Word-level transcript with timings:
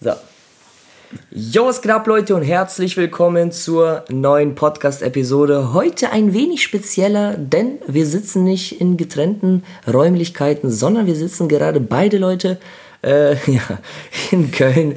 So. 0.00 0.12
Jo, 1.32 1.66
was 1.66 1.82
geht 1.82 1.90
ab, 1.90 2.06
Leute, 2.06 2.36
und 2.36 2.42
herzlich 2.42 2.96
willkommen 2.96 3.50
zur 3.50 4.04
neuen 4.08 4.54
Podcast-Episode. 4.54 5.72
Heute 5.72 6.10
ein 6.12 6.32
wenig 6.32 6.62
spezieller, 6.62 7.34
denn 7.36 7.78
wir 7.88 8.06
sitzen 8.06 8.44
nicht 8.44 8.80
in 8.80 8.96
getrennten 8.96 9.64
Räumlichkeiten, 9.92 10.70
sondern 10.70 11.06
wir 11.06 11.16
sitzen 11.16 11.48
gerade 11.48 11.80
beide 11.80 12.18
Leute 12.18 12.58
äh, 13.02 13.32
ja, 13.50 13.80
in 14.30 14.52
Köln 14.52 14.94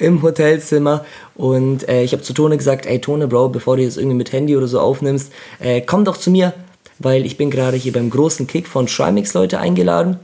im 0.00 0.20
Hotelzimmer. 0.20 1.04
Und 1.36 1.88
äh, 1.88 2.02
ich 2.02 2.12
habe 2.12 2.22
zu 2.22 2.32
Tone 2.32 2.56
gesagt, 2.56 2.86
ey 2.86 3.00
Tone, 3.00 3.28
Bro, 3.28 3.50
bevor 3.50 3.76
du 3.76 3.84
jetzt 3.84 3.98
irgendwie 3.98 4.16
mit 4.16 4.32
Handy 4.32 4.56
oder 4.56 4.66
so 4.66 4.80
aufnimmst, 4.80 5.32
äh, 5.60 5.80
komm 5.80 6.04
doch 6.04 6.16
zu 6.16 6.32
mir, 6.32 6.54
weil 6.98 7.24
ich 7.24 7.36
bin 7.36 7.50
gerade 7.52 7.76
hier 7.76 7.92
beim 7.92 8.10
großen 8.10 8.48
Kick 8.48 8.66
von 8.66 8.86
Trimix 8.86 9.32
Leute 9.34 9.60
eingeladen. 9.60 10.18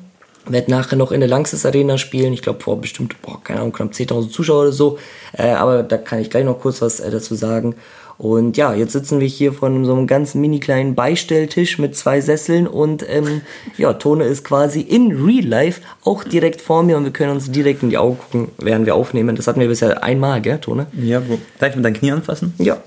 Werd 0.49 0.69
nachher 0.69 0.97
noch 0.97 1.13
in 1.13 1.21
der 1.21 1.29
Langsys 1.29 1.67
Arena 1.67 1.99
spielen. 1.99 2.33
Ich 2.33 2.43
glaube, 2.43 2.61
vor 2.61 2.81
bestimmt, 2.81 3.21
boah, 3.23 3.43
keine 3.43 3.61
Ahnung, 3.61 3.73
knapp 3.73 3.93
10.000 3.93 4.31
Zuschauer 4.31 4.63
oder 4.63 4.73
so. 4.73 4.99
Äh, 5.33 5.51
aber 5.51 5.83
da 5.83 5.99
kann 5.99 6.21
ich 6.21 6.31
gleich 6.31 6.45
noch 6.45 6.61
kurz 6.61 6.81
was 6.83 7.01
äh, 7.01 7.11
dazu 7.11 7.35
sagen. 7.35 7.75
Und 8.19 8.57
ja, 8.57 8.73
jetzt 8.73 8.93
sitzen 8.93 9.21
wir 9.21 9.27
hier 9.27 9.53
von 9.53 9.85
so 9.85 9.93
einem 9.93 10.07
ganz 10.07 10.35
mini 10.35 10.59
kleinen 10.59 10.95
Beistelltisch 10.95 11.79
mit 11.79 11.97
zwei 11.97 12.21
Sesseln 12.21 12.67
und 12.67 13.05
ähm, 13.09 13.43
ja, 13.77 13.93
Tone 13.93 14.25
ist 14.25 14.45
quasi 14.45 14.81
in 14.81 15.13
Real 15.23 15.45
Life 15.45 15.83
auch 16.03 16.25
direkt 16.25 16.61
vor 16.61 16.83
mir 16.83 16.97
und 16.97 17.05
wir 17.05 17.13
können 17.13 17.33
uns 17.33 17.51
direkt 17.51 17.83
in 17.83 17.91
die 17.91 17.99
Augen 17.99 18.19
gucken, 18.19 18.49
während 18.59 18.87
wir 18.87 18.95
aufnehmen. 18.95 19.37
Das 19.37 19.47
hatten 19.47 19.61
wir 19.61 19.69
bisher 19.69 20.03
einmal, 20.03 20.41
gell, 20.41 20.59
Tone? 20.59 20.87
Ja, 20.95 21.21
Bro. 21.21 21.39
Darf 21.59 21.71
ich 21.71 21.77
mit 21.77 21.85
deinen 21.85 21.95
Knie 21.95 22.13
anfassen? 22.13 22.55
Ja. 22.59 22.79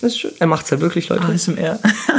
Das 0.00 0.12
ist 0.12 0.20
schön. 0.20 0.30
Er 0.38 0.46
macht's 0.46 0.70
halt 0.70 0.80
wirklich, 0.80 1.10
Leute. 1.10 1.24
ASMR. 1.24 1.78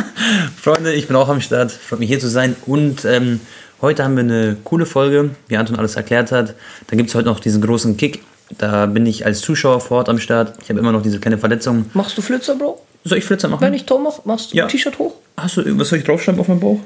Freunde, 0.62 0.94
ich 0.94 1.08
bin 1.08 1.16
auch 1.16 1.30
am 1.30 1.42
Start. 1.42 1.72
Freut 1.72 2.00
mich 2.00 2.10
hier 2.10 2.20
zu 2.20 2.30
sein. 2.30 2.56
Und 2.68 3.06
ähm, 3.06 3.40
heute 3.82 4.04
haben 4.04 4.16
wir 4.16 4.24
eine 4.24 4.58
coole 4.64 4.86
Folge, 4.86 5.32
wie 5.48 5.58
Anton 5.58 5.76
alles 5.78 5.96
erklärt 5.96 6.32
hat. 6.32 6.56
Dann 6.88 6.98
gibt 6.98 7.10
es 7.10 7.16
heute 7.16 7.28
noch 7.28 7.40
diesen 7.40 7.62
großen 7.62 7.98
Kick. 7.98 8.22
Da 8.58 8.86
bin 8.86 9.06
ich 9.06 9.26
als 9.26 9.42
Zuschauer 9.42 9.80
vor 9.80 10.00
Ort 10.00 10.10
am 10.10 10.20
Start. 10.20 10.54
Ich 10.62 10.70
habe 10.70 10.80
immer 10.80 10.92
noch 10.92 11.02
diese 11.02 11.20
kleine 11.20 11.38
Verletzung. 11.38 11.86
Machst 11.94 12.18
du 12.18 12.22
Flitzer, 12.22 12.56
Bro? 12.56 12.82
Soll 13.04 13.18
ich 13.18 13.26
Flitzer 13.26 13.48
machen? 13.48 13.62
Wenn 13.62 13.74
ich 13.74 13.86
Tor 13.86 14.00
mache, 14.00 14.22
machst 14.26 14.52
du 14.52 14.58
Ja. 14.58 14.66
ein 14.66 14.70
T-Shirt 14.70 15.00
hoch? 15.00 15.14
Hast 15.38 15.58
du, 15.58 15.80
was 15.80 15.90
soll 15.90 16.00
ich 16.00 16.06
draufschreiben 16.06 16.40
auf 16.40 16.48
meinem 16.48 16.60
Bauch? 16.60 16.80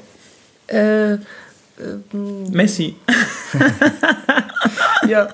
Äh, 0.68 1.16
Messi. 2.50 2.94
ja. 5.08 5.28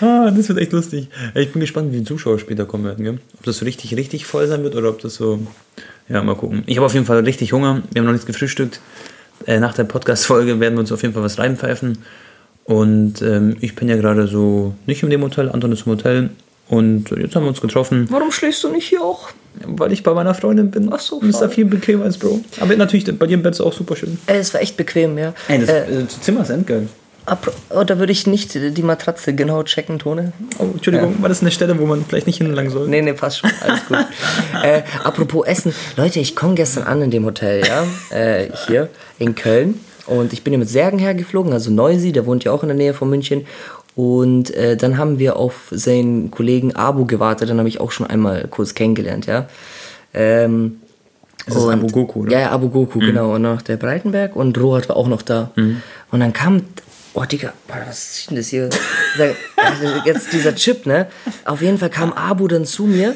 Ah, 0.00 0.30
das 0.30 0.48
wird 0.48 0.58
echt 0.58 0.72
lustig. 0.72 1.08
Ich 1.34 1.52
bin 1.52 1.60
gespannt, 1.60 1.92
wie 1.92 1.98
die 1.98 2.04
Zuschauer 2.04 2.38
später 2.38 2.64
kommen 2.64 2.84
werden. 2.84 3.04
Gell? 3.04 3.18
Ob 3.38 3.44
das 3.44 3.58
so 3.58 3.64
richtig, 3.64 3.94
richtig 3.96 4.26
voll 4.26 4.46
sein 4.48 4.62
wird 4.64 4.74
oder 4.74 4.88
ob 4.90 5.00
das 5.00 5.14
so. 5.14 5.38
Ja, 6.08 6.22
mal 6.22 6.34
gucken. 6.34 6.62
Ich 6.66 6.76
habe 6.76 6.86
auf 6.86 6.94
jeden 6.94 7.06
Fall 7.06 7.20
richtig 7.20 7.52
Hunger. 7.52 7.82
Wir 7.92 8.00
haben 8.00 8.06
noch 8.06 8.12
nichts 8.12 8.26
gefrühstückt. 8.26 8.80
Äh, 9.46 9.60
nach 9.60 9.74
der 9.74 9.84
Podcast-Folge 9.84 10.60
werden 10.60 10.74
wir 10.74 10.80
uns 10.80 10.92
auf 10.92 11.02
jeden 11.02 11.14
Fall 11.14 11.22
was 11.22 11.38
reinpfeifen. 11.38 11.98
Und 12.64 13.22
ähm, 13.22 13.56
ich 13.60 13.74
bin 13.74 13.88
ja 13.88 13.96
gerade 13.96 14.26
so 14.26 14.74
nicht 14.86 15.02
in 15.02 15.10
dem 15.10 15.22
Hotel, 15.22 15.48
Anton 15.48 15.72
ist 15.72 15.86
im 15.86 15.92
Hotel. 15.92 16.30
Und 16.68 17.10
jetzt 17.10 17.34
haben 17.34 17.44
wir 17.44 17.48
uns 17.48 17.62
getroffen, 17.62 18.06
Warum 18.10 18.30
schläfst 18.30 18.62
du 18.62 18.68
nicht 18.68 18.88
hier 18.88 19.02
auch? 19.02 19.30
weil 19.66 19.92
ich 19.92 20.02
bei 20.02 20.14
meiner 20.14 20.34
Freundin 20.34 20.70
bin. 20.70 20.88
Ach 20.92 21.00
so, 21.00 21.20
ist 21.20 21.40
da 21.40 21.48
viel 21.48 21.64
bequemer 21.64 22.04
als 22.04 22.18
Bro. 22.18 22.40
Aber 22.60 22.76
natürlich, 22.76 23.04
bei 23.18 23.26
dir 23.26 23.34
im 23.34 23.42
Bett 23.42 23.54
ist 23.54 23.60
auch 23.60 23.72
super 23.72 23.96
schön. 23.96 24.18
Äh, 24.26 24.38
es 24.38 24.52
war 24.54 24.60
echt 24.60 24.76
bequem, 24.76 25.18
ja. 25.18 25.34
Ey, 25.48 25.58
das, 25.58 25.68
äh, 25.68 25.80
äh, 25.82 26.04
das 26.04 26.20
Zimmer 26.20 26.42
ist 26.42 26.50
endgeil. 26.50 26.88
Apro- 27.30 27.52
oh, 27.70 27.84
da 27.84 27.98
würde 27.98 28.12
ich 28.12 28.26
nicht 28.26 28.54
die 28.54 28.82
Matratze 28.82 29.34
genau 29.34 29.62
checken, 29.62 29.98
Tone. 29.98 30.32
Oh, 30.58 30.64
Entschuldigung, 30.74 31.20
war 31.22 31.28
das 31.28 31.40
eine 31.42 31.50
Stelle, 31.50 31.78
wo 31.78 31.86
man 31.86 32.04
vielleicht 32.04 32.26
nicht 32.26 32.38
hinlangen 32.38 32.70
soll? 32.70 32.88
Nee, 32.88 33.02
nee, 33.02 33.12
passt 33.12 33.38
schon. 33.38 33.50
Alles 33.60 33.86
gut. 33.86 33.98
äh, 34.62 34.82
apropos 35.04 35.46
Essen. 35.46 35.72
Leute, 35.96 36.20
ich 36.20 36.34
komme 36.36 36.54
gestern 36.54 36.84
an 36.84 37.02
in 37.02 37.10
dem 37.10 37.24
Hotel, 37.24 37.62
ja. 37.66 37.84
Äh, 38.16 38.48
hier 38.66 38.88
in 39.18 39.34
Köln. 39.34 39.80
Und 40.06 40.32
ich 40.32 40.42
bin 40.42 40.52
hier 40.52 40.58
mit 40.58 40.68
Särgen 40.70 40.98
hergeflogen, 40.98 41.52
also 41.52 41.70
Neusi, 41.70 42.12
der 42.12 42.24
wohnt 42.24 42.42
ja 42.44 42.52
auch 42.52 42.62
in 42.62 42.68
der 42.68 42.76
Nähe 42.76 42.94
von 42.94 43.10
München. 43.10 43.46
Und 43.94 44.54
äh, 44.54 44.76
dann 44.76 44.96
haben 44.96 45.18
wir 45.18 45.36
auf 45.36 45.68
seinen 45.70 46.30
Kollegen 46.30 46.74
Abu 46.76 47.04
gewartet, 47.04 47.48
den 47.50 47.58
habe 47.58 47.68
ich 47.68 47.80
auch 47.80 47.90
schon 47.90 48.06
einmal 48.06 48.46
kurz 48.48 48.74
kennengelernt, 48.74 49.26
ja. 49.26 49.48
Ähm, 50.14 50.80
Das 51.46 51.56
ist 51.56 51.64
Abu 51.68 51.88
Goku, 51.88 52.20
oder? 52.22 52.32
Ja, 52.32 52.40
ja, 52.40 52.50
Abu 52.52 52.68
Goku, 52.68 53.00
genau. 53.00 53.34
Und 53.34 53.42
noch 53.42 53.60
der 53.60 53.76
Breitenberg 53.76 54.34
und 54.36 54.56
Rohat 54.58 54.88
war 54.88 54.96
auch 54.96 55.08
noch 55.08 55.22
da. 55.22 55.50
Und 55.56 56.20
dann 56.20 56.32
kam, 56.32 56.62
oh 57.20 57.24
Digga, 57.24 57.52
boah, 57.66 57.76
was 57.86 58.18
ist 58.18 58.30
denn 58.30 58.36
das 58.36 58.48
hier? 58.48 58.68
Jetzt 60.04 60.32
dieser 60.32 60.54
Chip, 60.54 60.86
ne? 60.86 61.06
Auf 61.44 61.62
jeden 61.62 61.78
Fall 61.78 61.90
kam 61.90 62.12
Abu 62.12 62.48
dann 62.48 62.64
zu 62.64 62.84
mir 62.84 63.14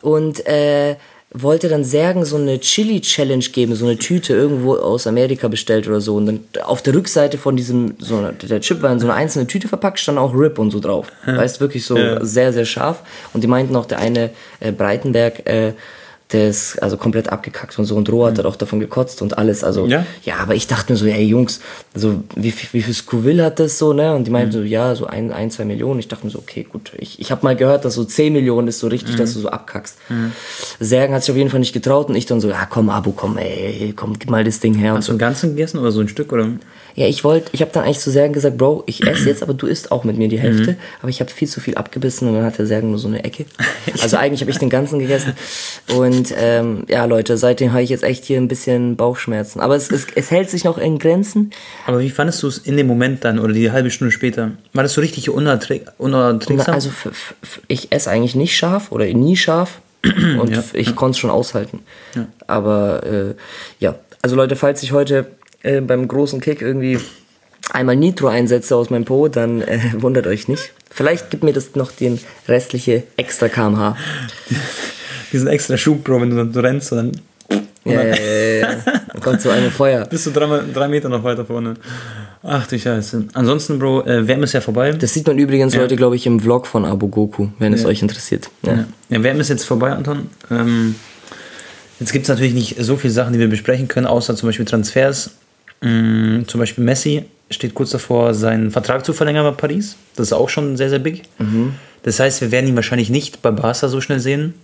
und 0.00 0.46
äh, 0.46 0.96
wollte 1.36 1.68
dann 1.68 1.82
Särgen 1.84 2.24
so 2.24 2.36
eine 2.36 2.60
Chili-Challenge 2.60 3.44
geben, 3.46 3.74
so 3.74 3.86
eine 3.86 3.96
Tüte 3.98 4.34
irgendwo 4.34 4.74
aus 4.76 5.06
Amerika 5.06 5.48
bestellt 5.48 5.88
oder 5.88 6.00
so. 6.00 6.14
Und 6.16 6.26
dann 6.26 6.40
auf 6.64 6.82
der 6.82 6.94
Rückseite 6.94 7.38
von 7.38 7.56
diesem, 7.56 7.94
so 7.98 8.16
eine, 8.18 8.32
der 8.32 8.60
Chip 8.60 8.82
war 8.82 8.92
in 8.92 9.00
so 9.00 9.06
eine 9.06 9.14
einzelne 9.14 9.46
Tüte 9.46 9.66
verpackt, 9.68 9.98
stand 9.98 10.18
auch 10.18 10.32
RIP 10.34 10.58
und 10.58 10.70
so 10.70 10.78
drauf. 10.80 11.08
Weißt 11.26 11.60
wirklich 11.60 11.84
so 11.84 11.96
Ja. 11.96 12.24
sehr, 12.24 12.52
sehr 12.52 12.64
scharf. 12.64 13.02
Und 13.32 13.42
die 13.42 13.48
meinten 13.48 13.74
auch, 13.76 13.86
der 13.86 13.98
eine 13.98 14.30
äh, 14.60 14.70
Breitenberg, 14.72 15.46
äh, 15.48 15.72
der 16.32 16.48
ist 16.48 16.82
also 16.82 16.96
komplett 16.96 17.28
abgekackt 17.28 17.78
und 17.78 17.84
so 17.84 17.94
und 17.96 18.08
Roh 18.10 18.26
hat 18.26 18.42
auch 18.44 18.56
davon 18.56 18.80
gekotzt 18.80 19.20
und 19.20 19.36
alles. 19.36 19.62
Also 19.62 19.86
Ja? 19.86 20.06
ja, 20.24 20.36
aber 20.38 20.54
ich 20.54 20.66
dachte 20.66 20.92
mir 20.92 20.96
so, 20.96 21.06
ey 21.06 21.22
Jungs, 21.24 21.60
also 21.94 22.22
wie, 22.34 22.50
viel- 22.50 22.68
wie 22.72 22.82
viel 22.82 22.92
Scoville 22.94 23.44
hat 23.44 23.60
das 23.60 23.78
so, 23.78 23.92
ne? 23.92 24.14
Und 24.14 24.26
die 24.26 24.30
meinten 24.30 24.50
so, 24.52 24.62
ja, 24.62 24.94
so 24.96 25.06
ein, 25.06 25.30
ein, 25.32 25.50
zwei 25.50 25.64
Millionen. 25.64 26.00
Ich 26.00 26.08
dachte 26.08 26.26
mir 26.26 26.30
so, 26.32 26.38
okay, 26.40 26.66
gut. 26.70 26.92
Ich, 26.98 27.20
ich 27.20 27.30
habe 27.30 27.44
mal 27.44 27.54
gehört, 27.54 27.84
dass 27.84 27.94
so 27.94 28.04
10 28.04 28.32
Millionen 28.32 28.66
ist 28.68 28.80
so 28.80 28.88
richtig, 28.88 29.14
dass 29.16 29.34
du 29.34 29.40
so 29.40 29.48
abkackst. 29.48 29.96
Särgen 30.80 31.14
hat 31.14 31.22
sich 31.22 31.30
auf 31.30 31.36
jeden 31.36 31.50
Fall 31.50 31.60
nicht 31.60 31.72
getraut 31.72 32.08
und 32.08 32.16
ich 32.16 32.26
dann 32.26 32.40
so, 32.40 32.48
ja 32.48 32.66
komm, 32.68 32.88
Abo, 32.90 33.12
komm, 33.12 33.38
ey, 33.38 33.92
komm, 33.96 34.18
gib 34.18 34.30
mal 34.30 34.44
das 34.44 34.60
Ding 34.60 34.74
her. 34.74 34.92
Und 34.92 34.98
Hast 34.98 35.08
du 35.08 35.12
einen 35.12 35.18
ganzen 35.18 35.50
gegessen 35.50 35.78
oder 35.78 35.92
so 35.92 36.00
ein 36.00 36.08
Stück? 36.08 36.32
Oder? 36.32 36.48
ja, 36.96 37.06
ich 37.08 37.24
wollte, 37.24 37.48
ich 37.52 37.60
habe 37.60 37.72
dann 37.72 37.82
eigentlich 37.84 37.98
zu 37.98 38.10
Sergen 38.12 38.32
gesagt, 38.34 38.56
Bro, 38.56 38.84
ich 38.86 39.04
esse 39.04 39.28
jetzt, 39.28 39.42
aber 39.42 39.52
du 39.54 39.66
isst 39.66 39.90
auch 39.90 40.04
mit 40.04 40.16
mir 40.16 40.28
die 40.28 40.38
Hälfte. 40.38 40.76
Aber 41.00 41.08
ich 41.10 41.18
habe 41.20 41.28
viel 41.30 41.48
zu 41.48 41.60
viel 41.60 41.74
abgebissen 41.76 42.28
und 42.28 42.34
dann 42.34 42.44
hat 42.44 42.56
der 42.58 42.66
Sergen 42.66 42.90
nur 42.90 42.98
so 42.98 43.08
eine 43.08 43.24
Ecke. 43.24 43.46
Also 44.02 44.16
eigentlich 44.16 44.40
habe 44.42 44.50
ich 44.50 44.58
den 44.58 44.70
ganzen 44.70 44.98
gegessen. 44.98 45.32
Und 45.96 46.34
ähm, 46.36 46.84
ja, 46.88 47.04
Leute, 47.04 47.36
seitdem 47.38 47.72
habe 47.72 47.82
ich 47.82 47.90
jetzt 47.90 48.02
echt 48.04 48.24
hier 48.24 48.36
ein 48.38 48.48
bisschen 48.48 48.96
Bauchschmerzen. 48.96 49.60
Aber 49.60 49.76
es, 49.76 49.90
es, 49.90 50.06
es 50.14 50.30
hält 50.30 50.50
sich 50.50 50.64
noch 50.64 50.78
in 50.78 50.98
Grenzen. 50.98 51.50
Aber 51.86 52.00
wie 52.00 52.10
fandest 52.10 52.42
du 52.42 52.48
es 52.48 52.58
in 52.58 52.76
dem 52.76 52.86
Moment 52.86 53.24
dann 53.24 53.38
oder 53.38 53.52
die 53.52 53.70
halbe 53.70 53.90
Stunde 53.90 54.10
später? 54.12 54.52
War 54.72 54.82
das 54.82 54.94
so 54.94 55.00
richtig 55.00 55.28
unerträg 55.30 55.86
unerträgsam? 55.98 56.74
Also 56.74 56.88
f- 56.88 57.06
f- 57.06 57.34
f- 57.42 57.60
ich 57.68 57.92
esse 57.92 58.10
eigentlich 58.10 58.34
nicht 58.34 58.56
scharf 58.56 58.90
oder 58.92 59.04
nie 59.06 59.36
scharf. 59.36 59.80
Und 60.38 60.54
Ja, 60.54 60.62
ich 60.74 60.94
konnte 60.96 61.12
es 61.16 61.18
schon 61.18 61.30
aushalten. 61.30 61.80
Aber 62.46 63.02
äh, 63.04 63.34
ja, 63.80 63.96
also 64.22 64.36
Leute, 64.36 64.56
falls 64.56 64.82
ich 64.82 64.92
heute 64.92 65.26
äh, 65.62 65.80
beim 65.80 66.08
großen 66.08 66.40
Kick 66.40 66.60
irgendwie 66.62 66.98
einmal 67.70 67.96
Nitro 67.96 68.28
einsetze 68.28 68.76
aus 68.76 68.90
meinem 68.90 69.04
Po, 69.06 69.28
dann 69.28 69.62
äh, 69.62 69.78
wundert 69.94 70.26
euch 70.26 70.48
nicht. 70.48 70.72
Vielleicht 70.90 71.30
gibt 71.30 71.42
mir 71.42 71.52
das 71.52 71.74
noch 71.74 71.90
den 71.92 72.20
restliche 72.48 73.02
extra 73.16 73.48
kmh. 73.48 73.96
Diesen 75.32 75.48
extra 75.48 75.76
Schub, 75.76 76.04
Bro, 76.04 76.20
wenn 76.20 76.30
du 76.30 76.36
dann 76.44 76.64
rennst, 76.64 76.92
dann 76.92 77.12
Ja, 77.84 78.02
ja, 78.02 78.14
ja, 78.14 78.58
ja. 78.60 78.68
Dann 79.12 79.20
kommt 79.22 79.40
so 79.42 79.50
eine 79.50 79.70
Feuer. 79.70 80.06
bist 80.06 80.24
du 80.26 80.30
drei, 80.30 80.62
drei 80.72 80.88
Meter 80.88 81.08
noch 81.08 81.22
weiter 81.22 81.44
vorne. 81.44 81.74
Ach 82.42 82.66
du 82.66 82.78
Scheiße. 82.78 83.26
Ansonsten, 83.34 83.78
Bro, 83.78 84.04
äh, 84.06 84.26
WM 84.26 84.42
ist 84.42 84.52
ja 84.52 84.60
vorbei. 84.60 84.92
Das 84.92 85.12
sieht 85.12 85.26
man 85.26 85.38
übrigens 85.38 85.76
heute, 85.76 85.96
glaube 85.96 86.16
ich, 86.16 86.26
im 86.26 86.40
Vlog 86.40 86.66
von 86.66 86.84
Abu 86.84 87.08
Goku, 87.08 87.48
wenn 87.58 87.72
es 87.72 87.82
Ja. 87.82 87.88
euch 87.88 88.02
interessiert. 88.02 88.50
Ja. 88.62 88.72
Ja. 88.74 88.84
ja, 89.10 89.22
WM 89.22 89.40
ist 89.40 89.48
jetzt 89.48 89.64
vorbei, 89.64 89.90
Anton. 89.92 90.28
Ähm, 90.50 90.94
jetzt 92.00 92.12
gibt 92.12 92.24
es 92.24 92.28
natürlich 92.28 92.54
nicht 92.54 92.76
so 92.80 92.96
viele 92.96 93.12
Sachen, 93.12 93.32
die 93.34 93.38
wir 93.38 93.48
besprechen 93.48 93.88
können, 93.88 94.06
außer 94.06 94.34
zum 94.36 94.48
Beispiel 94.48 94.66
Transfers. 94.66 95.30
Mm, 95.80 96.42
zum 96.46 96.60
Beispiel 96.60 96.84
Messi 96.84 97.24
steht 97.50 97.74
kurz 97.74 97.90
davor, 97.90 98.32
seinen 98.34 98.70
Vertrag 98.70 99.04
zu 99.04 99.12
verlängern 99.12 99.44
bei 99.44 99.50
Paris. 99.52 99.96
Das 100.16 100.28
ist 100.28 100.32
auch 100.32 100.48
schon 100.48 100.76
sehr, 100.76 100.88
sehr 100.90 100.98
big. 100.98 101.22
Das 102.02 102.18
heißt, 102.20 102.40
wir 102.40 102.50
werden 102.50 102.66
ihn 102.68 102.76
wahrscheinlich 102.76 103.10
nicht 103.10 103.42
bei 103.42 103.50
Barca 103.50 103.88
so 103.88 104.00
schnell 104.00 104.20
sehen. 104.20 104.54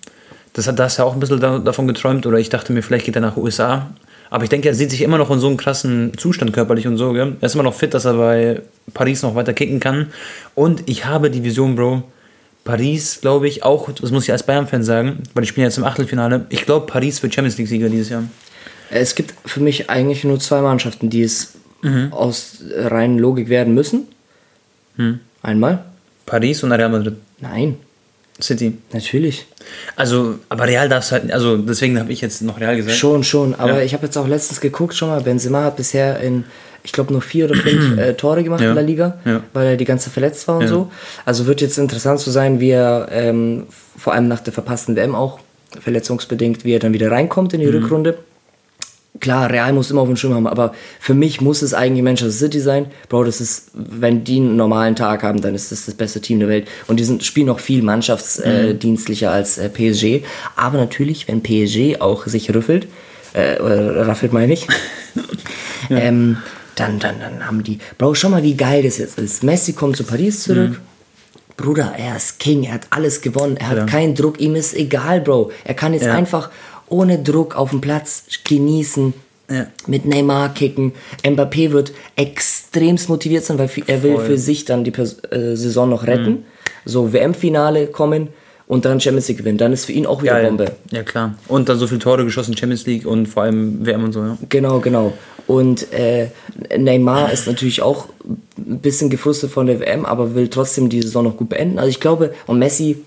Das 0.53 0.66
hat, 0.66 0.78
da 0.78 0.84
hast 0.84 0.99
du 0.99 1.03
ja 1.03 1.06
auch 1.09 1.15
ein 1.15 1.21
bisschen 1.21 1.41
da, 1.41 1.59
davon 1.59 1.87
geträumt 1.87 2.27
oder 2.27 2.38
ich 2.38 2.49
dachte 2.49 2.72
mir, 2.72 2.83
vielleicht 2.83 3.06
geht 3.06 3.15
er 3.16 3.21
nach 3.22 3.37
USA. 3.37 3.91
Aber 4.31 4.44
ich 4.44 4.50
denke, 4.50 4.69
er 4.69 4.75
sieht 4.75 4.91
sich 4.91 5.03
immer 5.03 5.19
noch 5.19 5.31
in 5.31 5.38
so 5.41 5.49
einem 5.49 5.56
krassen 5.56 6.12
Zustand 6.16 6.53
körperlich 6.53 6.87
und 6.87 6.97
so. 6.97 7.12
Gell? 7.12 7.37
Er 7.41 7.47
ist 7.47 7.55
immer 7.55 7.65
noch 7.65 7.75
fit, 7.75 7.94
dass 7.94 8.05
er 8.05 8.15
bei 8.15 8.60
Paris 8.94 9.22
noch 9.22 9.34
weiter 9.34 9.53
kicken 9.53 9.81
kann. 9.81 10.09
Und 10.55 10.83
ich 10.89 11.05
habe 11.06 11.31
die 11.31 11.43
Vision, 11.44 11.75
Bro. 11.77 12.03
Paris, 12.65 13.21
glaube 13.21 13.48
ich, 13.48 13.65
auch, 13.65 13.91
das 13.91 14.10
muss 14.13 14.24
ich 14.24 14.33
als 14.33 14.42
Bayern-Fan 14.45 14.83
sagen, 14.84 15.22
weil 15.34 15.42
ich 15.45 15.48
spiele 15.48 15.66
jetzt 15.66 15.78
im 15.78 15.84
Achtelfinale. 15.84 16.45
Ich 16.51 16.65
glaube, 16.66 16.86
Paris 16.86 17.22
wird 17.22 17.34
Champions 17.34 17.57
League-Sieger 17.59 17.89
dieses 17.89 18.10
Jahr. 18.10 18.22
Es 18.91 19.15
gibt 19.15 19.34
für 19.47 19.60
mich 19.60 19.89
eigentlich 19.89 20.24
nur 20.24 20.39
zwei 20.41 20.60
Mannschaften, 20.60 21.10
die 21.10 21.22
es 21.22 21.54
Mhm. 21.83 22.13
aus 22.13 22.59
reinen 22.77 23.19
Logik 23.19 23.48
werden 23.48 23.74
müssen. 23.74 24.07
Einmal. 25.42 25.83
Paris 26.27 26.63
und 26.63 26.72
Real 26.72 26.91
Madrid. 26.91 27.16
Nein, 27.41 27.77
City. 28.42 28.77
natürlich. 28.92 29.47
Also, 29.97 30.37
aber 30.48 30.66
Real 30.66 30.89
darfst 30.89 31.13
halt, 31.13 31.31
also 31.33 31.57
deswegen 31.57 31.98
habe 31.98 32.13
ich 32.13 32.21
jetzt 32.21 32.42
noch 32.42 32.59
Real 32.60 32.77
gesagt. 32.77 32.97
Schon, 32.97 33.22
schon. 33.25 33.54
Aber 33.54 33.78
Ja. 33.78 33.83
ich 33.83 33.92
habe 33.95 34.07
jetzt 34.07 34.16
auch 34.16 34.27
letztens 34.28 34.60
geguckt 34.60 34.95
schon 34.95 35.09
mal. 35.09 35.21
Benzema 35.21 35.65
hat 35.65 35.77
bisher 35.77 36.21
in, 36.21 36.45
ich 36.83 36.92
glaube, 36.92 37.13
nur 37.13 37.22
vier 37.22 37.45
oder 37.47 37.54
fünf 37.57 37.98
äh, 37.98 38.15
Tore 38.15 38.42
gemacht 38.42 38.60
Ja. 38.63 38.71
in 38.71 38.75
der 38.75 38.84
Liga, 38.84 39.19
Ja. 39.25 39.42
weil 39.53 39.66
er 39.69 39.77
die 39.77 39.84
ganze 39.84 40.10
verletzt 40.10 40.47
war 40.48 40.59
und 40.59 40.69
so. 40.69 40.91
Also 41.25 41.47
wird 41.47 41.60
jetzt 41.60 41.78
interessant 41.78 42.21
zu 42.21 42.31
sein, 42.31 42.60
wie 42.60 42.71
er 42.71 43.09
ähm, 43.13 43.66
vor 43.97 44.15
allem 44.15 44.28
nach 44.28 44.41
der 44.41 44.53
verpassten 44.53 44.97
WM 44.97 45.15
auch 45.15 45.39
verletzungsbedingt, 45.81 46.65
wie 46.65 46.72
er 46.75 46.78
dann 46.81 46.93
wieder 46.93 47.10
reinkommt 47.10 47.53
in 47.54 47.60
die 47.60 47.66
Mhm. 47.66 47.75
Rückrunde. 47.83 48.19
Klar, 49.21 49.51
Real 49.51 49.72
muss 49.72 49.91
immer 49.91 50.01
auf 50.01 50.09
dem 50.09 50.17
Schirm 50.17 50.34
haben, 50.34 50.47
aber 50.47 50.75
für 50.99 51.15
mich 51.15 51.41
muss 51.41 51.63
es 51.63 51.75
eigentlich 51.75 52.03
Manchester 52.03 52.33
City 52.33 52.61
sein. 52.61 52.87
Bro, 53.09 53.25
das 53.25 53.41
ist, 53.41 53.71
wenn 53.75 54.25
die 54.25 54.37
einen 54.37 54.57
normalen 54.57 54.97
Tag 54.97 55.22
haben, 55.22 55.41
dann 55.41 55.55
ist 55.55 55.71
das 55.72 55.87
das 55.87 55.95
beste 55.95 56.21
Team 56.21 56.41
der 56.41 56.49
Welt. 56.49 56.67
Und 56.87 56.99
die 56.99 57.05
sind, 57.05 57.22
spielen 57.25 57.47
noch 57.47 57.61
viel 57.61 57.83
mannschaftsdienstlicher 57.83 59.31
als 59.31 59.59
äh, 59.59 59.69
PSG. 59.69 60.25
Aber 60.57 60.78
natürlich, 60.78 61.28
wenn 61.28 61.43
PSG 61.43 62.01
auch 62.01 62.27
sich 62.27 62.53
rüffelt, 62.55 62.89
äh, 63.34 63.61
oder 63.61 64.07
raffelt 64.09 64.33
meine 64.33 64.53
ich, 64.53 64.67
ähm, 65.91 66.39
dann, 66.77 66.99
dann, 66.99 67.21
dann 67.21 67.47
haben 67.47 67.63
die, 67.63 67.78
Bro, 67.99 68.15
schau 68.15 68.28
mal, 68.31 68.43
wie 68.43 68.55
geil 68.57 68.83
das 68.83 68.99
jetzt 68.99 69.19
ist. 69.19 69.43
Messi 69.43 69.72
kommt 69.72 69.97
zu 69.97 70.05
Paris 70.05 70.43
zurück. 70.45 70.81
Bruder, 71.57 71.93
er 71.99 72.17
ist 72.17 72.39
King, 72.39 72.65
er 72.65 72.72
hat 72.75 72.87
alles 72.89 73.21
gewonnen, 73.21 73.59
er 73.59 73.69
hat 73.69 73.77
Ja. 73.77 73.84
keinen 73.84 74.15
Druck, 74.15 74.41
ihm 74.41 74.55
ist 74.55 74.75
egal, 74.75 75.21
Bro. 75.21 75.51
Er 75.65 75.75
kann 75.75 75.93
jetzt 75.93 76.07
Ja. 76.07 76.15
einfach 76.15 76.49
ohne 76.91 77.19
Druck 77.19 77.57
auf 77.57 77.71
dem 77.71 77.81
Platz 77.81 78.25
genießen, 78.45 79.15
Ja. 79.51 79.66
mit 79.87 80.04
Neymar 80.04 80.53
kicken. 80.54 80.92
Mbappé 81.25 81.72
wird 81.72 81.92
extremst 82.16 83.09
motiviert 83.09 83.45
sein, 83.45 83.59
weil 83.59 83.71
er 83.87 84.03
will 84.03 84.15
Voll. 84.15 84.22
Mhm. 84.22 84.27
für 84.27 84.39
sich 84.39 84.65
dann 84.65 84.84
die 84.84 84.91
Pers 84.91 85.16
äh, 85.31 85.57
Saison 85.57 85.89
noch 85.89 86.07
retten. 86.07 86.45
So 86.84 87.13
WM-Finale 87.13 87.89
kommen 87.89 88.28
und 88.66 88.84
dann 88.84 89.01
Champions 89.01 89.28
League 89.28 89.39
gewinnen. 89.39 89.59
Dann 89.59 89.72
ist 89.72 89.84
für 89.87 89.92
ihn 89.92 90.07
auch 90.07 90.22
wieder 90.22 90.41
Bombe. 90.42 90.72
Ja, 90.92 91.03
klar. 91.03 91.34
Und 91.48 91.69
dann 91.69 91.78
so 91.78 91.87
viele 91.87 91.98
Tore 92.01 92.25
geschossen, 92.25 92.57
Champions 92.57 92.87
League 92.87 93.07
und 93.07 93.27
vor 93.27 93.43
allem 93.43 93.84
WM 93.84 94.04
und 94.04 94.13
so, 94.13 94.21
ja. 94.21 94.39
Genau, 94.48 94.78
genau. 94.81 95.13
Und 95.47 95.93
äh, 95.93 96.28
Neymar 96.78 97.33
ist 97.33 97.48
natürlich 97.48 97.83
auch 97.83 98.07
ein 98.57 98.78
bisschen 98.78 99.10
gefrustet 99.10 99.51
von 99.51 99.66
der 99.66 99.81
WM, 99.81 100.07
aber 100.07 100.34
will 100.36 100.47
trotzdem 100.48 100.89
die 100.89 101.03
Saison 101.03 101.25
noch 101.25 101.36
gut 101.36 101.48
beenden. 101.48 101.78
Also 101.81 101.91
ich 101.91 101.98
glaube, 101.98 102.33
und 102.47 102.60
Messi, 102.60 102.98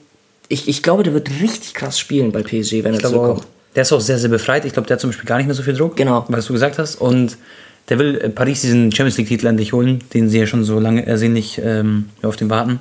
ich, 0.49 0.67
ich 0.67 0.83
glaube, 0.83 1.03
der 1.03 1.13
wird 1.13 1.29
richtig 1.41 1.73
krass 1.73 1.97
spielen 1.97 2.33
bei 2.33 2.43
PSG, 2.43 2.83
wenn 2.83 2.93
er 2.93 2.99
Ich 2.99 3.05
zurückkommt. 3.05 3.39
auch. 3.39 3.45
Der 3.75 3.81
ist 3.83 3.91
auch 3.91 4.01
sehr, 4.01 4.19
sehr 4.19 4.29
befreit. 4.29 4.65
Ich 4.65 4.73
glaube, 4.73 4.87
der 4.87 4.95
hat 4.95 5.01
zum 5.01 5.09
Beispiel 5.09 5.27
gar 5.27 5.37
nicht 5.37 5.47
mehr 5.47 5.55
so 5.55 5.63
viel 5.63 5.73
Druck. 5.73 5.95
Genau. 5.95 6.25
Was 6.29 6.47
du 6.47 6.53
gesagt 6.53 6.77
hast. 6.77 6.95
Und 6.95 7.37
der 7.89 7.99
will 7.99 8.17
äh, 8.17 8.29
Paris 8.29 8.61
diesen 8.61 8.91
Champions 8.91 9.17
League-Titel 9.17 9.47
endlich 9.47 9.73
holen, 9.73 10.01
den 10.13 10.29
sie 10.29 10.39
ja 10.39 10.45
schon 10.45 10.63
so 10.63 10.79
lange 10.79 11.05
ersehnlich 11.05 11.59
ähm, 11.63 12.09
ja, 12.21 12.29
auf 12.29 12.35
den 12.35 12.49
warten. 12.49 12.79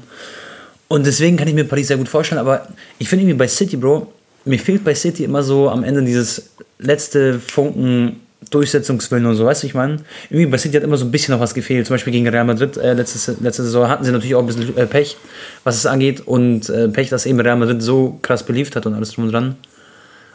Und 0.89 1.07
deswegen 1.07 1.37
kann 1.37 1.49
ich 1.49 1.55
mir 1.55 1.65
Paris 1.65 1.89
sehr 1.89 1.97
gut 1.97 2.09
vorstellen. 2.09 2.41
Aber 2.41 2.69
ich 2.99 3.09
finde 3.09 3.25
irgendwie 3.25 3.39
bei 3.39 3.49
City, 3.49 3.77
Bro, 3.77 4.13
mir 4.45 4.59
fehlt 4.59 4.85
bei 4.85 4.95
City 4.95 5.25
immer 5.25 5.43
so 5.43 5.71
am 5.71 5.85
Ende 5.85 6.03
dieses 6.03 6.51
letzte 6.79 7.39
Funken 7.39 8.21
Durchsetzungswillen 8.51 9.25
und 9.25 9.37
so, 9.37 9.47
weißt 9.47 9.63
du, 9.63 9.67
ich 9.69 9.75
meine? 9.75 9.99
Irgendwie 10.29 10.51
bei 10.51 10.59
City 10.59 10.77
hat 10.77 10.83
immer 10.83 10.97
so 10.97 11.05
ein 11.05 11.11
bisschen 11.11 11.33
noch 11.33 11.41
was 11.41 11.55
gefehlt. 11.55 11.87
Zum 11.87 11.95
Beispiel 11.95 12.13
gegen 12.13 12.29
Real 12.29 12.45
Madrid 12.45 12.77
äh, 12.77 12.93
letzte, 12.93 13.37
letzte 13.41 13.63
Saison 13.63 13.89
hatten 13.89 14.05
sie 14.05 14.11
natürlich 14.11 14.35
auch 14.35 14.41
ein 14.41 14.47
bisschen 14.47 14.77
äh, 14.77 14.87
Pech, 14.87 15.17
was 15.65 15.77
es 15.77 15.87
angeht. 15.87 16.21
Und 16.27 16.69
äh, 16.69 16.89
Pech, 16.89 17.09
dass 17.09 17.25
eben 17.25 17.41
Real 17.41 17.57
Madrid 17.57 17.83
so 17.83 18.19
krass 18.21 18.43
beliebt 18.43 18.75
hat 18.77 18.85
und 18.85 18.95
alles 18.95 19.13
drum 19.13 19.25
und 19.27 19.33
dran. 19.33 19.57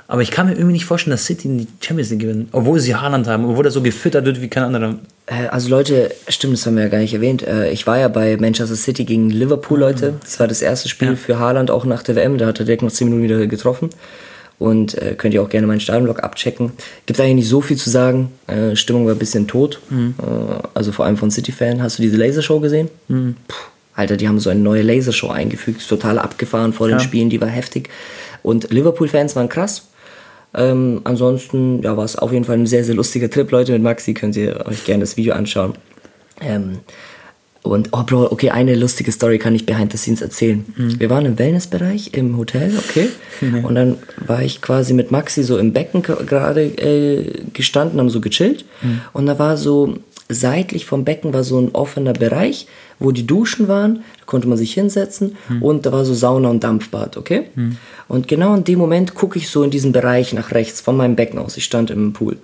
Aber 0.09 0.21
ich 0.21 0.31
kann 0.31 0.45
mir 0.48 0.54
irgendwie 0.54 0.71
nicht 0.74 0.86
vorstellen, 0.86 1.12
dass 1.12 1.25
City 1.25 1.50
die 1.50 1.68
Champions 1.86 2.12
League 2.12 2.21
gewinnen. 2.21 2.48
Obwohl 2.54 2.80
sie 2.80 2.95
Haaland 2.95 3.27
haben, 3.27 3.44
obwohl 3.45 3.65
er 3.65 3.71
so 3.71 3.81
gefüttert 3.81 4.24
wird 4.25 4.42
wie 4.42 4.48
kein 4.48 4.63
anderer. 4.63 4.95
Äh, 5.25 5.48
Also 5.50 5.69
Leute, 5.69 6.12
stimmt, 6.30 6.54
das 6.54 6.65
haben 6.65 6.75
wir 6.77 6.83
ja 6.83 6.89
gar 6.89 7.00
nicht 7.00 7.13
erwähnt. 7.13 7.45
Äh, 7.45 7.71
Ich 7.71 7.86
war 7.88 7.98
ja 8.00 8.07
bei 8.07 8.38
Manchester 8.38 8.75
City 8.77 9.04
gegen 9.04 9.30
Liverpool, 9.30 9.80
Leute. 9.80 10.13
Das 10.21 10.39
war 10.39 10.48
das 10.48 10.62
erste 10.62 10.88
Spiel 10.88 11.18
für 11.18 11.39
Haaland 11.39 11.69
auch 11.71 11.83
nach 11.86 12.04
der 12.04 12.15
WM. 12.15 12.38
Da 12.38 12.45
hat 12.48 12.59
er 12.59 12.65
direkt 12.65 12.83
noch 12.83 12.92
10 12.92 13.09
Minuten 13.09 13.24
wieder 13.24 13.48
getroffen. 13.48 13.89
Und 14.59 14.98
äh, 14.98 15.13
könnt 15.15 15.33
ihr 15.36 15.44
auch 15.44 15.50
gerne 15.50 15.68
meinen 15.68 15.81
Stadionblog 15.81 16.24
abchecken. 16.24 16.71
Gibt 17.06 17.19
eigentlich 17.19 17.36
nicht 17.36 17.50
so 17.50 17.60
viel 17.62 17.77
zu 17.77 17.89
sagen. 17.89 18.31
Äh, 18.48 18.75
Stimmung 18.77 19.06
war 19.06 19.12
ein 19.13 19.19
bisschen 19.19 19.45
tot. 19.48 19.81
Äh, 19.92 20.24
also 20.74 20.94
vor 20.94 21.06
allem 21.06 21.18
von 21.18 21.30
City-Fan. 21.30 21.81
Hast 21.83 22.00
du 22.00 22.01
diese 22.01 22.15
Lasershow 22.18 22.60
gesehen? 22.62 22.88
Puh, 23.10 23.33
Alter, 23.94 24.15
die 24.18 24.27
haben 24.27 24.39
so 24.39 24.50
eine 24.50 24.62
neue 24.62 24.81
Lasershow 24.83 25.27
eingefügt. 25.30 25.88
Total 25.88 26.18
abgefahren 26.18 26.71
vor 26.74 26.88
den 26.88 26.98
Ja. 26.98 27.03
Spielen. 27.03 27.30
Die 27.30 27.39
war 27.42 27.50
heftig. 27.50 27.89
Und 28.42 28.71
Liverpool-Fans 28.71 29.36
waren 29.36 29.50
krass. 29.50 29.89
Ähm, 30.54 31.02
ansonsten 31.04 31.82
ja, 31.84 31.96
war 31.98 32.06
es 32.06 32.16
auf 32.16 32.32
jeden 32.32 32.46
Fall 32.46 32.58
ein 32.58 32.68
sehr, 32.68 32.84
sehr 32.84 32.96
lustiger 32.96 33.30
Trip, 33.30 33.50
Leute. 33.52 33.74
Mit 33.74 33.84
Maxi 33.84 34.14
könnt 34.14 34.36
ihr 34.36 34.66
euch 34.66 34.86
gerne 34.86 35.02
das 35.02 35.18
Video 35.18 35.34
anschauen. 35.34 35.74
Ähm, 36.42 36.80
und, 37.64 37.90
oh 37.92 38.04
Bro, 38.04 38.32
okay, 38.32 38.50
eine 38.50 38.76
lustige 38.76 39.12
Story 39.12 39.40
kann 39.40 39.54
ich 39.54 39.66
behind 39.66 39.92
the 39.92 39.98
scenes 39.98 40.22
erzählen. 40.22 40.66
Wir 40.78 41.10
waren 41.10 41.26
im 41.26 41.38
Wellnessbereich 41.38 42.12
im 42.14 42.38
Hotel, 42.38 42.72
okay. 42.78 43.10
Und 43.64 43.76
dann 43.76 43.98
war 44.26 44.42
ich 44.42 44.62
quasi 44.62 44.94
mit 44.94 45.12
Maxi 45.12 45.44
so 45.44 45.58
im 45.58 45.74
Becken 45.74 46.02
gerade 46.02 46.64
äh, 46.64 47.30
gestanden, 47.52 48.00
haben 48.00 48.10
so 48.10 48.22
gechillt. 48.22 48.64
Und 49.12 49.26
da 49.26 49.38
war 49.38 49.58
so, 49.58 49.98
seitlich 50.29 50.85
vom 50.85 51.06
Becken 51.06 51.33
war 51.33 51.44
so 51.44 51.59
ein 51.59 51.69
offener 51.74 52.13
Bereich, 52.13 52.68
wo 53.00 53.12
die 53.12 53.25
Duschen 53.25 53.68
waren. 53.68 54.03
Da 54.19 54.25
konnte 54.25 54.47
man 54.47 54.57
sich 54.57 54.74
hinsetzen. 54.74 55.38
Und 55.62 55.85
da 55.85 55.91
war 55.91 56.03
so 56.06 56.13
Sauna 56.13 56.50
und 56.50 56.63
Dampfbad, 56.63 57.18
okay. 57.18 57.44
Und 58.07 58.27
genau 58.27 58.56
in 58.56 58.63
dem 58.63 58.79
Moment 58.79 59.15
gucke 59.15 59.39
ich 59.39 59.50
so 59.50 59.63
in 59.63 59.69
diesen 59.69 59.91
Bereich 59.91 60.33
nach 60.33 60.51
rechts 60.51 60.81
von 60.81 60.97
meinem 60.97 61.15
Becken 61.15 61.39
aus. 61.39 61.57
Ich 61.57 61.65
stand 61.65 61.91
im 61.91 62.13
Pool. 62.13 62.38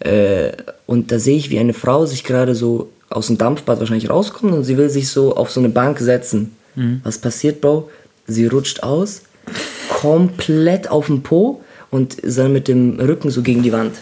Äh, 0.00 0.52
und 0.86 1.10
da 1.10 1.18
sehe 1.18 1.36
ich, 1.36 1.50
wie 1.50 1.58
eine 1.58 1.72
Frau 1.72 2.06
sich 2.06 2.22
gerade 2.24 2.54
so 2.54 2.90
aus 3.08 3.28
dem 3.28 3.38
Dampfbad 3.38 3.78
wahrscheinlich 3.78 4.10
rauskommt 4.10 4.52
und 4.52 4.64
sie 4.64 4.76
will 4.76 4.90
sich 4.90 5.08
so 5.08 5.36
auf 5.36 5.50
so 5.50 5.60
eine 5.60 5.68
Bank 5.68 5.98
setzen. 6.00 6.56
Was 7.04 7.18
passiert, 7.18 7.60
Bro? 7.60 7.88
Sie 8.26 8.46
rutscht 8.46 8.82
aus, 8.82 9.22
komplett 9.88 10.90
auf 10.90 11.06
den 11.06 11.22
Po 11.22 11.62
und 11.90 12.14
ist 12.14 12.36
dann 12.38 12.52
mit 12.52 12.68
dem 12.68 12.98
Rücken 13.00 13.30
so 13.30 13.42
gegen 13.42 13.62
die 13.62 13.72
Wand. 13.72 13.92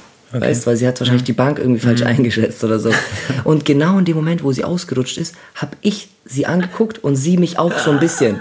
Weißt, 0.40 0.66
weil 0.66 0.76
sie 0.76 0.86
hat 0.86 0.98
wahrscheinlich 1.00 1.24
die 1.24 1.32
Bank 1.32 1.58
irgendwie 1.58 1.80
falsch 1.80 2.02
eingeschätzt 2.02 2.62
oder 2.64 2.78
so. 2.78 2.90
Und 3.44 3.64
genau 3.64 3.98
in 3.98 4.04
dem 4.04 4.16
Moment, 4.16 4.42
wo 4.42 4.52
sie 4.52 4.64
ausgerutscht 4.64 5.18
ist, 5.18 5.34
habe 5.54 5.76
ich 5.80 6.08
sie 6.24 6.46
angeguckt 6.46 7.04
und 7.04 7.16
sie 7.16 7.36
mich 7.36 7.58
auch 7.58 7.78
so 7.78 7.90
ein 7.90 8.00
bisschen. 8.00 8.40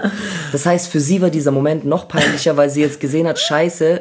Das 0.53 0.65
heißt, 0.65 0.89
für 0.89 1.01
sie 1.01 1.21
war 1.21 1.29
dieser 1.29 1.51
Moment 1.51 1.83
noch 1.83 2.07
peinlicher, 2.07 2.55
weil 2.55 2.69
sie 2.69 2.79
jetzt 2.79 3.01
gesehen 3.01 3.27
hat, 3.27 3.39
scheiße, 3.39 3.99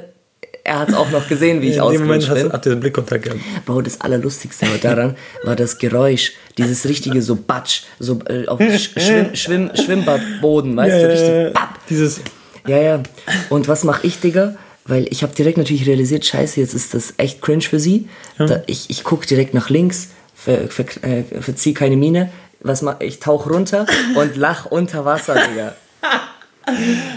er 0.64 0.78
hat 0.78 0.90
es 0.90 0.94
auch 0.94 1.10
noch 1.10 1.28
gesehen, 1.28 1.60
wie 1.60 1.70
ich 1.70 1.80
ausgerutscht 1.80 2.32
bin. 2.32 2.52
habt 2.52 2.66
ihr 2.66 2.74
den 2.74 2.80
Blickkontakt 2.80 3.24
gehabt. 3.24 3.40
Bro, 3.66 3.82
das 3.82 4.00
Allerlustigste 4.00 4.66
daran 4.80 5.16
war 5.42 5.56
das 5.56 5.78
Geräusch, 5.78 6.32
dieses 6.56 6.88
richtige 6.88 7.20
so 7.22 7.34
Batsch, 7.36 7.82
so 7.98 8.20
äh, 8.28 8.46
auf 8.46 8.60
Sch 8.60 8.90
Schwimm 8.96 9.34
Schwimm 9.34 9.70
Schwimmbadboden, 9.74 10.76
weißt 10.76 11.02
du, 11.02 11.10
richtig 11.10 11.54
papp. 11.54 11.78
Dieses. 11.88 12.20
Ja, 12.66 12.78
ja. 12.78 13.02
Und 13.48 13.66
was 13.66 13.82
mache 13.82 14.06
ich, 14.06 14.20
Digga? 14.20 14.54
Weil 14.84 15.06
ich 15.10 15.22
habe 15.22 15.34
direkt 15.34 15.58
natürlich 15.58 15.86
realisiert, 15.86 16.24
scheiße, 16.24 16.60
jetzt 16.60 16.74
ist 16.74 16.92
das 16.94 17.14
echt 17.16 17.40
cringe 17.40 17.62
für 17.62 17.78
sie. 17.78 18.08
Da, 18.48 18.62
ich 18.66 18.90
ich 18.90 19.04
gucke 19.04 19.26
direkt 19.26 19.54
nach 19.54 19.70
links, 19.70 20.08
ver, 20.34 20.68
ver, 20.68 20.86
äh, 21.02 21.22
verzieh 21.40 21.72
keine 21.72 21.96
Miene. 21.96 22.30
Was 22.60 22.82
mach, 22.82 23.00
ich 23.00 23.20
tauch 23.20 23.48
runter 23.48 23.86
und 24.16 24.36
lach 24.36 24.66
unter 24.66 25.04
Wasser, 25.04 25.34
Digga. 25.34 25.74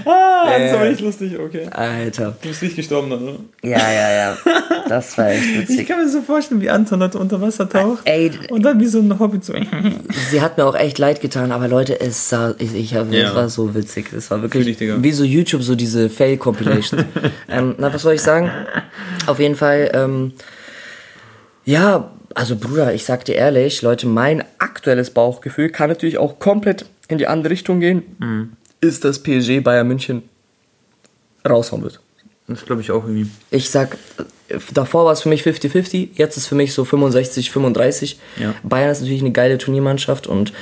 Ah, 0.05 0.57
das 0.57 0.73
war 0.73 0.85
echt 0.85 1.01
lustig, 1.01 1.37
okay. 1.39 1.67
Alter. 1.71 2.35
Du 2.41 2.47
bist 2.49 2.61
nicht 2.63 2.75
gestorben 2.75 3.09
dann, 3.09 3.23
oder? 3.23 3.37
Ja, 3.63 3.77
ja, 3.91 4.11
ja. 4.11 4.37
Das 4.89 5.17
war 5.17 5.29
echt 5.31 5.43
witzig. 5.59 5.81
Ich 5.81 5.87
kann 5.87 5.99
mir 6.03 6.09
so 6.09 6.21
vorstellen, 6.21 6.61
wie 6.61 6.69
Anton 6.69 6.99
dort 6.99 7.15
unter 7.15 7.39
Wasser 7.41 7.67
taucht. 7.69 8.01
Ey, 8.05 8.31
Und 8.49 8.63
dann 8.63 8.79
wie 8.79 8.85
so 8.87 8.99
ein 8.99 9.19
Hobbit 9.19 9.43
so. 9.45 9.53
Sie 10.29 10.41
hat 10.41 10.57
mir 10.57 10.65
auch 10.65 10.75
echt 10.75 10.97
leid 10.97 11.21
getan, 11.21 11.51
aber 11.51 11.67
Leute, 11.67 11.99
es 11.99 12.29
sah, 12.29 12.55
ich, 12.57 12.73
ich 12.73 12.95
hab, 12.95 13.11
Ja. 13.11 13.29
es 13.29 13.35
war 13.35 13.49
so 13.49 13.73
witzig. 13.75 14.11
Es 14.13 14.31
war 14.31 14.41
wirklich 14.41 14.67
ich, 14.67 14.77
Digga. 14.77 14.97
wie 15.01 15.11
so 15.11 15.23
YouTube, 15.23 15.61
so 15.63 15.75
diese 15.75 16.09
Fail-Compilations. 16.09 17.03
ähm, 17.49 17.75
na, 17.77 17.93
was 17.93 18.01
soll 18.01 18.13
ich 18.13 18.21
sagen? 18.21 18.51
Auf 19.27 19.39
jeden 19.39 19.55
Fall, 19.55 19.91
ähm, 19.93 20.33
ja, 21.65 22.11
also 22.33 22.55
Bruder, 22.55 22.93
ich 22.93 23.05
sag 23.05 23.25
dir 23.25 23.35
ehrlich, 23.35 23.81
Leute, 23.81 24.07
mein 24.07 24.43
aktuelles 24.59 25.09
Bauchgefühl 25.11 25.69
kann 25.69 25.89
natürlich 25.89 26.17
auch 26.17 26.39
komplett 26.39 26.85
in 27.07 27.17
die 27.17 27.27
andere 27.27 27.51
Richtung 27.51 27.79
gehen. 27.79 28.03
Mhm. 28.19 28.51
Ist, 28.81 29.03
dass 29.03 29.21
PSG 29.21 29.61
Bayern 29.61 29.87
München 29.87 30.23
raushauen 31.47 31.83
wird. 31.83 31.99
Das 32.47 32.65
glaube 32.65 32.81
ich 32.81 32.91
auch 32.91 33.03
irgendwie. 33.03 33.29
Ich 33.49 33.69
sag, 33.69 33.97
davor 34.73 35.05
war 35.05 35.13
es 35.13 35.21
für 35.21 35.29
mich 35.29 35.41
50-50, 35.43 36.09
jetzt 36.15 36.37
ist 36.37 36.47
für 36.47 36.55
mich 36.55 36.73
so 36.73 36.83
65-35. 36.83 38.17
Ja. 38.37 38.53
Bayern 38.63 38.91
ist 38.91 39.01
natürlich 39.01 39.21
eine 39.21 39.31
geile 39.31 39.57
Turniermannschaft 39.57 40.27
und 40.27 40.53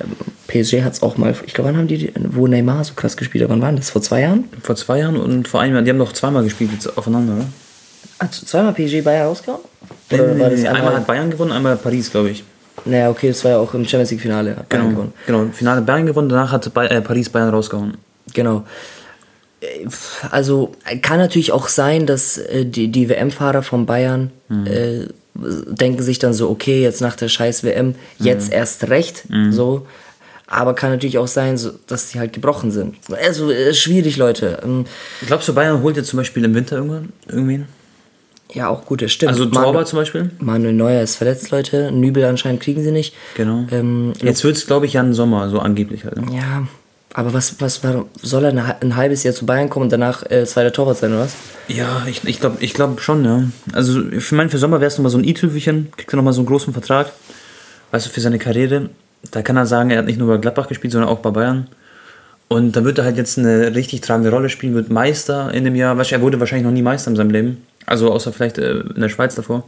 ähm, 0.00 0.12
PSG 0.46 0.82
hat 0.82 0.92
es 0.92 1.02
auch 1.02 1.16
mal, 1.16 1.34
ich 1.44 1.54
glaube, 1.54 1.70
wann 1.70 1.76
haben 1.76 1.88
die, 1.88 2.12
wo 2.16 2.46
Neymar 2.46 2.84
so 2.84 2.94
krass 2.94 3.16
gespielt 3.16 3.44
hat, 3.44 3.50
wann 3.50 3.60
waren 3.60 3.76
das? 3.76 3.90
Vor 3.90 4.02
zwei 4.02 4.20
Jahren? 4.20 4.44
Vor 4.62 4.76
zwei 4.76 5.00
Jahren 5.00 5.16
und 5.16 5.48
vor 5.48 5.60
einem 5.60 5.74
Jahr, 5.74 5.82
die 5.82 5.90
haben 5.90 5.98
doch 5.98 6.12
zweimal 6.12 6.44
gespielt 6.44 6.70
jetzt 6.72 6.96
aufeinander, 6.96 7.34
oder? 7.34 7.46
Hat 8.20 8.34
zweimal 8.34 8.72
PSG 8.72 9.02
Bayern 9.02 9.26
rausgehauen? 9.26 9.60
Nee, 10.10 10.18
nee, 10.18 10.34
nee, 10.34 10.42
einmal 10.42 10.76
einmal? 10.76 10.96
hat 10.96 11.06
Bayern 11.06 11.30
gewonnen, 11.30 11.52
einmal 11.52 11.76
Paris, 11.76 12.10
glaube 12.10 12.30
ich. 12.30 12.44
Naja, 12.88 13.10
okay, 13.10 13.28
das 13.28 13.44
war 13.44 13.52
ja 13.52 13.58
auch 13.58 13.72
im 13.74 13.84
Champions 13.86 14.10
League 14.10 14.20
Finale. 14.20 14.56
Hat 14.56 14.68
Bayern 14.68 14.84
Genau, 14.84 14.94
gewonnen. 14.96 15.12
genau. 15.26 15.42
Im 15.42 15.52
Finale 15.52 15.82
Bayern 15.82 16.06
gewonnen, 16.06 16.28
danach 16.28 16.52
hat 16.52 16.66
äh, 16.66 17.00
Paris 17.00 17.28
Bayern 17.28 17.50
rausgehauen. 17.50 17.96
Genau. 18.34 18.64
Also 20.30 20.72
kann 21.02 21.18
natürlich 21.18 21.50
auch 21.52 21.68
sein, 21.68 22.06
dass 22.06 22.38
äh, 22.38 22.64
die, 22.64 22.88
die 22.88 23.08
WM-Fahrer 23.08 23.62
von 23.62 23.86
Bayern 23.86 24.30
äh, 24.64 25.06
denken 25.34 26.02
sich 26.02 26.18
dann 26.18 26.32
so, 26.32 26.48
okay, 26.48 26.82
jetzt 26.82 27.00
nach 27.00 27.16
der 27.16 27.28
scheiß 27.28 27.64
WM, 27.64 27.94
jetzt 28.18 28.52
erst 28.52 28.88
recht, 28.88 29.24
so. 29.50 29.86
Aber 30.50 30.74
kann 30.74 30.90
natürlich 30.90 31.18
auch 31.18 31.26
sein, 31.28 31.58
so, 31.58 31.72
dass 31.88 32.08
die 32.08 32.18
halt 32.18 32.32
gebrochen 32.32 32.70
sind. 32.70 32.94
Also 33.22 33.50
äh, 33.50 33.74
schwierig, 33.74 34.16
Leute. 34.16 34.60
Ähm, 34.64 34.86
Glaubst 35.26 35.46
du, 35.48 35.54
Bayern 35.54 35.82
holt 35.82 35.96
jetzt 35.98 36.08
zum 36.08 36.16
Beispiel 36.16 36.42
im 36.44 36.54
Winter 36.54 36.76
irgendwann 36.76 37.10
irgendwen? 37.28 37.66
Ja, 38.52 38.68
auch 38.68 38.86
gut, 38.86 39.02
das 39.02 39.12
stimmt. 39.12 39.32
Also 39.32 39.46
Torwart 39.46 39.88
zum 39.88 39.98
Beispiel? 39.98 40.30
Manuel 40.38 40.72
Neuer 40.72 41.02
ist 41.02 41.16
verletzt, 41.16 41.50
Leute. 41.50 41.92
Nübel 41.92 42.24
anscheinend 42.24 42.62
kriegen 42.62 42.82
sie 42.82 42.92
nicht. 42.92 43.14
Genau. 43.36 43.66
Ähm, 43.70 44.14
Jetzt 44.22 44.42
wird 44.42 44.56
es, 44.56 44.66
glaube 44.66 44.86
ich, 44.86 44.94
Jan 44.94 45.12
Sommer, 45.12 45.50
so 45.50 45.58
angeblich 45.58 46.04
halt. 46.04 46.16
Ne? 46.16 46.34
Ja, 46.34 46.66
Aber 47.12 47.34
was, 47.34 47.60
was 47.60 47.84
warum 47.84 48.06
soll 48.22 48.44
er 48.46 48.78
ein 48.80 48.96
halbes 48.96 49.22
Jahr 49.22 49.34
zu 49.34 49.44
Bayern 49.44 49.68
kommen 49.68 49.84
und 49.84 49.92
danach 49.92 50.28
äh, 50.30 50.46
zweiter 50.46 50.72
Torwart 50.72 50.96
sein, 50.96 51.12
oder 51.12 51.22
was? 51.24 51.34
Ja, 51.68 52.04
ich, 52.06 52.24
ich 52.24 52.40
glaube 52.40 52.56
ich 52.60 52.72
glaub 52.72 53.00
schon, 53.00 53.24
ja. 53.24 53.42
Also 53.72 54.00
ich 54.10 54.32
meine, 54.32 54.48
für 54.48 54.58
Sommer 54.58 54.80
wäre 54.80 54.88
es 54.88 54.96
nochmal 54.96 55.10
so 55.10 55.18
ein 55.18 55.24
i-Tüpfelchen, 55.24 55.88
kriegt 55.96 56.12
er 56.12 56.16
nochmal 56.16 56.32
so 56.32 56.40
einen 56.40 56.48
großen 56.48 56.72
Vertrag. 56.72 57.12
Weißt 57.90 58.06
du, 58.06 58.10
für 58.10 58.20
seine 58.20 58.38
Karriere. 58.38 58.88
Da 59.30 59.42
kann 59.42 59.56
er 59.56 59.66
sagen, 59.66 59.90
er 59.90 59.98
hat 59.98 60.06
nicht 60.06 60.18
nur 60.18 60.28
bei 60.28 60.38
Gladbach 60.38 60.68
gespielt, 60.68 60.92
sondern 60.92 61.10
auch 61.10 61.18
bei 61.18 61.30
Bayern. 61.30 61.66
Und 62.48 62.76
dann 62.76 62.84
wird 62.84 62.96
er 62.98 63.04
halt 63.04 63.18
jetzt 63.18 63.38
eine 63.38 63.74
richtig 63.74 64.00
tragende 64.00 64.30
Rolle 64.30 64.48
spielen, 64.48 64.74
wird 64.74 64.88
Meister 64.90 65.52
in 65.52 65.64
dem 65.64 65.74
Jahr. 65.74 65.98
Weißt 65.98 66.10
du, 66.12 66.14
er 66.14 66.22
wurde 66.22 66.40
wahrscheinlich 66.40 66.64
noch 66.64 66.72
nie 66.72 66.80
Meister 66.82 67.10
in 67.10 67.16
seinem 67.16 67.30
Leben. 67.30 67.58
Also 67.88 68.12
außer 68.12 68.32
vielleicht 68.32 68.58
äh, 68.58 68.80
in 68.80 69.00
der 69.00 69.08
Schweiz 69.08 69.34
davor. 69.34 69.64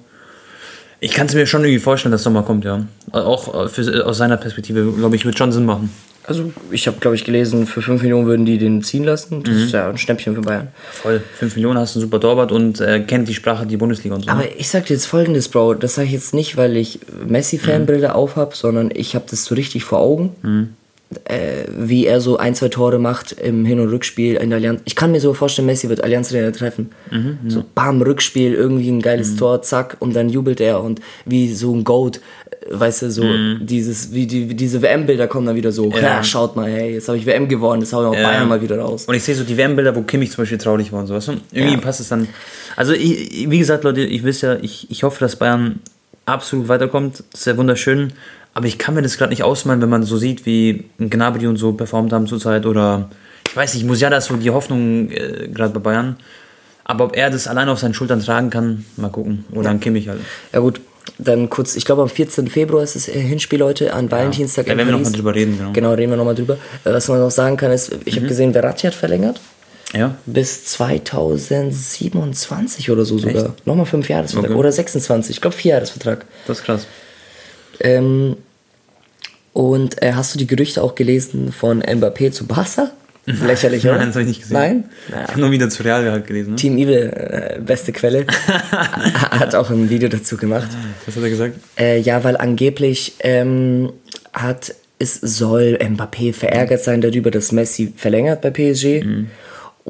Ich 1.02 1.12
kann 1.12 1.26
es 1.26 1.34
mir 1.34 1.46
schon 1.46 1.62
irgendwie 1.62 1.78
vorstellen, 1.78 2.12
dass 2.12 2.22
Sommer 2.22 2.42
kommt, 2.42 2.64
ja. 2.64 2.84
Auch 3.12 3.64
äh, 3.64 3.68
für, 3.68 4.06
aus 4.06 4.18
seiner 4.18 4.36
Perspektive, 4.36 4.92
glaube 4.92 5.16
ich, 5.16 5.24
wird 5.24 5.38
schon 5.38 5.50
Sinn 5.50 5.64
machen. 5.64 5.90
Also, 6.26 6.52
ich 6.70 6.86
habe, 6.86 6.98
glaube 7.00 7.16
ich, 7.16 7.24
gelesen, 7.24 7.66
für 7.66 7.80
5 7.80 8.02
Millionen 8.02 8.26
würden 8.26 8.44
die 8.44 8.58
den 8.58 8.82
ziehen 8.82 9.04
lassen. 9.04 9.42
Das 9.42 9.54
ist 9.56 9.72
ja 9.72 9.88
ein 9.88 9.96
Schnäppchen 9.96 10.34
für 10.34 10.42
Bayern. 10.42 10.68
Voll. 10.92 11.22
5 11.38 11.56
Millionen 11.56 11.78
hast 11.78 11.94
du 11.94 11.98
einen 11.98 12.06
super 12.06 12.20
Torwart 12.20 12.52
und 12.52 12.80
äh, 12.80 13.00
kennt 13.00 13.26
die 13.26 13.34
Sprache, 13.34 13.66
die 13.66 13.78
Bundesliga 13.78 14.14
und 14.14 14.24
so. 14.24 14.30
Aber 14.30 14.44
ich 14.58 14.68
sag 14.68 14.84
dir 14.84 14.92
jetzt 14.92 15.06
folgendes, 15.06 15.48
Bro. 15.48 15.74
Das 15.74 15.94
sage 15.94 16.08
ich 16.08 16.12
jetzt 16.12 16.34
nicht, 16.34 16.58
weil 16.58 16.76
ich 16.76 17.00
Messi-Fanbrille 17.26 18.14
aufhab, 18.14 18.54
sondern 18.54 18.90
ich 18.94 19.14
habe 19.14 19.24
das 19.30 19.46
so 19.46 19.54
richtig 19.54 19.84
vor 19.84 20.00
Augen. 20.00 20.76
Äh, 21.24 21.64
wie 21.76 22.06
er 22.06 22.20
so 22.20 22.36
ein, 22.36 22.54
zwei 22.54 22.68
Tore 22.68 23.00
macht 23.00 23.32
im 23.32 23.64
Hin- 23.64 23.80
und 23.80 23.88
Rückspiel 23.88 24.36
in 24.36 24.50
der 24.50 24.58
Allianz. 24.58 24.80
Ich 24.84 24.94
kann 24.94 25.10
mir 25.10 25.18
so 25.20 25.34
vorstellen, 25.34 25.66
Messi 25.66 25.88
wird 25.88 26.04
Allianz 26.04 26.32
Arena 26.32 26.52
treffen. 26.52 26.90
So 27.48 27.64
bam, 27.74 28.00
Rückspiel, 28.00 28.54
irgendwie 28.54 28.88
ein 28.90 29.02
geiles 29.02 29.34
Tor, 29.34 29.60
zack, 29.62 29.96
und 29.98 30.14
dann 30.14 30.28
jubelt 30.28 30.60
er 30.60 30.80
und 30.80 31.00
wie 31.24 31.52
so 31.52 31.74
ein 31.74 31.82
Goat, 31.82 32.18
äh, 32.18 32.78
weißt 32.78 33.02
du, 33.02 33.10
so 33.10 33.24
dieses, 33.60 34.14
wie, 34.14 34.28
die, 34.28 34.54
diese 34.54 34.82
WM-Bilder 34.82 35.26
kommen 35.26 35.46
dann 35.46 35.56
wieder 35.56 35.72
so, 35.72 35.90
ja. 35.90 36.22
schaut 36.22 36.54
mal, 36.54 36.70
hey, 36.70 36.92
jetzt 36.94 37.08
habe 37.08 37.18
ich 37.18 37.26
WM 37.26 37.48
gewonnen, 37.48 37.80
das 37.80 37.92
hau 37.92 38.02
ich 38.02 38.06
auch 38.16 38.22
Bayern 38.22 38.46
mal 38.48 38.62
wieder 38.62 38.78
raus. 38.78 39.06
Und 39.06 39.14
ich 39.16 39.24
sehe 39.24 39.34
so 39.34 39.42
die 39.42 39.56
WM-Bilder, 39.56 39.96
wo 39.96 40.02
Kimmich 40.02 40.30
zum 40.30 40.42
Beispiel 40.42 40.58
traurig 40.58 40.92
war 40.92 41.00
und 41.00 41.08
sowas. 41.08 41.26
Und 41.28 41.40
irgendwie 41.50 41.74
Ja. 41.74 41.80
passt 41.80 41.98
es 41.98 42.08
dann. 42.08 42.28
Also, 42.76 42.92
ich, 42.92 43.50
wie 43.50 43.58
gesagt, 43.58 43.82
Leute, 43.82 44.02
ich 44.02 44.22
wisst 44.22 44.42
ja, 44.42 44.58
ich, 44.62 44.88
ich 44.92 45.02
hoffe, 45.02 45.18
dass 45.18 45.34
Bayern 45.34 45.80
absolut 46.24 46.68
weiterkommt. 46.68 47.24
Das 47.32 47.40
ist 47.40 47.46
ja 47.46 47.56
wunderschön. 47.56 48.12
Aber 48.54 48.66
ich 48.66 48.78
kann 48.78 48.94
mir 48.94 49.02
das 49.02 49.16
gerade 49.16 49.30
nicht 49.30 49.42
ausmalen, 49.44 49.80
wenn 49.80 49.88
man 49.88 50.02
so 50.02 50.16
sieht, 50.16 50.44
wie 50.46 50.84
Gnabry 50.98 51.46
und 51.46 51.56
so 51.56 51.72
performt 51.72 52.12
haben 52.12 52.26
zurzeit. 52.26 52.66
Oder 52.66 53.08
ich 53.48 53.56
weiß 53.56 53.74
nicht, 53.74 53.86
Musiala 53.86 54.16
ist 54.16 54.26
so 54.26 54.34
die 54.36 54.50
Hoffnung 54.50 55.08
äh, 55.10 55.48
gerade 55.52 55.72
bei 55.72 55.78
Bayern. 55.80 56.16
Aber 56.84 57.04
ob 57.04 57.16
er 57.16 57.30
das 57.30 57.46
allein 57.46 57.68
auf 57.68 57.78
seinen 57.78 57.94
Schultern 57.94 58.20
tragen 58.20 58.50
kann, 58.50 58.84
mal 58.96 59.10
gucken. 59.10 59.44
Oder 59.52 59.70
an 59.70 59.78
Kimmich 59.78 60.08
halt. 60.08 60.18
Ja 60.52 60.58
gut, 60.58 60.80
dann 61.18 61.48
kurz, 61.48 61.76
ich 61.76 61.84
glaube 61.84 62.02
am 62.02 62.08
14. 62.08 62.48
Februar 62.48 62.82
ist 62.82 62.96
das 62.96 63.06
äh, 63.08 63.12
Hinspiel 63.20 63.62
heute, 63.62 63.94
an 63.94 64.10
Valentinstag 64.10 64.66
Da 64.66 64.72
in 64.72 64.78
werden 64.78 64.88
wir 64.88 64.92
noch 64.92 64.98
Paris. 64.98 65.12
mal 65.12 65.16
drüber 65.18 65.34
reden, 65.36 65.56
genau. 65.56 65.70
Genau, 65.72 65.92
reden 65.92 66.10
wir 66.10 66.16
nochmal 66.16 66.34
drüber. 66.34 66.54
Äh, 66.84 66.92
Was 66.92 67.06
man 67.08 67.20
noch 67.20 67.30
sagen 67.30 67.56
kann 67.56 67.70
ist, 67.70 67.92
ich 68.04 68.16
habe 68.16 68.26
gesehen, 68.26 68.52
Verratti 68.52 68.86
hat 68.88 68.94
verlängert. 68.94 69.38
Ja. 69.92 70.16
Bis 70.26 70.64
2027 70.66 72.90
oder 72.90 73.04
so 73.04 73.18
sogar. 73.18 73.54
Nochmal 73.64 73.86
fünf 73.86 74.08
Jahresvertrag. 74.08 74.50
Okay. 74.50 74.58
Oder 74.58 74.72
26. 74.72 75.36
Ich 75.36 75.40
glaube, 75.40 75.56
vier 75.56 75.74
Jahresvertrag. 75.74 76.24
Das 76.46 76.58
ist 76.58 76.64
krass. 76.64 76.86
Ähm, 77.80 78.36
und 79.52 80.02
äh, 80.02 80.12
hast 80.12 80.34
du 80.34 80.38
die 80.38 80.46
Gerüchte 80.46 80.82
auch 80.82 80.94
gelesen 80.94 81.52
von 81.52 81.82
Mbappé 81.82 82.30
zu 82.30 82.46
Barca? 82.46 82.90
Lächerlich, 83.26 83.84
oder? 83.84 83.96
Nein, 83.98 84.06
das 84.06 84.14
habe 84.14 84.22
ich 84.22 84.28
nicht 84.28 84.40
gesehen. 84.42 84.56
Nein? 84.56 84.84
Ich 85.08 85.14
habe 85.14 85.40
nur 85.40 85.50
wieder 85.50 85.68
zu 85.68 85.82
Real 85.82 86.10
halt 86.10 86.26
gelesen. 86.26 86.50
Ne? 86.50 86.56
Team 86.56 86.78
Evil, 86.78 87.12
äh, 87.14 87.60
beste 87.60 87.92
Quelle, 87.92 88.26
hat 89.30 89.54
auch 89.54 89.70
ein 89.70 89.90
Video 89.90 90.08
dazu 90.08 90.36
gemacht. 90.36 90.68
Was 91.06 91.16
hat 91.16 91.22
er 91.22 91.30
gesagt? 91.30 91.56
Äh, 91.78 92.00
ja, 92.00 92.24
weil 92.24 92.36
angeblich 92.36 93.14
ähm, 93.20 93.92
hat 94.32 94.74
es 94.98 95.14
soll 95.14 95.78
Mbappé 95.80 96.32
verärgert 96.34 96.84
sein 96.84 97.00
darüber, 97.00 97.30
dass 97.30 97.52
Messi 97.52 97.92
verlängert 97.96 98.42
bei 98.42 98.50
PSG 98.50 99.02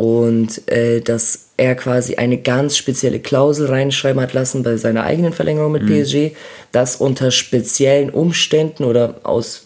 und 0.01 0.67
äh, 0.71 1.01
dass 1.03 1.49
er 1.59 1.75
quasi 1.75 2.15
eine 2.15 2.39
ganz 2.39 2.79
spezielle 2.79 3.21
Klausel 3.21 3.67
reinschreiben 3.67 4.23
hat 4.23 4.33
lassen 4.33 4.63
bei 4.63 4.79
seiner 4.79 5.05
eigenen 5.05 5.35
Verlängerung 5.35 5.73
mit 5.73 5.87
PSG, 5.87 6.31
dass 6.73 6.97
unter 6.97 7.31
speziellen 7.31 8.09
Umständen 8.09 8.85
oder 8.85 9.17
aus 9.25 9.65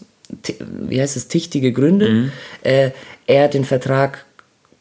wie 0.88 1.00
heißt 1.00 1.16
es 1.16 1.28
tichtige 1.28 1.70
Gründe 1.72 2.30
äh, 2.64 2.90
er 3.28 3.46
den 3.46 3.64
Vertrag 3.64 4.24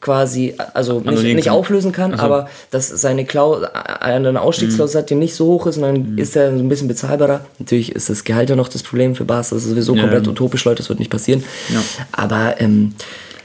quasi 0.01 0.55
also 0.73 1.01
nicht, 1.01 1.35
nicht 1.35 1.49
auflösen 1.51 1.91
kann, 1.91 2.15
aber 2.15 2.49
dass 2.71 2.89
seine 2.89 3.23
Klausel 3.23 3.67
eine 3.99 4.41
Ausstiegsklausel 4.41 5.01
hat, 5.01 5.09
die 5.11 5.15
nicht 5.15 5.35
so 5.35 5.45
hoch 5.45 5.67
ist 5.67 5.77
und 5.77 5.83
dann 5.83 6.17
ist 6.17 6.35
er 6.35 6.49
ein 6.49 6.67
bisschen 6.67 6.87
bezahlbarer. 6.87 7.45
Natürlich 7.59 7.93
ist 7.95 8.09
das 8.09 8.23
Gehalt 8.23 8.49
ja 8.49 8.55
noch 8.55 8.69
das 8.69 8.81
Problem 8.81 9.13
für 9.15 9.23
Barca, 9.25 9.49
das 9.53 9.63
ist 9.63 9.69
sowieso 9.69 9.93
Ja. 9.95 10.01
komplett 10.01 10.27
utopisch, 10.27 10.65
Leute, 10.65 10.77
das 10.79 10.89
wird 10.89 10.97
nicht 10.99 11.11
passieren. 11.11 11.43
Ja. 11.69 11.81
Aber 12.11 12.55
ähm, 12.59 12.95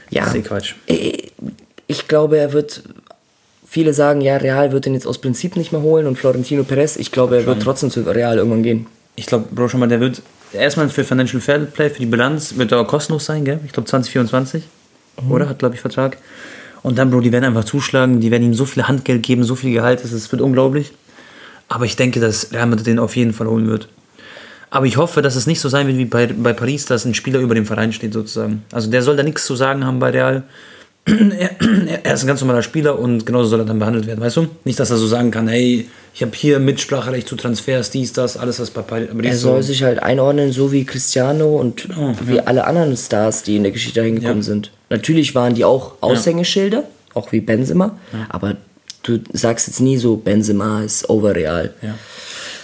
ja, 0.09 0.23
Das 0.23 0.33
ist 0.33 0.39
eh 0.39 0.41
Quatsch. 0.41 0.73
äh, 0.87 1.28
ich 1.89 2.07
glaube, 2.07 2.37
er 2.37 2.53
wird. 2.53 2.83
Viele 3.67 3.93
sagen, 3.93 4.21
ja, 4.21 4.37
Real 4.37 4.71
wird 4.71 4.87
ihn 4.87 4.95
jetzt 4.95 5.05
aus 5.05 5.19
Prinzip 5.19 5.55
nicht 5.55 5.71
mehr 5.71 5.81
holen 5.81 6.07
und 6.07 6.17
Florentino 6.17 6.63
Perez, 6.63 6.95
ich 6.95 7.11
glaube, 7.11 7.37
er 7.37 7.45
wird 7.45 7.61
trotzdem 7.61 7.91
zu 7.91 8.01
Real 8.01 8.37
irgendwann 8.37 8.63
gehen. 8.63 8.87
Ich 9.15 9.27
glaube, 9.27 9.45
Bro, 9.51 9.67
schon 9.67 9.79
mal, 9.79 9.87
der 9.87 9.99
wird 9.99 10.23
erstmal 10.53 10.89
für 10.89 11.03
Financial 11.03 11.39
Fair 11.39 11.59
Play, 11.59 11.91
für 11.91 11.99
die 11.99 12.07
Bilanz, 12.07 12.57
wird 12.57 12.71
er 12.71 12.79
auch 12.79 12.87
kostenlos 12.87 13.25
sein, 13.25 13.45
gell? 13.45 13.59
Ich 13.67 13.71
glaube 13.73 13.87
2024. 13.87 14.63
Oder? 15.29 15.47
Hat, 15.49 15.59
glaube 15.59 15.75
ich, 15.75 15.81
Vertrag. 15.81 16.17
Und 16.81 16.97
dann, 16.97 17.11
Bro, 17.11 17.19
die 17.21 17.31
werden 17.31 17.43
einfach 17.45 17.63
zuschlagen, 17.65 18.19
die 18.21 18.31
werden 18.31 18.41
ihm 18.43 18.53
so 18.55 18.65
viel 18.65 18.87
Handgeld 18.87 19.21
geben, 19.21 19.43
so 19.43 19.53
viel 19.55 19.71
Gehalt, 19.73 20.01
ist- 20.03 20.31
wird 20.31 20.41
unglaublich. 20.41 20.91
Aber 21.67 21.85
ich 21.85 21.95
denke, 21.95 22.19
dass 22.19 22.51
Real 22.51 22.65
Madrid 22.65 22.87
den 22.87 22.97
auf 22.97 23.15
jeden 23.15 23.33
Fall 23.33 23.45
holen 23.47 23.67
wird. 23.67 23.87
Aber 24.71 24.87
ich 24.87 24.97
hoffe, 24.97 25.21
dass 25.21 25.35
es 25.35 25.45
nicht 25.45 25.59
so 25.59 25.69
sein 25.69 25.85
wird 25.85 25.97
wie 25.97 26.05
bei, 26.05 26.25
bei 26.25 26.53
Paris, 26.53 26.85
dass 26.85 27.05
ein 27.05 27.13
Spieler 27.13 27.39
über 27.39 27.53
dem 27.53 27.67
Verein 27.67 27.93
steht, 27.93 28.13
sozusagen. 28.13 28.63
Also 28.71 28.89
der 28.89 29.03
soll 29.03 29.15
da 29.15 29.21
nichts 29.21 29.45
zu 29.45 29.55
sagen 29.55 29.85
haben 29.85 29.99
bei 29.99 30.09
Real. 30.09 30.43
Er, 31.89 32.05
er 32.05 32.13
ist 32.13 32.23
ein 32.23 32.27
ganz 32.27 32.41
normaler 32.41 32.61
Spieler 32.61 32.99
und 32.99 33.25
genauso 33.25 33.49
soll 33.49 33.59
er 33.61 33.65
dann 33.65 33.79
behandelt 33.79 34.05
werden, 34.07 34.19
weißt 34.21 34.37
du? 34.37 34.47
Nicht, 34.63 34.79
dass 34.79 34.89
er 34.91 34.97
so 34.97 35.07
sagen 35.07 35.31
kann, 35.31 35.47
hey, 35.47 35.87
ich 36.13 36.21
habe 36.21 36.31
hier 36.35 36.59
Mitspracherecht 36.59 37.27
zu 37.27 37.35
Transfers, 37.35 37.89
dies, 37.91 38.13
das, 38.13 38.37
alles, 38.37 38.59
was 38.59 38.71
bei 38.71 38.83
Er 39.23 39.35
soll 39.35 39.63
sich 39.63 39.83
halt 39.83 40.01
einordnen, 40.03 40.51
so 40.51 40.71
wie 40.71 40.85
Cristiano 40.85 41.55
und 41.57 41.87
Genau, 41.89 42.13
wie 42.25 42.39
alle 42.39 42.65
anderen 42.65 42.95
Stars, 42.97 43.43
die 43.43 43.55
in 43.55 43.63
der 43.63 43.71
Geschichte 43.71 43.99
dahin 44.01 44.15
gekommen 44.19 44.41
Ja. 44.41 44.43
sind. 44.43 44.71
Natürlich 44.89 45.35
waren 45.35 45.53
die 45.55 45.65
auch 45.65 45.93
Aushängeschilder, 46.01 46.83
auch 47.13 47.31
wie 47.31 47.41
Benzema, 47.41 47.97
aber 48.29 48.57
du 49.03 49.19
sagst 49.33 49.67
jetzt 49.67 49.79
nie 49.79 49.97
so, 49.97 50.17
Benzema 50.17 50.83
ist 50.83 51.09
overreal. 51.09 51.73
Ja. 51.81 51.95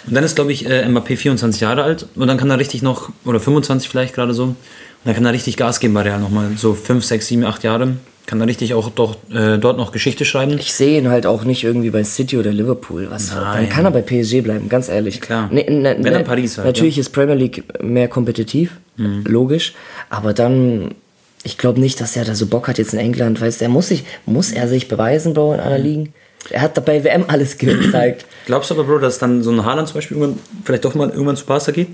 Und 0.08 0.14
dann 0.14 0.24
ist, 0.24 0.36
glaube 0.36 0.52
ich, 0.52 0.68
äh, 0.70 0.86
Mbappé 0.88 1.18
24 1.18 1.62
Jahre 1.62 1.84
alt 1.84 2.06
und 2.16 2.28
dann 2.28 2.38
kann 2.38 2.50
er 2.52 2.60
richtig 2.60 2.82
noch, 2.84 3.10
oder 3.26 3.40
25 3.40 3.90
vielleicht 3.90 4.14
gerade 4.14 4.34
so, 4.34 4.44
und 4.44 4.56
dann 5.04 5.16
kann 5.16 5.26
er 5.26 5.34
richtig 5.34 5.58
Gas 5.58 5.80
geben 5.80 5.94
bei 5.94 6.02
Real 6.02 6.20
nochmal. 6.20 6.52
So 6.58 6.74
5, 6.74 7.04
6, 7.04 7.28
7, 7.28 7.44
8 7.44 7.64
Jahre. 7.64 7.94
Kann 8.26 8.42
er 8.42 8.48
richtig 8.48 8.74
auch 8.74 8.90
doch, 8.90 9.18
äh, 9.32 9.58
dort 9.60 9.78
noch 9.78 9.92
Geschichte 9.92 10.26
schreiben. 10.26 10.58
Ich 10.58 10.74
sehe 10.74 10.98
ihn 10.98 11.10
halt 11.10 11.28
auch 11.28 11.44
nicht 11.44 11.64
irgendwie 11.64 11.92
bei 11.92 12.04
City 12.04 12.38
oder 12.38 12.52
Liverpool. 12.52 13.08
Was, 13.12 13.30
dann 13.30 13.70
kann 13.70 13.86
er 13.86 13.92
bei 13.92 14.02
PSG 14.02 14.42
bleiben, 14.42 14.68
ganz 14.68 14.90
ehrlich. 14.90 15.22
Klar. 15.22 15.48
Ne, 15.52 15.64
ne, 15.70 15.96
Wenn 16.00 16.14
dann 16.14 16.24
Paris 16.24 16.58
halt, 16.58 16.66
Natürlich 16.66 16.98
ist 16.98 17.10
Premier 17.10 17.36
League 17.36 17.64
mehr 17.84 18.08
kompetitiv, 18.08 18.78
Mhm. 18.98 19.24
logisch. 19.28 19.74
Aber 20.10 20.34
dann, 20.34 20.96
ich 21.44 21.58
glaube 21.60 21.80
nicht, 21.80 22.02
dass 22.02 22.16
er 22.16 22.26
da 22.26 22.34
so 22.34 22.48
Bock 22.48 22.68
hat 22.68 22.78
jetzt 22.80 22.94
in 22.94 23.00
England. 23.00 23.40
Weißt 23.42 23.62
du, 23.62 23.66
er 23.66 23.70
muss 23.70 23.90
sich, 23.90 24.04
muss 24.26 24.52
er 24.52 24.68
sich 24.68 24.88
beweisen, 24.88 25.34
Bro, 25.36 25.54
in 25.54 25.60
Mhm. 25.60 25.66
aller 25.66 25.78
Ligen? 25.78 26.14
Er 26.50 26.62
hat 26.62 26.78
dabei 26.78 27.04
WM 27.04 27.26
alles 27.28 27.58
gezeigt. 27.60 28.26
Glaubst 28.48 28.70
du 28.72 28.76
aber, 28.76 28.86
Bro, 28.86 29.00
dass 29.00 29.20
dann 29.20 29.44
so 29.44 29.52
ein 29.52 29.64
Haaland 29.66 29.88
zum 29.88 29.96
Beispiel 29.96 30.18
irgendwann, 30.18 30.40
vielleicht 30.64 30.86
doch 30.86 30.96
mal 30.96 31.10
irgendwann 31.10 31.36
zu 31.38 31.46
Barca 31.46 31.72
geht? 31.72 31.90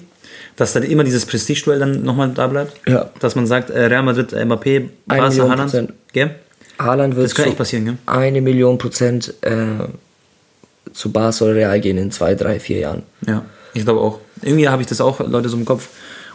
Dass 0.62 0.74
dann 0.74 0.84
immer 0.84 1.03
dieses 1.03 1.25
Prestige-Duell 1.25 1.80
dann 1.80 2.03
nochmal 2.03 2.30
da 2.30 2.46
bleibt? 2.46 2.74
Ja. 2.88 3.10
Dass 3.20 3.34
man 3.36 3.48
sagt, 3.48 3.72
äh, 3.72 3.86
Real 3.86 4.03
Madrid, 4.03 4.32
äh, 4.32 4.46
Mbappé, 4.46 4.89
Barca, 5.08 5.36
Haaland. 5.36 5.60
Prozent. 5.60 5.94
Gell? 6.13 6.36
Haaland 6.77 7.15
wird 7.15 7.25
Das 7.25 7.34
kann 7.34 7.48
echt 7.48 7.58
passieren, 7.58 7.86
gell? 7.86 7.98
eine 8.06 8.41
Million 8.41 8.77
Prozent 8.77 9.34
äh, 9.41 9.56
zu 10.94 11.12
Barca 11.12 11.46
oder 11.46 11.56
Real 11.56 11.82
gehen 11.82 11.98
in 11.98 12.12
zwei, 12.12 12.36
drei, 12.36 12.60
vier 12.60 12.77
Jahren. 12.77 13.01
Ja, 13.25 13.44
ich 13.74 13.86
glaube 13.86 14.01
auch. 14.01 14.20
Irgendwie 14.44 14.70
habe 14.70 14.84
ich 14.84 14.88
das 14.88 15.01
auch, 15.01 15.20
Leute, 15.20 15.50
so 15.50 15.58
im 15.58 15.65
Kopf. 15.65 15.88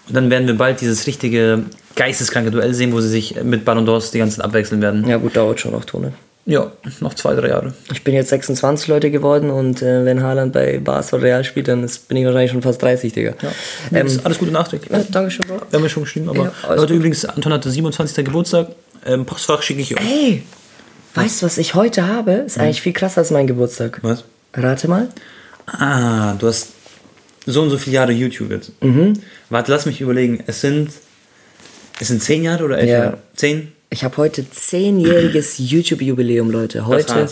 Und 0.09 0.17
dann 0.17 0.29
werden 0.29 0.49
wir 0.49 0.57
bald 0.57 0.81
dieses 0.81 1.07
richtige 1.07 1.63
geisteskranke 1.95 2.51
Duell 2.51 2.75
sehen, 2.75 2.93
wo 2.93 3.01
sie 3.01 3.09
sich 3.09 3.41
mit 3.45 3.65
Ballon 3.65 3.87
d'Ors 3.89 4.11
die 4.11 4.19
ganze 4.19 4.39
Zeit 4.39 4.45
abwechseln 4.45 4.83
werden. 4.83 5.07
Ja 5.07 5.19
gut, 5.19 5.37
dauert 5.37 5.61
schon 5.61 5.71
noch, 5.71 5.85
Tone. 5.85 6.15
Ja, 6.49 6.71
noch 7.01 7.15
zwei, 7.15 7.35
drei 7.35 7.49
Jahre. 7.49 7.75
Ich 7.93 8.05
bin 8.05 8.15
jetzt 8.15 8.29
26 8.31 8.87
Leute 8.87 9.11
geworden 9.11 9.51
und 9.51 9.83
äh, 9.83 10.05
wenn 10.05 10.23
Haaland 10.23 10.53
bei 10.53 10.79
oder 10.81 11.21
Real 11.23 11.43
spielt, 11.43 11.67
dann 11.67 11.83
ist, 11.83 12.07
bin 12.07 12.17
ich 12.17 12.25
wahrscheinlich 12.25 12.53
schon 12.53 12.63
fast 12.63 12.81
30, 12.83 13.13
Digga. 13.13 13.35
Ja. 13.43 13.99
Ähm, 13.99 14.21
alles 14.23 14.39
Gute 14.39 14.53
nachträglich. 14.53 14.93
ja, 14.93 15.03
Dankeschön, 15.11 15.45
Bro. 15.47 15.57
Wir 15.69 15.77
haben 15.77 15.83
ja 15.83 15.89
schon 15.89 16.05
geschrieben, 16.05 16.29
aber 16.29 16.53
Ja, 16.69 16.77
gut. 16.77 16.91
übrigens, 16.91 17.25
Anton 17.25 17.53
hatte 17.53 17.69
27. 17.69 18.25
Geburtstag. 18.25 18.69
Ähm, 19.05 19.27
Postfach 19.27 19.63
schicke 19.63 19.81
ich 19.81 19.97
euch. 19.99 20.05
Ey, 20.07 20.43
weißt 21.15 21.43
du, 21.43 21.47
was 21.47 21.59
ich 21.59 21.75
heute 21.75 22.07
habe? 22.07 22.31
Ist 22.33 22.59
eigentlich 22.59 22.81
viel 22.81 22.93
krasser 22.93 23.19
als 23.23 23.33
mein 23.33 23.49
Geburtstag. 23.49 23.99
Was? 24.03 24.23
Rate 24.55 24.87
mal. 24.87 25.09
Ah, 25.67 26.35
du 26.39 26.47
hast 26.47 26.69
so 27.45 27.63
und 27.63 27.71
so 27.71 27.79
viele 27.79 27.97
Jahre 27.97 28.13
YouTube 28.13 28.51
jetzt. 28.53 28.71
Mhm. 28.83 29.15
Warte, 29.51 29.73
lass 29.73 29.85
mich 29.87 30.01
überlegen. 30.01 30.43
Es 30.47 30.61
sind, 30.61 30.91
es 32.01 32.07
sind 32.09 32.23
zehn 32.23 32.45
Jahre 32.45 32.65
oder 32.65 32.79
elf 32.79 32.89
Ja. 32.89 32.99
Jahre? 32.99 33.19
Zehn? 33.35 33.73
Ich 33.91 34.05
habe 34.05 34.17
heute 34.17 34.49
zehnjähriges 34.51 35.59
YouTube-Jubiläum, 35.59 36.51
Leute. 36.51 36.87
Heute, 36.87 37.29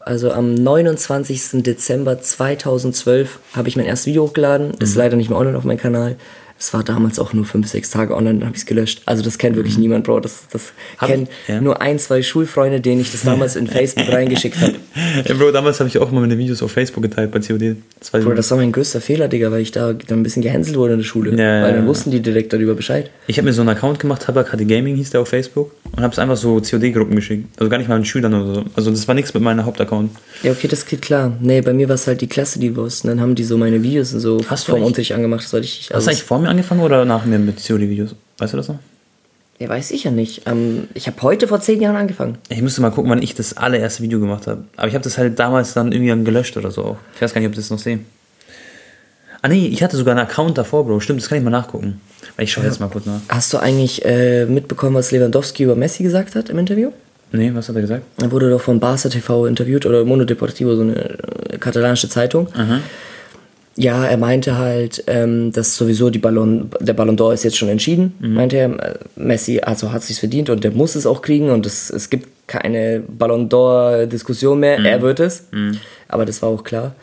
also 0.00 0.32
am 0.32 0.54
29. 0.54 1.62
Dezember 1.62 2.20
2012, 2.20 3.38
habe 3.54 3.68
ich 3.68 3.76
mein 3.76 3.86
erstes 3.86 4.06
Video 4.06 4.24
hochgeladen. 4.24 4.72
Ist 4.78 4.94
leider 4.94 5.16
nicht 5.16 5.30
mehr 5.30 5.38
online 5.38 5.58
auf 5.58 5.64
meinem 5.64 5.78
Kanal. 5.78 6.16
Es 6.62 6.74
war 6.74 6.84
damals 6.84 7.18
auch 7.18 7.32
nur 7.32 7.46
fünf, 7.46 7.68
sechs 7.68 7.88
Tage 7.88 8.14
online, 8.14 8.40
dann 8.40 8.46
habe 8.48 8.54
ich 8.54 8.60
es 8.62 8.66
gelöscht. 8.66 9.00
Also 9.06 9.22
das 9.22 9.38
kennt 9.38 9.56
wirklich 9.56 9.78
niemand, 9.78 10.04
Bro. 10.04 10.20
Das, 10.20 10.42
das 10.52 10.72
Hab 10.98 11.08
kennen 11.08 11.26
ich- 11.46 11.48
ja. 11.54 11.58
nur 11.62 11.80
ein, 11.80 11.98
zwei 11.98 12.20
Schulfreunde, 12.22 12.82
denen 12.82 13.00
ich 13.00 13.12
das 13.12 13.22
damals 13.22 13.56
in 13.56 13.66
Facebook 13.66 14.08
reingeschickt 14.12 14.60
habe. 14.60 14.74
Ja, 15.26 15.34
Bro, 15.36 15.52
damals 15.52 15.80
habe 15.80 15.88
ich 15.88 15.96
auch 15.96 16.10
mal 16.10 16.20
meine 16.20 16.36
Videos 16.36 16.62
auf 16.62 16.70
Facebook 16.72 17.02
geteilt 17.02 17.30
bei 17.30 17.38
COD. 17.40 17.76
Das 17.98 18.12
war 18.12 18.20
Bro, 18.20 18.34
das 18.34 18.50
war 18.50 18.58
mein 18.58 18.72
größter 18.72 19.00
Fehler, 19.00 19.28
Digga, 19.28 19.50
weil 19.50 19.62
ich 19.62 19.72
da 19.72 19.94
dann 19.94 20.20
ein 20.20 20.22
bisschen 20.22 20.42
gehänselt 20.42 20.76
wurde 20.76 20.92
in 20.92 20.98
der 20.98 21.06
Schule. 21.06 21.30
Ja, 21.30 21.62
weil 21.62 21.72
dann 21.76 21.86
wussten 21.86 22.10
die 22.10 22.20
direkt 22.20 22.52
darüber 22.52 22.74
Bescheid. 22.74 23.10
ich 23.26 23.38
habe 23.38 23.46
mir 23.46 23.54
so 23.54 23.62
einen 23.62 23.70
Account 23.70 23.98
gemacht, 23.98 24.20
Tabak 24.22 24.50
HD 24.50 24.68
Gaming 24.68 24.96
hieß 24.96 25.08
der 25.10 25.22
auf 25.22 25.28
Facebook 25.28 25.72
und 25.96 26.02
habe 26.02 26.12
es 26.12 26.18
einfach 26.18 26.36
so 26.36 26.60
COD-Gruppen 26.60 27.16
geschickt. 27.16 27.48
Also 27.58 27.70
gar 27.70 27.78
nicht 27.78 27.88
mal 27.88 27.96
an 27.96 28.04
Schülern 28.04 28.34
oder 28.34 28.54
so. 28.56 28.64
Also 28.76 28.90
das 28.90 29.08
war 29.08 29.14
nichts 29.14 29.32
mit 29.32 29.42
meinem 29.42 29.64
Hauptaccount. 29.64 30.10
Ja, 30.42 30.52
okay, 30.52 30.68
das 30.68 30.84
geht 30.84 31.00
klar. 31.00 31.32
Nee, 31.40 31.62
bei 31.62 31.72
mir 31.72 31.88
war 31.88 31.94
es 31.94 32.06
halt 32.06 32.20
die 32.20 32.28
Klasse, 32.28 32.58
die 32.58 32.76
wussten. 32.76 33.08
Dann 33.08 33.20
haben 33.22 33.34
die 33.34 33.44
so 33.44 33.56
meine 33.56 33.82
Videos 33.82 34.12
und 34.12 34.20
so 34.20 34.42
Hast 34.48 34.66
vom 34.66 34.82
Unterricht 34.82 35.12
angemacht. 35.12 35.44
Das 35.44 35.52
war 35.54 35.60
richtig. 35.60 35.86
Hast 35.88 35.94
Also, 35.94 36.04
du 36.06 36.10
eigentlich 36.10 36.22
vor 36.24 36.38
mir 36.38 36.49
angefangen 36.50 36.82
oder 36.82 37.04
nach 37.04 37.24
mir 37.24 37.38
mit 37.38 37.64
COD-Videos? 37.66 38.14
Weißt 38.38 38.52
du 38.52 38.56
das 38.58 38.68
noch? 38.68 38.78
ja, 39.60 39.68
weiß 39.68 39.90
ich 39.90 40.04
ja 40.04 40.10
nicht. 40.10 40.42
Ähm, 40.46 40.88
ich 40.94 41.06
habe 41.06 41.20
heute 41.22 41.46
vor 41.46 41.60
zehn 41.60 41.82
Jahren 41.82 41.96
angefangen. 41.96 42.38
Ich 42.48 42.62
müsste 42.62 42.80
mal 42.80 42.90
gucken, 42.90 43.10
wann 43.10 43.20
ich 43.20 43.34
das 43.34 43.58
allererste 43.58 44.02
Video 44.02 44.18
gemacht 44.18 44.46
habe. 44.46 44.64
Aber 44.76 44.88
ich 44.88 44.94
habe 44.94 45.04
das 45.04 45.18
halt 45.18 45.38
damals 45.38 45.74
dann 45.74 45.92
irgendwie 45.92 46.08
dann 46.08 46.24
gelöscht 46.24 46.56
oder 46.56 46.70
so. 46.70 46.96
Ich 47.14 47.20
weiß 47.20 47.34
gar 47.34 47.40
nicht, 47.40 47.48
ob 47.48 47.52
ich 47.52 47.58
das 47.58 47.68
noch 47.68 47.78
sehe. 47.78 48.00
Ah 49.42 49.48
nee, 49.48 49.66
ich 49.66 49.82
hatte 49.82 49.98
sogar 49.98 50.16
einen 50.16 50.26
Account 50.26 50.56
davor, 50.56 50.86
Bro. 50.86 51.00
Stimmt, 51.00 51.20
das 51.20 51.28
kann 51.28 51.38
ich 51.38 51.44
mal 51.44 51.50
nachgucken. 51.50 52.00
Ich 52.38 52.52
schaue 52.52 52.64
jetzt 52.64 52.80
mal 52.80 52.88
kurz 52.88 53.04
nach. 53.04 53.20
Hast 53.28 53.52
du 53.52 53.58
eigentlich 53.58 54.02
äh, 54.04 54.46
mitbekommen, 54.46 54.94
was 54.94 55.10
Lewandowski 55.10 55.64
über 55.64 55.76
Messi 55.76 56.02
gesagt 56.02 56.34
hat 56.34 56.48
im 56.48 56.58
Interview? 56.58 56.90
Nee, 57.32 57.50
was 57.54 57.68
hat 57.68 57.76
er 57.76 57.82
gesagt? 57.82 58.02
Er 58.20 58.32
wurde 58.32 58.50
doch 58.50 58.60
von 58.60 58.80
Barca 58.80 59.10
TV 59.10 59.46
interviewt 59.46 59.84
oder 59.84 60.04
Mundo 60.06 60.24
Deportivo, 60.24 60.74
so 60.74 60.82
eine 60.82 60.96
äh, 60.96 61.58
katalanische 61.58 62.08
Zeitung. 62.08 62.48
Ja, 63.80 64.04
er 64.04 64.16
meinte 64.18 64.58
halt, 64.58 65.04
ähm, 65.06 65.52
dass 65.52 65.74
sowieso 65.76 66.10
die 66.10 66.18
Ballon, 66.18 66.70
der 66.80 66.92
Ballon 66.92 67.16
d'Or 67.16 67.32
ist 67.32 67.44
jetzt 67.44 67.56
schon 67.56 67.70
entschieden, 67.70 68.12
meinte 68.20 68.56
er. 68.56 68.98
Messi 69.16 69.60
also 69.60 69.90
hat 69.90 70.02
sich's 70.02 70.18
verdient 70.20 70.50
und 70.50 70.62
der 70.62 70.72
muss 70.72 70.96
es 70.96 71.06
auch 71.06 71.22
kriegen 71.22 71.48
und 71.50 71.64
es, 71.64 71.88
es 71.88 72.10
gibt 72.10 72.28
keine 72.46 73.02
Ballon 73.08 73.48
d'Or-Diskussion 73.48 74.60
mehr. 74.60 74.78
Er 74.78 75.00
wird 75.00 75.20
es. 75.20 75.44
Aber 76.08 76.26
das 76.26 76.42
war 76.42 76.50
auch 76.50 76.62
klar. 76.62 76.94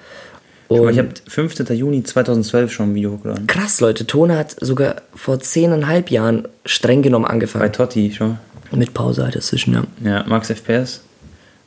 Und 0.67 0.89
ich 0.89 0.99
habe 0.99 1.09
15. 1.27 1.65
Juni 1.75 2.03
2012 2.03 2.71
schon 2.71 2.91
ein 2.91 2.95
Video 2.95 3.13
hochgeladen. 3.13 3.47
krass, 3.47 3.79
Leute, 3.79 4.05
Tone 4.05 4.37
hat 4.37 4.55
sogar 4.59 4.97
vor 5.15 5.39
zehneinhalb 5.39 6.11
Jahren 6.11 6.47
streng 6.65 7.01
genommen 7.01 7.25
Bei 7.25 7.31
angefangen. 7.31 7.71
Totti 7.71 8.11
schon. 8.11 8.37
Mit 8.71 8.93
Pause 8.93 9.23
halt 9.23 9.35
dazwischen, 9.35 9.73
ja. 9.73 9.83
Ja, 10.03 10.25
Max 10.27 10.49
FPS. 10.49 11.01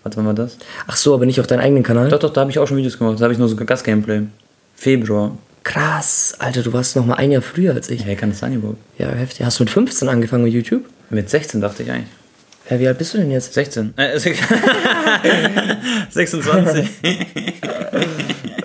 Warte, 0.02 0.18
wann 0.18 0.26
war 0.26 0.34
das? 0.34 0.58
Ach 0.86 0.96
so, 0.96 1.14
aber 1.14 1.26
nicht 1.26 1.40
auf 1.40 1.46
deinem 1.46 1.60
eigenen 1.60 1.82
Kanal? 1.82 2.08
Doch, 2.08 2.18
doch, 2.18 2.32
da 2.32 2.42
habe 2.42 2.50
ich 2.50 2.58
auch 2.58 2.66
schon 2.66 2.76
Videos 2.76 2.98
gemacht. 2.98 3.18
Da 3.18 3.24
habe 3.24 3.32
ich 3.32 3.38
nur 3.38 3.48
so 3.48 3.56
Gast-Gameplay. 3.56 4.22
Februar. 4.80 5.36
Krass, 5.62 6.36
Alter, 6.38 6.62
du 6.62 6.72
warst 6.72 6.96
noch 6.96 7.04
mal 7.04 7.16
ein 7.16 7.30
Jahr 7.30 7.42
früher 7.42 7.74
als 7.74 7.90
ich. 7.90 8.02
Hey, 8.06 8.16
kann 8.16 8.30
das 8.30 8.38
sein 8.38 8.54
überhaupt? 8.54 8.78
Ja, 8.96 9.10
heftig. 9.10 9.44
Hast 9.44 9.60
du 9.60 9.64
mit 9.64 9.70
15 9.70 10.08
angefangen 10.08 10.44
mit 10.44 10.54
YouTube? 10.54 10.84
Mit 11.10 11.28
16 11.28 11.60
dachte 11.60 11.82
ich 11.82 11.90
eigentlich. 11.90 12.08
Ja, 12.70 12.80
wie 12.80 12.88
alt 12.88 12.96
bist 12.96 13.12
du 13.12 13.18
denn 13.18 13.30
jetzt? 13.30 13.52
16. 13.52 13.92
Äh, 13.98 14.18
26. 16.10 16.88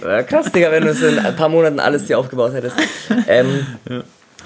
Ja, 0.01 0.21
krass, 0.21 0.51
Digga, 0.51 0.71
wenn 0.71 0.83
du 0.83 0.89
es 0.91 1.01
in 1.01 1.17
ein 1.17 1.35
paar 1.35 1.49
Monaten 1.49 1.79
alles 1.79 2.05
dir 2.05 2.19
aufgebaut 2.19 2.53
hättest. 2.53 2.75
Ähm, 3.27 3.65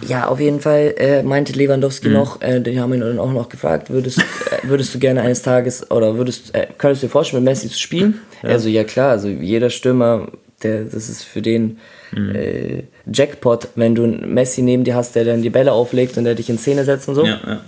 ja. 0.08 0.28
auf 0.30 0.40
jeden 0.40 0.62
Fall 0.62 0.94
äh, 0.98 1.22
meinte 1.22 1.52
Lewandowski 1.52 2.08
noch, 2.08 2.42
äh, 2.42 2.62
den 2.62 2.80
haben 2.80 2.94
ihn 2.94 3.02
dann 3.02 3.20
auch 3.20 3.34
noch 3.34 3.50
gefragt, 3.50 3.90
würdest, 3.90 4.20
äh, 4.20 4.24
würdest 4.64 4.96
du 4.96 5.00
gerne 5.00 5.22
eines 5.22 5.42
Tages, 5.42 5.92
oder 5.92 6.16
würdest, 6.18 6.56
äh, 6.56 6.68
könntest 6.78 7.04
du 7.04 7.08
dir 7.08 7.12
vorstellen, 7.12 7.44
mit 7.44 7.52
Messi 7.52 7.68
zu 7.70 7.78
spielen? 7.78 8.22
Also 8.42 8.70
ja 8.70 8.86
klar, 8.86 9.12
also 9.12 9.28
jeder 9.28 9.70
Stürmer, 9.70 10.30
der, 10.63 10.84
das 10.84 11.10
ist 11.10 11.24
für 11.24 11.42
den 11.42 11.78
äh, 12.16 12.84
Jackpot, 13.12 13.70
wenn 13.75 13.96
du 13.96 14.04
einen 14.04 14.34
Messi 14.34 14.62
neben 14.62 14.84
dir 14.84 14.96
hast, 14.96 15.16
der 15.16 15.25
dann 15.25 15.42
die 15.42 15.50
Bälle 15.50 15.72
auflegt 15.72 16.18
und 16.18 16.24
der 16.25 16.36
dich 16.36 16.50
in 16.50 16.58
Szene 16.58 16.84
setzt 16.86 17.08
und 17.08 17.16
so. 17.16 17.25
ja, 17.25 17.39
ja. 17.46 17.62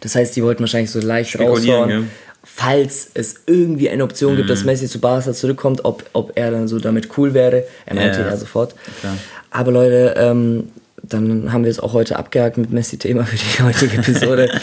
Das 0.00 0.14
heißt, 0.14 0.36
die 0.36 0.42
wollten 0.42 0.60
wahrscheinlich 0.60 0.90
so 0.90 1.00
leicht 1.00 1.38
raushauen, 1.40 1.90
ja. 1.90 2.00
Mhm. 2.00 2.10
falls 2.42 3.08
es 3.14 3.36
irgendwie 3.46 3.88
eine 3.88 4.04
Option 4.04 4.36
gibt, 4.36 4.50
dass 4.50 4.64
Messi 4.64 4.86
zu 4.86 5.00
Barca 5.00 5.32
zurückkommt, 5.32 5.84
ob, 5.84 6.04
ob 6.12 6.32
er 6.34 6.50
dann 6.50 6.68
so 6.68 6.78
damit 6.78 7.08
cool 7.16 7.32
wäre. 7.32 7.64
Er 7.86 7.94
meinte 7.94 8.20
Ja, 8.20 8.26
ja, 8.28 8.36
sofort. 8.36 8.74
klar. 9.00 9.16
Aber 9.50 9.72
Leute, 9.72 10.14
ähm, 10.18 10.68
dann 11.02 11.52
haben 11.52 11.64
wir 11.64 11.70
es 11.70 11.80
auch 11.80 11.92
heute 11.94 12.16
abgehakt 12.16 12.58
mit 12.58 12.70
Messi-Thema 12.70 13.24
für 13.24 13.36
die 13.36 13.62
heutige 13.62 13.96
Episode. 13.98 14.50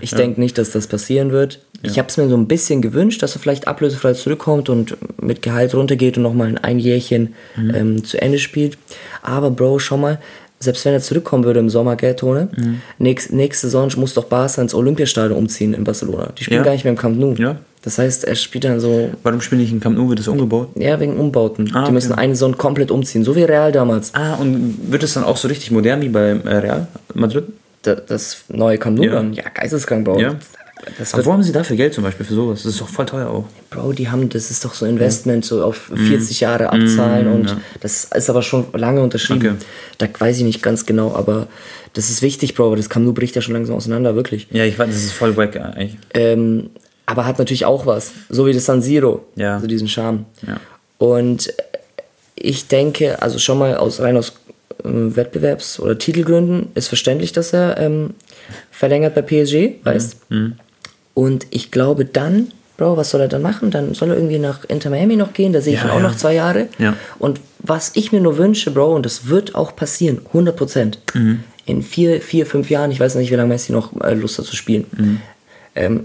Ich 0.00 0.10
denke 0.12 0.40
nicht, 0.40 0.58
dass 0.58 0.70
das 0.70 0.86
passieren 0.86 1.30
wird. 1.32 1.60
Ich 1.82 1.98
habe 1.98 2.08
es 2.08 2.16
mir 2.16 2.28
so 2.28 2.36
ein 2.36 2.48
bisschen 2.48 2.82
gewünscht, 2.82 3.22
dass 3.22 3.36
er 3.36 3.40
vielleicht 3.40 3.68
ablösefrei 3.68 4.12
zurückkommt 4.14 4.68
und 4.68 4.96
mit 5.22 5.42
Gehalt 5.42 5.74
runtergeht 5.74 6.16
und 6.16 6.24
nochmal 6.24 6.56
ein 6.62 6.78
Jährchen 6.78 7.34
Mhm. 7.56 7.74
ähm, 7.74 8.04
zu 8.04 8.20
Ende 8.20 8.38
spielt. 8.38 8.76
Aber 9.22 9.50
Bro, 9.50 9.78
schau 9.78 9.96
mal, 9.96 10.18
selbst 10.60 10.84
wenn 10.84 10.92
er 10.92 11.00
zurückkommen 11.00 11.44
würde 11.44 11.60
im 11.60 11.70
Sommer, 11.70 11.94
gell, 11.94 12.16
Tone? 12.16 12.48
Mhm. 12.56 12.80
Nächst, 12.98 13.32
nächste 13.32 13.68
Saison 13.68 13.88
muss 13.96 14.14
doch 14.14 14.24
Barca 14.24 14.60
ins 14.60 14.74
Olympiastadion 14.74 15.38
umziehen 15.38 15.72
in 15.72 15.84
Barcelona. 15.84 16.30
Die 16.36 16.42
spielen 16.42 16.58
Ja. 16.60 16.64
gar 16.64 16.72
nicht 16.72 16.82
mehr 16.82 16.92
im 16.92 16.98
Camp 16.98 17.16
Nou. 17.16 17.34
Ja. 17.38 17.56
Das 17.82 17.96
heißt, 17.96 18.24
er 18.24 18.34
spielt 18.34 18.64
dann 18.64 18.80
so, 18.80 19.10
Warum 19.22 19.40
spiele 19.40 19.62
ich 19.62 19.70
in 19.70 19.78
Camp 19.78 19.96
Nou? 19.96 20.08
Wird 20.08 20.18
das 20.18 20.26
umgebaut? 20.26 20.70
ja, 20.74 20.98
wegen 20.98 21.16
Umbauten. 21.16 21.70
Ah, 21.76 21.86
Die 21.86 21.92
müssen 21.92 22.10
okay. 22.12 22.22
eine 22.22 22.34
Saison 22.34 22.58
komplett 22.58 22.90
umziehen, 22.90 23.22
so 23.22 23.36
wie 23.36 23.44
Real 23.44 23.70
damals. 23.70 24.12
Ah, 24.14 24.34
und 24.34 24.90
wird 24.90 25.04
es 25.04 25.14
dann 25.14 25.22
auch 25.22 25.36
so 25.36 25.46
richtig 25.46 25.70
modern 25.70 26.02
wie 26.02 26.08
bei 26.08 26.30
äh, 26.30 26.56
Real 26.56 26.88
Madrid? 27.14 27.44
Da- 27.94 28.02
Das 28.06 28.44
neue 28.48 28.78
Nou 28.78 29.02
Ja. 29.02 29.22
ja, 29.22 29.44
geisteskrank, 29.54 30.04
Bro. 30.04 30.20
Ja. 30.20 30.36
Das 30.96 31.12
Aber 31.12 31.24
wo 31.26 31.32
haben 31.32 31.42
sie 31.42 31.50
dafür 31.52 31.76
Geld 31.76 31.92
zum 31.92 32.04
Beispiel 32.04 32.24
für 32.24 32.34
sowas? 32.34 32.62
Das 32.62 32.72
ist 32.72 32.80
doch 32.80 32.88
voll 32.88 33.04
teuer 33.04 33.28
auch. 33.28 33.44
Bro, 33.70 33.92
die 33.94 34.08
haben, 34.08 34.28
das 34.28 34.50
ist 34.50 34.64
doch 34.64 34.74
so 34.74 34.86
Investment, 34.86 35.44
so 35.44 35.62
auf 35.64 35.90
40 35.94 36.40
Jahre 36.40 36.70
abzahlen 36.72 37.26
und 37.26 37.42
Mhm. 37.42 37.48
ja. 37.48 37.60
das 37.80 38.04
ist 38.04 38.30
aber 38.30 38.42
schon 38.42 38.64
lange 38.74 39.02
unterschrieben. 39.02 39.56
Okay. 39.56 39.64
Da 39.98 40.06
weiß 40.20 40.38
ich 40.38 40.44
nicht 40.44 40.62
ganz 40.62 40.86
genau, 40.86 41.14
aber 41.14 41.48
das 41.94 42.10
ist 42.10 42.22
wichtig, 42.22 42.54
Bro, 42.54 42.68
aber 42.68 42.76
das 42.76 42.88
Camp 42.88 43.04
Nou 43.04 43.12
bricht 43.12 43.34
ja 43.34 43.42
schon 43.42 43.54
langsam 43.54 43.74
auseinander, 43.74 44.14
wirklich. 44.14 44.46
Ja, 44.52 44.64
ich 44.64 44.78
weiß, 44.78 44.86
das 44.88 45.02
ist 45.04 45.12
voll 45.12 45.36
wack 45.36 45.56
eigentlich. 45.56 45.98
Ähm, 46.14 46.70
aber 47.06 47.26
hat 47.26 47.38
natürlich 47.38 47.64
auch 47.64 47.84
was, 47.84 48.12
so 48.30 48.46
wie 48.46 48.52
das 48.52 48.64
San 48.64 48.80
Siro, 48.80 49.24
Ja. 49.34 49.58
so 49.60 49.66
diesen 49.66 49.88
Charme. 49.88 50.26
Ja. 50.46 50.58
Und 50.98 51.52
ich 52.36 52.68
denke, 52.68 53.20
also 53.20 53.38
schon 53.40 53.58
mal 53.58 53.76
aus 53.76 53.98
rein 54.00 54.16
aus 54.16 54.32
äh, 54.84 54.88
Wettbewerbs- 54.88 55.80
oder 55.80 55.98
Titelgründen 55.98 56.68
ist 56.74 56.88
verständlich, 56.88 57.32
dass 57.32 57.52
er 57.52 57.78
ähm, 57.78 58.10
verlängert 58.70 59.14
bei 59.14 59.22
PSG, 59.22 59.84
weißt. 59.84 60.16
Und 61.14 61.46
ich 61.50 61.70
glaube 61.70 62.04
dann, 62.04 62.52
Bro, 62.76 62.96
was 62.96 63.10
soll 63.10 63.22
er 63.22 63.28
dann 63.28 63.42
machen? 63.42 63.72
Dann 63.72 63.92
soll 63.94 64.10
er 64.10 64.14
irgendwie 64.16 64.38
nach 64.38 64.64
Inter 64.68 64.88
Miami 64.90 65.16
noch 65.16 65.32
gehen, 65.32 65.52
da 65.52 65.60
sehe 65.60 65.74
ich 65.74 65.80
Ja, 65.80 65.86
ihn 65.86 65.90
auch 65.90 65.96
ja. 65.96 66.02
noch 66.02 66.16
zwei 66.16 66.34
Jahre. 66.34 66.68
Ja. 66.78 66.94
Und 67.18 67.40
was 67.58 67.90
ich 67.96 68.12
mir 68.12 68.20
nur 68.20 68.38
wünsche, 68.38 68.70
Bro, 68.70 68.94
und 68.94 69.04
das 69.04 69.26
wird 69.26 69.56
auch 69.56 69.74
passieren, 69.74 70.20
100 70.28 70.54
Prozent, 70.56 70.98
in 71.66 71.82
vier, 71.82 72.20
vier, 72.20 72.46
fünf 72.46 72.70
Jahren, 72.70 72.92
ich 72.92 73.00
weiß 73.00 73.16
nicht, 73.16 73.32
wie 73.32 73.34
lange 73.34 73.48
Messi 73.48 73.72
noch 73.72 74.00
äh, 74.00 74.14
Lust 74.14 74.38
hat 74.38 74.44
zu 74.46 74.54
spielen, 74.54 75.20
ähm, 75.74 76.04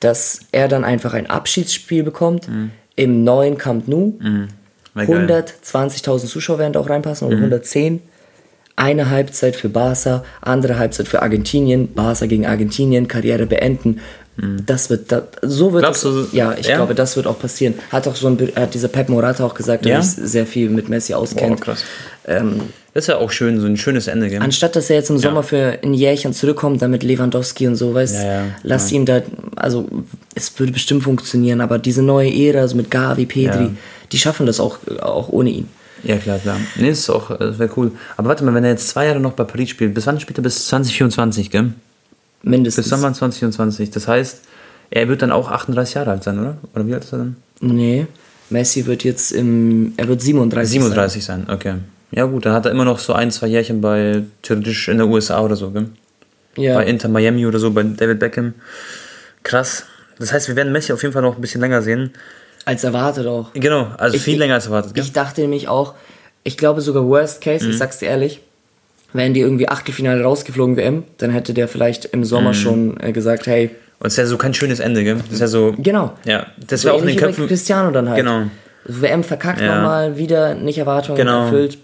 dass 0.00 0.40
er 0.52 0.68
dann 0.68 0.84
einfach 0.84 1.14
ein 1.14 1.28
Abschiedsspiel 1.28 2.02
bekommt 2.02 2.46
im 2.96 3.24
neuen 3.24 3.56
Camp 3.56 3.88
Nou. 3.88 4.12
Wär 4.94 5.06
geil. 5.06 5.44
120.000 5.64 6.26
Zuschauer 6.26 6.58
werden 6.58 6.72
da 6.72 6.80
auch 6.80 6.88
reinpassen 6.90 7.26
oder 7.28 7.36
110. 7.36 8.00
Eine 8.76 9.10
Halbzeit 9.10 9.56
für 9.56 9.68
Barca, 9.68 10.24
andere 10.40 10.78
Halbzeit 10.78 11.06
für 11.06 11.20
Argentinien, 11.22 11.92
Barca 11.92 12.26
gegen 12.26 12.46
Argentinien, 12.46 13.08
Karriere 13.08 13.46
beenden. 13.46 14.00
Das 14.64 14.88
wird, 14.88 15.12
da, 15.12 15.24
so 15.42 15.74
wird 15.74 15.82
Glaubst 15.82 16.04
es, 16.04 16.30
du, 16.30 16.36
ja, 16.36 16.54
ich 16.58 16.66
ja? 16.66 16.76
glaube, 16.76 16.94
das 16.94 17.14
wird 17.14 17.26
auch 17.26 17.38
passieren. 17.38 17.74
Hat 17.92 18.08
auch 18.08 18.16
so 18.16 18.26
ein, 18.26 18.38
hat 18.56 18.72
dieser 18.72 18.88
Pep 18.88 19.10
Morata 19.10 19.44
auch 19.44 19.52
gesagt, 19.54 19.84
der 19.84 19.96
Ja? 19.96 20.02
sich 20.02 20.24
sehr 20.30 20.46
viel 20.46 20.70
mit 20.70 20.88
Messi 20.88 21.12
auskennt. 21.12 21.56
Boah, 21.56 21.64
krass. 21.64 21.84
Ähm, 22.26 22.62
Das 22.94 23.04
ist 23.04 23.08
ja 23.08 23.18
auch 23.18 23.30
schön, 23.32 23.60
so 23.60 23.66
ein 23.66 23.76
schönes 23.76 24.06
Ende, 24.06 24.30
gell? 24.30 24.40
anstatt 24.40 24.76
dass 24.76 24.88
er 24.88 24.96
jetzt 24.96 25.10
im 25.10 25.18
Sommer 25.18 25.42
für 25.42 25.78
ein 25.82 25.92
Jährchen 25.92 26.32
zurückkommt, 26.32 26.80
dann 26.80 26.90
mit 26.90 27.02
Lewandowski 27.02 27.66
und 27.68 27.76
so, 27.76 27.92
weißt 27.92 28.14
Ja, 28.22 28.24
ja, 28.24 28.42
lass 28.62 28.90
ja. 28.90 28.96
ihm 28.96 29.04
da, 29.04 29.20
also 29.56 29.86
es 30.34 30.58
würde 30.58 30.72
bestimmt 30.72 31.02
funktionieren, 31.02 31.60
aber 31.60 31.78
diese 31.78 32.02
neue 32.02 32.32
Ära, 32.32 32.66
so 32.66 32.76
mit 32.76 32.90
Gavi, 32.90 33.26
Pedri, 33.26 33.64
Ja. 33.64 33.70
Die 34.12 34.18
schaffen 34.18 34.46
das 34.46 34.60
auch, 34.60 34.78
auch 35.00 35.28
ohne 35.28 35.50
ihn. 35.50 35.68
Ja, 36.02 36.16
klar, 36.16 36.38
klar. 36.38 36.56
Nee, 36.76 36.90
das 36.90 37.00
ist 37.00 37.10
auch, 37.10 37.36
das 37.36 37.58
wäre 37.58 37.70
cool. 37.76 37.92
Aber 38.16 38.28
warte 38.28 38.44
mal, 38.44 38.54
wenn 38.54 38.64
er 38.64 38.70
jetzt 38.70 38.88
zwei 38.88 39.06
Jahre 39.06 39.20
noch 39.20 39.32
bei 39.32 39.44
Paris 39.44 39.70
spielt, 39.70 39.94
bis 39.94 40.06
wann 40.06 40.18
spielt 40.18 40.38
er? 40.38 40.42
Bis 40.42 40.66
2024, 40.68 41.50
gell? 41.50 41.72
Mindestens. 42.42 42.84
Bis 42.84 42.90
Sommer 42.90 43.12
2024. 43.12 43.90
Das 43.90 44.08
heißt, 44.08 44.40
er 44.90 45.08
wird 45.08 45.22
dann 45.22 45.30
auch 45.30 45.50
38 45.50 45.94
Jahre 45.94 46.12
alt 46.12 46.24
sein, 46.24 46.38
oder? 46.38 46.56
Oder 46.74 46.86
wie 46.86 46.94
alt 46.94 47.04
ist 47.04 47.12
er 47.12 47.18
dann? 47.18 47.36
Nee, 47.60 48.06
Messi 48.48 48.86
wird 48.86 49.04
jetzt 49.04 49.32
im, 49.32 49.92
er 49.96 50.08
wird 50.08 50.22
37. 50.22 50.72
37 50.72 51.24
sein, 51.24 51.46
okay. 51.48 51.74
Ja 52.12 52.24
gut, 52.24 52.46
dann 52.46 52.54
hat 52.54 52.64
er 52.64 52.72
immer 52.72 52.84
noch 52.84 52.98
so 52.98 53.12
ein, 53.12 53.30
zwei 53.30 53.46
Jährchen 53.46 53.80
bei 53.80 54.22
theoretisch 54.42 54.88
in 54.88 54.96
der 54.96 55.06
USA 55.06 55.40
oder 55.40 55.54
so, 55.54 55.70
gell? 55.70 55.84
Sein. 56.56 56.64
Ja. 56.64 56.74
Bei 56.74 56.86
Inter 56.86 57.08
Miami 57.08 57.46
oder 57.46 57.58
so, 57.58 57.70
bei 57.70 57.82
David 57.82 58.18
Beckham. 58.18 58.54
Krass. 59.42 59.84
Das 60.18 60.32
heißt, 60.32 60.48
wir 60.48 60.56
werden 60.56 60.72
Messi 60.72 60.92
auf 60.92 61.02
jeden 61.02 61.12
Fall 61.12 61.22
noch 61.22 61.36
ein 61.36 61.40
bisschen 61.40 61.60
länger 61.60 61.82
sehen. 61.82 62.10
Als 62.64 62.84
erwartet 62.84 63.26
auch. 63.26 63.52
Genau, 63.54 63.88
also 63.98 64.16
Ich- 64.16 64.22
viel 64.22 64.38
länger 64.38 64.54
als 64.54 64.66
erwartet, 64.66 64.94
gell? 64.94 65.02
Ich 65.04 65.12
dachte 65.12 65.40
nämlich 65.40 65.68
auch, 65.68 65.94
ich 66.44 66.56
glaube 66.56 66.80
sogar 66.80 67.06
Worst 67.06 67.40
Case, 67.40 67.64
Mhm. 67.64 67.70
ich 67.72 67.78
sag's 67.78 67.98
dir 67.98 68.06
ehrlich, 68.06 68.40
wären 69.12 69.34
die 69.34 69.40
irgendwie 69.40 69.68
Achtelfinale 69.68 70.22
rausgeflogen 70.22 70.76
WM, 70.76 71.04
dann 71.18 71.30
hätte 71.30 71.52
der 71.54 71.68
vielleicht 71.68 72.06
im 72.06 72.20
Mhm. 72.20 72.24
Sommer 72.24 72.54
schon 72.54 72.98
äh, 73.00 73.12
gesagt, 73.12 73.46
hey, 73.46 73.70
Und 73.98 74.06
es 74.06 74.14
ist 74.14 74.18
ja 74.18 74.26
so 74.26 74.38
kein 74.38 74.54
schönes 74.54 74.80
Ende, 74.80 75.04
gell? 75.04 75.16
Das 75.16 75.30
ist 75.34 75.40
ja 75.40 75.46
so. 75.46 75.74
genau. 75.76 76.12
Ja, 76.24 76.46
das 76.66 76.80
So 76.82 76.86
wäre 76.88 76.96
auch 76.96 77.02
in 77.02 77.08
den 77.08 77.16
Köpfen. 77.16 77.46
Cristiano 77.46 77.90
dann 77.90 78.08
halt. 78.08 78.18
Genau. 78.18 78.44
WM 78.86 79.22
verkackt 79.24 79.60
Ja. 79.60 79.74
nochmal, 79.76 80.16
wieder 80.16 80.54
nicht 80.54 80.78
Erwartungen 80.78 81.18
Genau. 81.18 81.44
erfüllt. 81.44 81.76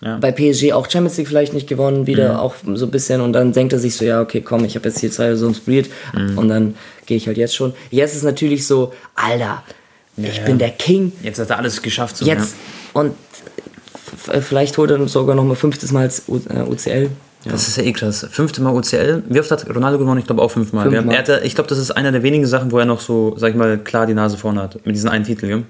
Ja. 0.00 0.16
Bei 0.16 0.32
PSG 0.32 0.72
auch 0.72 0.88
Champions 0.88 1.18
League 1.18 1.28
vielleicht 1.28 1.52
nicht 1.52 1.68
gewonnen, 1.68 2.06
wieder 2.06 2.40
auch 2.40 2.54
so 2.74 2.86
ein 2.86 2.90
bisschen. 2.90 3.20
Und 3.20 3.34
dann 3.34 3.52
denkt 3.52 3.74
er 3.74 3.78
sich 3.78 3.94
so, 3.94 4.06
ja, 4.06 4.22
okay, 4.22 4.40
komm, 4.40 4.64
ich 4.64 4.74
habe 4.76 4.88
jetzt 4.88 5.00
hier 5.00 5.10
zwei 5.10 5.28
Saisons 5.32 5.60
probiert 5.60 5.90
und 6.36 6.48
dann 6.48 6.76
gehe 7.04 7.18
ich 7.18 7.26
halt 7.26 7.36
jetzt 7.36 7.54
schon. 7.54 7.74
Jetzt 7.90 8.16
ist 8.16 8.22
natürlich 8.22 8.66
so, 8.66 8.94
Alter, 9.14 9.62
ich 10.16 10.36
ja. 10.38 10.44
bin 10.44 10.58
der 10.58 10.70
King. 10.70 11.12
Jetzt 11.22 11.38
hat 11.38 11.50
er 11.50 11.58
alles 11.58 11.82
geschafft. 11.82 12.16
So, 12.16 12.24
Jetzt. 12.24 12.54
Und 12.92 13.12
f- 14.28 14.44
vielleicht 14.44 14.76
holt 14.78 14.90
er 14.90 15.06
sogar 15.08 15.34
noch 15.34 15.44
mal 15.44 15.56
fünftes 15.56 15.92
Mal 15.92 16.02
als 16.02 16.22
U 16.28 16.38
äh, 16.48 16.60
UCL. 16.62 17.10
Ja. 17.44 17.52
Das 17.52 17.68
ist 17.68 17.76
ja 17.76 17.82
eh 17.82 17.92
krass. 17.92 18.26
Fünfte 18.30 18.62
Mal 18.62 18.72
UCL. 18.74 19.24
Wie 19.28 19.38
oft 19.40 19.50
hat 19.50 19.68
Ronaldo 19.68 19.98
gewonnen? 19.98 20.20
Ich 20.20 20.26
glaube 20.26 20.40
auch 20.40 20.50
fünfmal. 20.50 20.88
Fünfmal. 20.90 21.14
Er 21.14 21.18
hatte, 21.18 21.40
ich 21.44 21.54
glaube, 21.54 21.68
das 21.68 21.78
ist 21.78 21.90
einer 21.90 22.10
der 22.12 22.22
wenigen 22.22 22.46
Sachen, 22.46 22.70
wo 22.72 22.78
er 22.78 22.86
noch 22.86 23.00
so, 23.00 23.34
sag 23.36 23.50
ich 23.50 23.56
mal, 23.56 23.76
klar 23.78 24.06
die 24.06 24.14
Nase 24.14 24.38
vorne 24.38 24.62
hat. 24.62 24.76
Mit 24.86 24.94
diesen 24.94 25.10
einen 25.10 25.24
Titel. 25.24 25.46
Gell? 25.48 25.62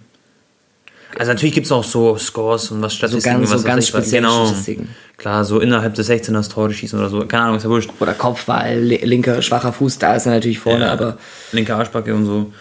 Also 1.18 1.32
natürlich 1.32 1.54
gibt 1.54 1.66
es 1.66 1.72
auch 1.72 1.84
so 1.84 2.16
Scores 2.16 2.70
und 2.70 2.82
was 2.82 2.94
Statistiken. 2.94 3.38
ganz- 3.38 3.48
so 3.50 3.54
was 3.56 3.62
weiß 3.62 3.66
ganz 3.68 3.84
ich 3.88 3.94
was. 3.94 4.00
spezielle 4.02 4.26
genau. 4.26 4.46
Statistiken. 4.46 4.88
Klar, 5.16 5.44
so 5.44 5.60
innerhalb 5.60 5.94
des 5.94 6.10
16ers 6.10 6.50
Tore 6.50 6.72
schießen 6.72 6.98
oder 6.98 7.08
so. 7.08 7.20
Keine 7.26 7.44
Ahnung, 7.44 7.56
ist 7.56 7.62
ja 7.64 7.70
wurscht. 7.70 7.90
Oder 8.00 8.14
Kopfball, 8.14 8.78
li- 8.80 9.00
linker, 9.04 9.40
schwacher 9.42 9.72
Fuß, 9.72 9.98
da 9.98 10.16
ist 10.16 10.26
er 10.26 10.32
natürlich 10.32 10.58
vorne, 10.58 10.86
Ja, 10.86 10.92
aber 10.92 11.16
linke 11.52 11.74
Arschbacke 11.74 12.12
und 12.14 12.26
so. 12.26 12.52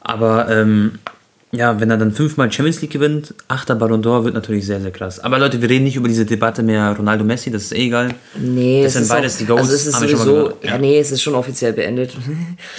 Aber 0.00 0.48
ähm, 0.48 1.00
ja, 1.56 1.80
wenn 1.80 1.90
er 1.90 1.96
dann 1.96 2.12
fünfmal 2.12 2.52
Champions 2.52 2.80
League 2.82 2.90
gewinnt, 2.92 3.34
achter 3.48 3.74
Ballon 3.74 4.02
d'Or, 4.02 4.24
wird 4.24 4.34
natürlich 4.34 4.66
sehr, 4.66 4.80
sehr 4.80 4.90
krass. 4.90 5.18
Aber 5.20 5.38
Leute, 5.38 5.60
wir 5.62 5.68
reden 5.70 5.84
nicht 5.84 5.96
über 5.96 6.08
diese 6.08 6.24
Debatte 6.26 6.62
mehr 6.62 6.94
Ronaldo-Messi, 6.96 7.50
das 7.50 7.64
ist 7.64 7.72
eh 7.74 7.86
egal. 7.86 8.10
nee, 8.38 8.82
Das 8.82 8.88
es 8.88 8.92
sind 8.94 9.02
ist 9.04 9.08
beides 9.08 9.34
auch, 9.34 9.38
die 9.38 9.44
Goats, 9.46 9.60
Also 9.62 9.74
es 9.74 9.86
ist 9.86 9.98
sowieso, 10.00 10.48
ja. 10.62 10.70
ja. 10.72 10.78
nee, 10.78 10.98
es 10.98 11.10
ist 11.10 11.22
schon 11.22 11.34
offiziell 11.34 11.72
beendet. 11.72 12.10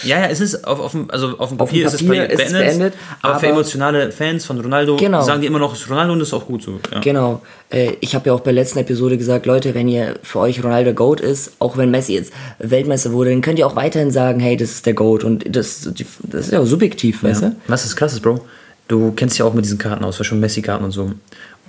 Ja, 0.04 0.20
ja, 0.20 0.26
es 0.28 0.40
ist 0.42 0.66
auf, 0.68 0.80
auf, 0.80 0.92
dem, 0.92 1.10
also 1.10 1.38
auf 1.38 1.50
dem 1.50 1.60
Auf 1.60 1.70
dem 1.72 1.80
Papier, 1.80 1.86
ist, 1.88 1.94
es 1.96 2.04
Papier 2.06 2.30
ist 2.30 2.40
es 2.40 2.52
beendet, 2.52 2.68
beendet, 2.68 2.94
aber, 3.22 3.40
für 3.40 3.46
aber- 3.48 3.54
emotionale 3.56 4.12
Fans 4.12 4.46
von 4.46 4.60
Ronaldo 4.62 4.96
Genau. 4.98 5.22
sagen 5.24 5.42
die 5.42 5.48
immer 5.48 5.60
noch, 5.60 5.74
es 5.74 5.80
ist 5.82 5.90
Ronaldo 5.90 6.14
und 6.14 6.20
das 6.20 6.30
ist 6.30 6.34
auch 6.34 6.46
gut 6.46 6.62
so. 6.64 6.80
Ja. 6.94 7.00
Genau. 7.00 7.42
Äh, 7.70 7.94
ich 8.00 8.16
habe 8.16 8.28
ja 8.28 8.34
auch 8.34 8.40
bei 8.42 8.52
der 8.54 8.64
letzten 8.64 8.80
Episode 8.80 9.18
gesagt, 9.18 9.46
Leute, 9.46 9.74
wenn 9.76 9.88
ihr 9.88 10.16
für 10.24 10.40
euch 10.40 10.64
Ronaldo 10.64 10.94
Goat 10.94 11.20
ist, 11.20 11.52
auch 11.60 11.76
wenn 11.78 11.92
Messi 11.92 12.14
jetzt 12.14 12.32
Weltmeister 12.60 13.12
wurde, 13.12 13.32
dann 13.32 13.42
könnt 13.42 13.60
ihr 13.60 13.68
auch 13.68 13.76
weiterhin 13.76 14.12
sagen, 14.12 14.40
hey, 14.40 14.56
das 14.56 14.70
ist 14.72 14.86
der 14.86 14.94
Goat. 14.94 15.24
Und 15.24 15.44
das, 15.56 15.90
das 16.24 16.42
ist 16.46 16.52
ja 16.54 16.60
auch 16.60 16.66
subjektiv, 16.66 17.24
weißt 17.24 17.42
du? 17.42 17.56
Was 17.68 17.84
ist 17.86 17.96
krasses, 17.96 18.20
Bro? 18.20 18.40
Du 18.88 19.12
kennst 19.12 19.36
dich 19.36 19.40
ja 19.40 19.46
auch 19.46 19.54
mit 19.54 19.66
diesen 19.66 19.78
Karten 19.78 20.04
aus, 20.04 20.20
war 20.20 20.26
schon 20.26 20.40
Messi-Karten 20.40 20.86
und 20.86 20.92
so. 20.92 21.12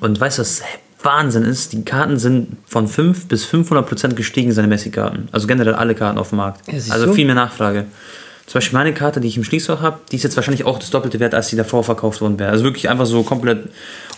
Und 0.01 0.21
weißt 0.21 0.39
du, 0.39 0.43
was 0.43 0.63
Wahnsinn 1.03 1.45
ist? 1.45 1.73
Die 1.73 1.85
Karten 1.85 2.19
sind 2.19 2.57
von 2.67 2.89
5 2.89 3.27
bis 3.27 3.45
500 3.45 3.87
Prozent 3.87 4.17
gestiegen, 4.17 4.53
seine 4.53 4.69
Messi-Karten. 4.69 5.29
Also 5.33 5.47
generell 5.47 5.75
alle 5.75 5.95
Karten 5.95 6.19
auf 6.19 6.31
dem 6.31 6.39
Markt. 6.39 6.67
Ja, 6.71 6.75
also 6.93 7.13
viel 7.13 7.27
mehr 7.27 7.35
Nachfrage. 7.35 7.87
Zum 8.49 8.55
Beispiel 8.61 8.79
meine 8.79 8.95
Karte, 8.95 9.21
die 9.21 9.29
ich 9.29 9.37
im 9.37 9.45
Schließfach 9.45 9.83
habe, 9.83 9.99
die 10.11 10.17
ist 10.17 10.23
jetzt 10.23 10.35
wahrscheinlich 10.37 10.65
auch 10.65 10.79
das 10.79 10.89
doppelte 10.89 11.21
Wert, 11.21 11.35
als 11.35 11.49
die 11.49 11.57
davor 11.57 11.85
verkauft 11.85 12.23
worden 12.23 12.39
wäre. 12.39 12.51
Also 12.51 12.65
wirklich 12.65 12.89
einfach 12.89 13.05
so 13.05 13.23
komplett. 13.23 13.69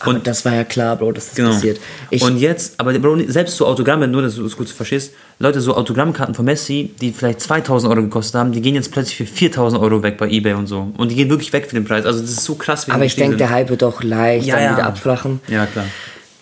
Und 0.05 0.15
Und 0.15 0.25
das 0.25 0.45
war 0.45 0.55
ja 0.55 0.63
klar, 0.63 0.95
Bro, 0.95 1.11
dass 1.11 1.27
das 1.27 1.35
Genau. 1.35 1.49
passiert. 1.49 1.81
Ich, 2.11 2.23
und 2.23 2.37
jetzt, 2.37 2.75
aber 2.79 2.97
Bro, 2.97 3.17
selbst 3.27 3.57
so 3.57 3.67
Autogramme, 3.67 4.07
nur 4.07 4.21
dass 4.21 4.35
du 4.35 4.45
es 4.45 4.55
gut 4.55 4.69
verstehst, 4.69 5.11
Leute, 5.39 5.59
so 5.59 5.75
Autogrammkarten 5.75 6.33
von 6.33 6.45
Messi, 6.45 6.91
die 7.01 7.11
vielleicht 7.11 7.41
2000 7.41 7.91
Euro 7.91 8.03
gekostet 8.03 8.35
haben, 8.35 8.53
die 8.53 8.61
gehen 8.61 8.75
jetzt 8.75 8.93
plötzlich 8.93 9.17
für 9.17 9.25
4000 9.25 9.81
Euro 9.81 10.01
weg 10.01 10.17
bei 10.17 10.29
Ebay 10.29 10.53
und 10.53 10.67
so. 10.67 10.93
Und 10.97 11.09
die 11.11 11.15
gehen 11.15 11.29
wirklich 11.29 11.51
weg 11.51 11.65
für 11.67 11.75
den 11.75 11.83
Preis. 11.83 12.05
Also 12.05 12.21
das 12.21 12.29
ist 12.29 12.45
so 12.45 12.55
krass, 12.55 12.87
wie 12.87 12.91
aber 12.91 13.03
ich 13.03 13.17
denke, 13.17 13.35
der. 13.35 13.49
Hype 13.49 13.69
wird 13.69 13.83
auch 13.83 14.01
leicht 14.01 14.45
Ja, 14.45 14.55
dann 14.55 14.63
ja. 14.63 14.71
wieder 14.77 14.85
abflachen. 14.85 15.41
Ja, 15.49 15.65
klar. 15.65 15.85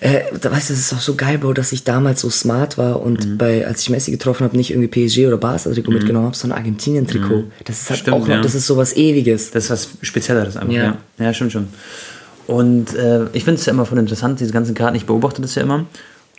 Äh, 0.01 0.21
da 0.39 0.49
weißt 0.51 0.69
du, 0.69 0.73
das 0.73 0.81
ist 0.81 0.93
auch 0.93 0.99
so 1.01 1.15
geil, 1.15 1.37
Bro, 1.39 1.53
dass 1.53 1.73
ich 1.73 1.83
damals 1.83 2.21
so 2.21 2.29
smart 2.29 2.77
war 2.77 3.01
und 3.01 3.25
Mhm. 3.25 3.37
bei, 3.37 3.67
als 3.67 3.81
ich 3.81 3.89
Messi 3.89 4.11
getroffen 4.11 4.45
habe, 4.45 4.55
nicht 4.55 4.71
irgendwie 4.71 4.87
PSG 4.87 5.27
oder 5.27 5.37
Barca-Trikot 5.37 5.91
mitgenommen 5.91 6.27
habe, 6.27 6.35
sondern 6.37 6.57
Argentinien-Trikot. 6.59 7.43
Das 7.65 7.81
ist 7.81 7.89
halt 7.89 7.99
Stimmt, 7.99 8.15
auch 8.15 8.21
noch, 8.21 8.27
ja. 8.29 8.41
das 8.41 8.55
ist 8.55 8.65
sowas 8.65 8.95
Ewiges. 8.95 9.51
Das 9.51 9.65
ist 9.65 9.69
was 9.71 9.89
Spezielleres 10.01 10.55
einfach. 10.55 10.73
Ja. 10.73 10.83
Ja, 11.17 11.25
ja, 11.25 11.33
stimmt 11.33 11.51
schon. 11.51 11.67
Und 12.47 12.95
äh, 12.95 13.25
ich 13.33 13.43
finde 13.43 13.59
es 13.59 13.65
ja 13.65 13.73
immer 13.73 13.85
voll 13.85 13.97
interessant, 13.99 14.39
diese 14.39 14.53
ganzen 14.53 14.73
Karten. 14.73 14.95
Ich 14.95 15.05
beobachte 15.05 15.41
das 15.41 15.55
ja 15.55 15.63
immer. 15.63 15.85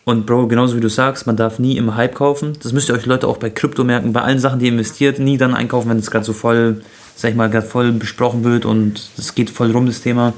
Und 0.04 0.24
Bro, 0.24 0.46
genauso 0.48 0.74
wie 0.76 0.80
du 0.80 0.88
sagst, 0.88 1.26
man 1.26 1.36
darf 1.36 1.58
nie 1.58 1.76
im 1.76 1.94
Hype 1.94 2.14
kaufen. 2.14 2.54
Das 2.62 2.72
müsst 2.72 2.88
ihr 2.88 2.94
euch 2.94 3.04
Leute 3.04 3.28
auch 3.28 3.36
bei 3.36 3.50
Krypto 3.50 3.84
merken. 3.84 4.14
Bei 4.14 4.22
allen 4.22 4.38
Sachen, 4.38 4.58
die 4.58 4.64
ihr 4.66 4.72
investiert, 4.72 5.18
nie 5.18 5.36
dann 5.36 5.54
einkaufen, 5.54 5.90
wenn 5.90 5.98
es 5.98 6.10
gerade 6.10 6.24
so 6.24 6.32
voll, 6.32 6.80
sag 7.14 7.30
ich 7.32 7.36
mal, 7.36 7.50
gerade 7.50 7.66
voll 7.66 7.92
besprochen 7.92 8.42
wird 8.42 8.64
und 8.64 9.02
es 9.18 9.34
geht 9.34 9.50
voll 9.50 9.70
rum, 9.70 9.84
das 9.86 10.00
Thema. 10.00 10.32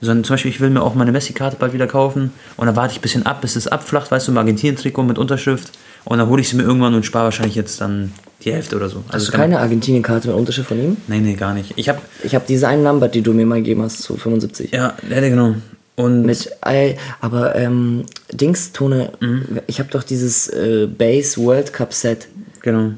Sondern 0.00 0.24
zum 0.24 0.34
Beispiel, 0.34 0.50
ich 0.50 0.60
will 0.60 0.70
mir 0.70 0.82
auch 0.82 0.94
meine 0.94 1.10
Messi-Karte 1.12 1.56
bald 1.58 1.72
wieder 1.72 1.86
kaufen 1.86 2.30
und 2.56 2.66
dann 2.66 2.76
warte 2.76 2.92
ich 2.92 2.98
ein 2.98 3.02
bisschen 3.02 3.24
ab, 3.24 3.40
bis 3.40 3.56
es 3.56 3.66
abflacht, 3.66 4.10
weißt 4.10 4.28
du, 4.28 4.32
im 4.32 4.38
Argentinien-Trikot 4.38 5.02
mit 5.02 5.18
Unterschrift. 5.18 5.70
Und 6.04 6.18
dann 6.18 6.28
hole 6.28 6.40
ich 6.42 6.48
sie 6.50 6.56
mir 6.56 6.62
irgendwann 6.64 6.94
und 6.94 7.04
spare 7.04 7.24
wahrscheinlich 7.24 7.54
jetzt 7.56 7.80
dann 7.80 8.12
die 8.44 8.52
Hälfte 8.52 8.76
oder 8.76 8.88
so. 8.88 8.98
Also 9.08 9.12
Hast 9.12 9.28
du 9.28 9.32
kann 9.32 9.40
man- 9.40 9.50
keine 9.52 9.62
Argentinien-Karte 9.62 10.28
mit 10.28 10.36
Unterschrift 10.36 10.68
von 10.68 10.78
ihm? 10.78 10.96
Nee, 11.08 11.18
nee, 11.20 11.34
gar 11.34 11.54
nicht. 11.54 11.72
Ich 11.76 11.88
habe 11.88 12.00
Ich 12.22 12.34
habe 12.34 12.44
diese 12.46 12.68
eine 12.68 12.82
Number, 12.82 13.08
die 13.08 13.22
du 13.22 13.32
mir 13.32 13.46
mal 13.46 13.56
gegeben 13.56 13.82
hast, 13.82 14.02
zu 14.02 14.16
75. 14.16 14.70
Ja, 14.72 14.94
ja, 15.08 15.20
genau. 15.20 15.54
Und 15.96 16.26
Mit, 16.26 16.50
äh, 16.66 16.94
aber 17.22 17.56
ähm, 17.56 18.04
Dings, 18.30 18.72
Tone, 18.72 19.12
Mhm. 19.20 19.60
ich 19.66 19.78
habe 19.80 19.88
doch 19.90 20.02
dieses 20.02 20.46
äh, 20.48 20.86
Base 20.86 21.40
World 21.42 21.72
Cup 21.72 21.94
Set, 21.94 22.28
genau. 22.60 22.90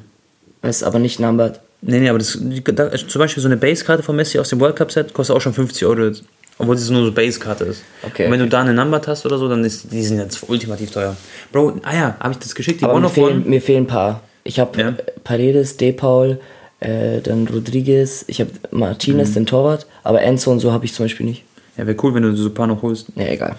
ist 0.63 0.83
aber 0.83 0.99
nicht 0.99 1.21
numbered. 1.21 1.61
Nee, 1.81 2.01
nee, 2.01 2.09
aber 2.09 2.19
das, 2.19 2.37
da, 2.75 2.91
zum 2.91 3.19
Beispiel 3.21 3.41
so 3.41 3.49
eine 3.49 3.57
Base-Karte 3.57 4.03
von 4.03 4.17
Messi 4.17 4.37
aus 4.41 4.49
dem 4.49 4.59
World 4.59 4.75
Cup-Set 4.75 5.15
kostet 5.15 5.37
auch 5.37 5.41
schon 5.41 5.55
50 5.55 5.87
Euro. 5.87 6.11
Obwohl 6.59 6.75
es 6.75 6.91
nur 6.91 7.05
so 7.05 7.13
Base-Karte 7.13 7.65
ist. 7.65 7.83
Okay, 8.05 8.27
Und 8.27 8.33
wenn 8.33 8.41
du 8.41 8.49
da 8.49 8.61
eine 8.63 8.75
Number 8.75 9.01
hast 9.07 9.25
oder 9.25 9.39
so, 9.39 9.49
dann 9.49 9.65
ist 9.65 9.93
die 9.93 10.03
sind 10.03 10.19
jetzt 10.19 10.49
ultimativ 10.49 10.91
teuer. 10.91 11.17
Bro, 11.53 11.81
ah 11.85 11.95
ja, 11.95 12.17
habe 12.19 12.33
ich 12.33 12.39
das 12.41 12.55
geschickt? 12.55 12.81
Die 12.81 12.85
Aber 12.85 12.99
mir 12.99 13.09
fehlen, 13.09 13.49
mir 13.49 13.63
fehlen 13.63 13.85
ein 13.85 13.87
paar. 13.87 14.23
Ich 14.45 14.59
habe 14.59 14.81
Ja. 14.81 14.95
Paredes, 15.25 15.77
De 15.77 15.93
Paul, 15.93 16.41
äh, 16.81 17.21
dann 17.21 17.47
Rodriguez, 17.49 18.25
ich 18.27 18.41
habe 18.41 18.51
Mhm. 18.71 18.79
Martinez, 18.81 19.35
den 19.35 19.47
Torwart, 19.47 19.87
aber 20.03 20.23
Enzo 20.23 20.51
und 20.51 20.61
so 20.61 20.73
habe 20.73 20.85
ich 20.85 20.95
zum 20.95 21.05
Beispiel 21.05 21.27
nicht. 21.27 21.45
Ja, 21.77 21.87
wäre 21.87 21.97
cool, 22.03 22.15
wenn 22.15 22.23
du 22.25 22.35
so 22.37 22.49
ein 22.49 22.55
paar 22.55 22.67
noch 22.67 22.83
holst. 22.83 23.07
Ja, 23.15 23.27
egal. 23.27 23.55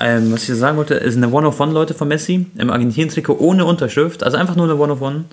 Ähm, 0.00 0.32
was 0.32 0.48
ich 0.48 0.54
sagen 0.56 0.76
wollte, 0.76 0.94
ist 0.94 1.16
eine 1.16 1.30
One 1.30 1.46
of 1.46 1.58
One, 1.60 1.72
Leute, 1.72 1.94
von 1.94 2.08
Messi 2.08 2.46
im 2.58 2.70
Argentinien-Trikot 2.70 3.36
ohne 3.38 3.64
Unterschrift. 3.64 4.22
Also 4.24 4.36
einfach 4.36 4.56
nur 4.56 4.64
eine 4.66 4.76
One 4.76 4.92
of 4.92 5.00
One. 5.00 5.24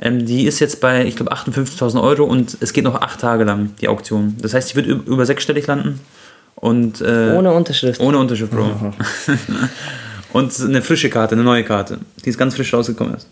Ähm, 0.00 0.24
die 0.24 0.46
ist 0.46 0.60
jetzt 0.60 0.80
bei, 0.80 1.04
ich 1.04 1.16
glaube, 1.16 1.32
58.000 1.32 2.00
Euro 2.00 2.24
und 2.24 2.56
es 2.60 2.72
geht 2.72 2.84
noch 2.84 3.00
acht 3.00 3.20
Tage 3.20 3.42
lang, 3.44 3.70
die 3.80 3.88
Auktion. 3.88 4.36
Das 4.40 4.54
heißt, 4.54 4.70
die 4.72 4.76
wird 4.76 4.86
über 4.86 5.26
sechsstellig 5.26 5.66
landen. 5.66 6.00
Und, 6.60 7.00
äh, 7.00 7.34
Ohne 7.36 7.52
Unterschrift. 7.52 8.00
Ohne 8.00 8.18
Unterschrift, 8.18 8.50
Bro. 8.52 8.68
und 10.32 10.60
eine 10.60 10.82
frische 10.82 11.08
Karte, 11.10 11.34
eine 11.34 11.44
neue 11.44 11.64
Karte, 11.64 11.98
die 12.24 12.30
ist 12.30 12.38
ganz 12.38 12.54
frisch 12.54 12.72
rausgekommen 12.74 13.14
ist. 13.14 13.28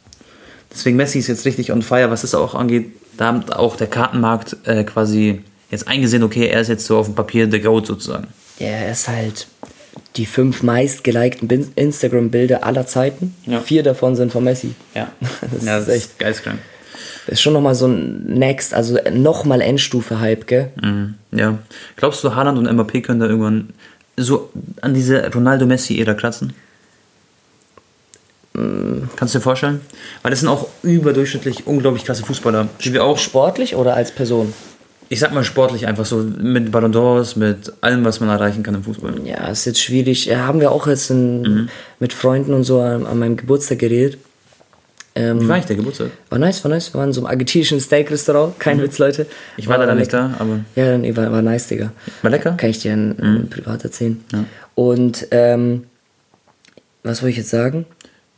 Deswegen 0.73 0.97
Messi 0.97 1.19
ist 1.19 1.27
jetzt 1.29 1.45
richtig 1.45 1.73
on 1.73 1.83
fire, 1.83 2.11
was 2.11 2.21
das 2.23 2.35
auch 2.35 2.55
angeht. 2.55 2.93
Da 3.17 3.35
hat 3.35 3.53
auch 3.53 3.77
der 3.77 3.87
Kartenmarkt 3.87 4.57
äh, 4.65 4.85
quasi 4.85 5.41
jetzt 5.71 5.89
eingesehen, 5.89 6.23
okay, 6.23 6.47
er 6.49 6.61
ist 6.61 6.69
jetzt 6.69 6.87
so 6.87 6.99
auf 6.99 7.07
dem 7.07 7.15
Papier 7.15 7.47
der 7.47 7.61
Goat 7.61 7.87
sozusagen. 7.87 8.29
Ja, 8.59 8.69
er 8.69 8.93
ist 8.93 9.09
halt 9.09 9.47
die 10.17 10.27
fünf 10.27 10.63
meist 10.63 11.03
gelikten 11.05 11.49
Bin- 11.49 11.73
Instagram-Bilder 11.77 12.65
aller 12.65 12.87
Zeiten. 12.87 13.35
Ja. 13.47 13.61
Vier 13.61 13.83
davon 13.83 14.17
sind 14.17 14.33
von 14.33 14.45
Messi. 14.45 14.75
Ja, 14.95 15.09
Das 15.53 15.65
ja, 15.65 15.79
ist 15.79 15.89
das 15.89 15.95
echt- 15.95 16.05
ist 16.07 16.19
geistkrank. 16.19 16.59
Ist 17.27 17.41
schon 17.43 17.53
nochmal 17.55 17.75
so 17.75 17.87
ein 17.89 18.25
Next, 18.27 18.73
also 18.73 18.99
nochmal 19.13 19.61
Endstufe-Hype, 19.61 20.47
gell? 20.47 20.71
Mhm, 20.81 21.15
ja. 21.33 21.59
Glaubst 21.97 22.23
du, 22.23 22.35
Haaland 22.35 22.59
und 22.59 22.69
Mbappé 22.69 23.03
können 23.03 23.21
da 23.21 23.27
irgendwann 23.27 23.71
so 24.17 24.51
an 24.81 24.95
diese 24.95 25.31
Ronaldo-Messi-Ära 25.33 26.15
kratzen? 26.15 26.53
Kannst 29.17 29.35
du 29.35 29.39
dir 29.39 29.43
vorstellen? 29.43 29.81
Weil 30.23 30.31
das 30.31 30.41
sind 30.41 30.49
auch 30.49 30.69
überdurchschnittlich 30.83 31.67
unglaublich 31.67 32.05
klasse 32.05 32.25
Fußballer, 32.25 32.69
die 32.83 32.93
wir 32.95 33.05
auch 33.05 33.19
Sportlich 33.19 33.75
oder 33.77 33.95
als 33.95 34.13
Person? 34.13 34.53
ich 35.09 35.21
sag 35.21 35.33
mal 35.33 35.45
sportlich 35.45 35.87
einfach 35.87 36.05
so 36.05 36.17
mit 36.17 36.73
Ballon 36.73 36.93
d'Ors, 36.93 37.39
mit 37.39 37.73
allem, 37.81 38.05
was 38.05 38.19
man 38.19 38.29
erreichen 38.29 38.65
kann 38.65 38.75
im 38.75 38.83
Fußball. 38.83 39.15
Ja, 39.25 39.47
ist 39.47 39.65
jetzt 39.65 39.81
schwierig. 39.81 40.25
Ja, 40.27 40.39
haben 40.39 40.59
wir 40.59 40.73
auch 40.73 40.89
jetzt 40.89 41.11
in, 41.11 41.43
Mhm. 41.43 41.69
mit 42.01 42.13
Freunden 42.13 42.53
und 42.53 42.65
so 42.65 42.81
an, 42.81 43.07
an 43.07 43.17
meinem 43.21 43.37
Geburtstag 43.37 43.79
geredet. 43.79 44.19
Ähm, 45.17 45.41
Wie 45.41 45.49
war 45.49 45.59
ich 45.59 45.65
der 45.65 45.77
Geburtstag? 45.77 46.11
War 46.31 46.39
nice, 46.39 46.63
war 46.63 46.71
nice. 46.71 46.93
Wir 46.93 46.99
waren 47.01 47.09
in 47.09 47.13
so 47.15 47.21
einem 47.23 47.27
argentinischen 47.29 47.81
Steak-Restaurant. 47.81 48.61
Kein 48.61 48.81
Witz, 48.83 48.99
Leute. 48.99 49.23
Mhm. 49.23 49.27
Ich 49.57 49.67
war 49.69 49.79
leider 49.79 49.95
nicht 49.95 50.13
lecker. 50.13 50.35
da, 50.39 50.43
aber 50.45 50.61
Ja, 50.75 50.99
nee, 50.99 51.17
war, 51.17 51.33
war 51.33 51.43
nice, 51.43 51.69
Digga. 51.69 51.91
war 52.23 52.31
lecker. 52.31 52.53
Kann 52.59 52.71
ich 52.71 52.81
dir 52.81 52.93
in, 52.93 53.13
in 53.19 53.49
privat 53.51 53.83
erzählen. 53.83 54.23
Und, 54.75 55.27
ähm, 55.31 55.85
was 57.03 57.23
wollte 57.23 57.31
ich 57.33 57.37
jetzt 57.39 57.51
sagen? 57.51 57.87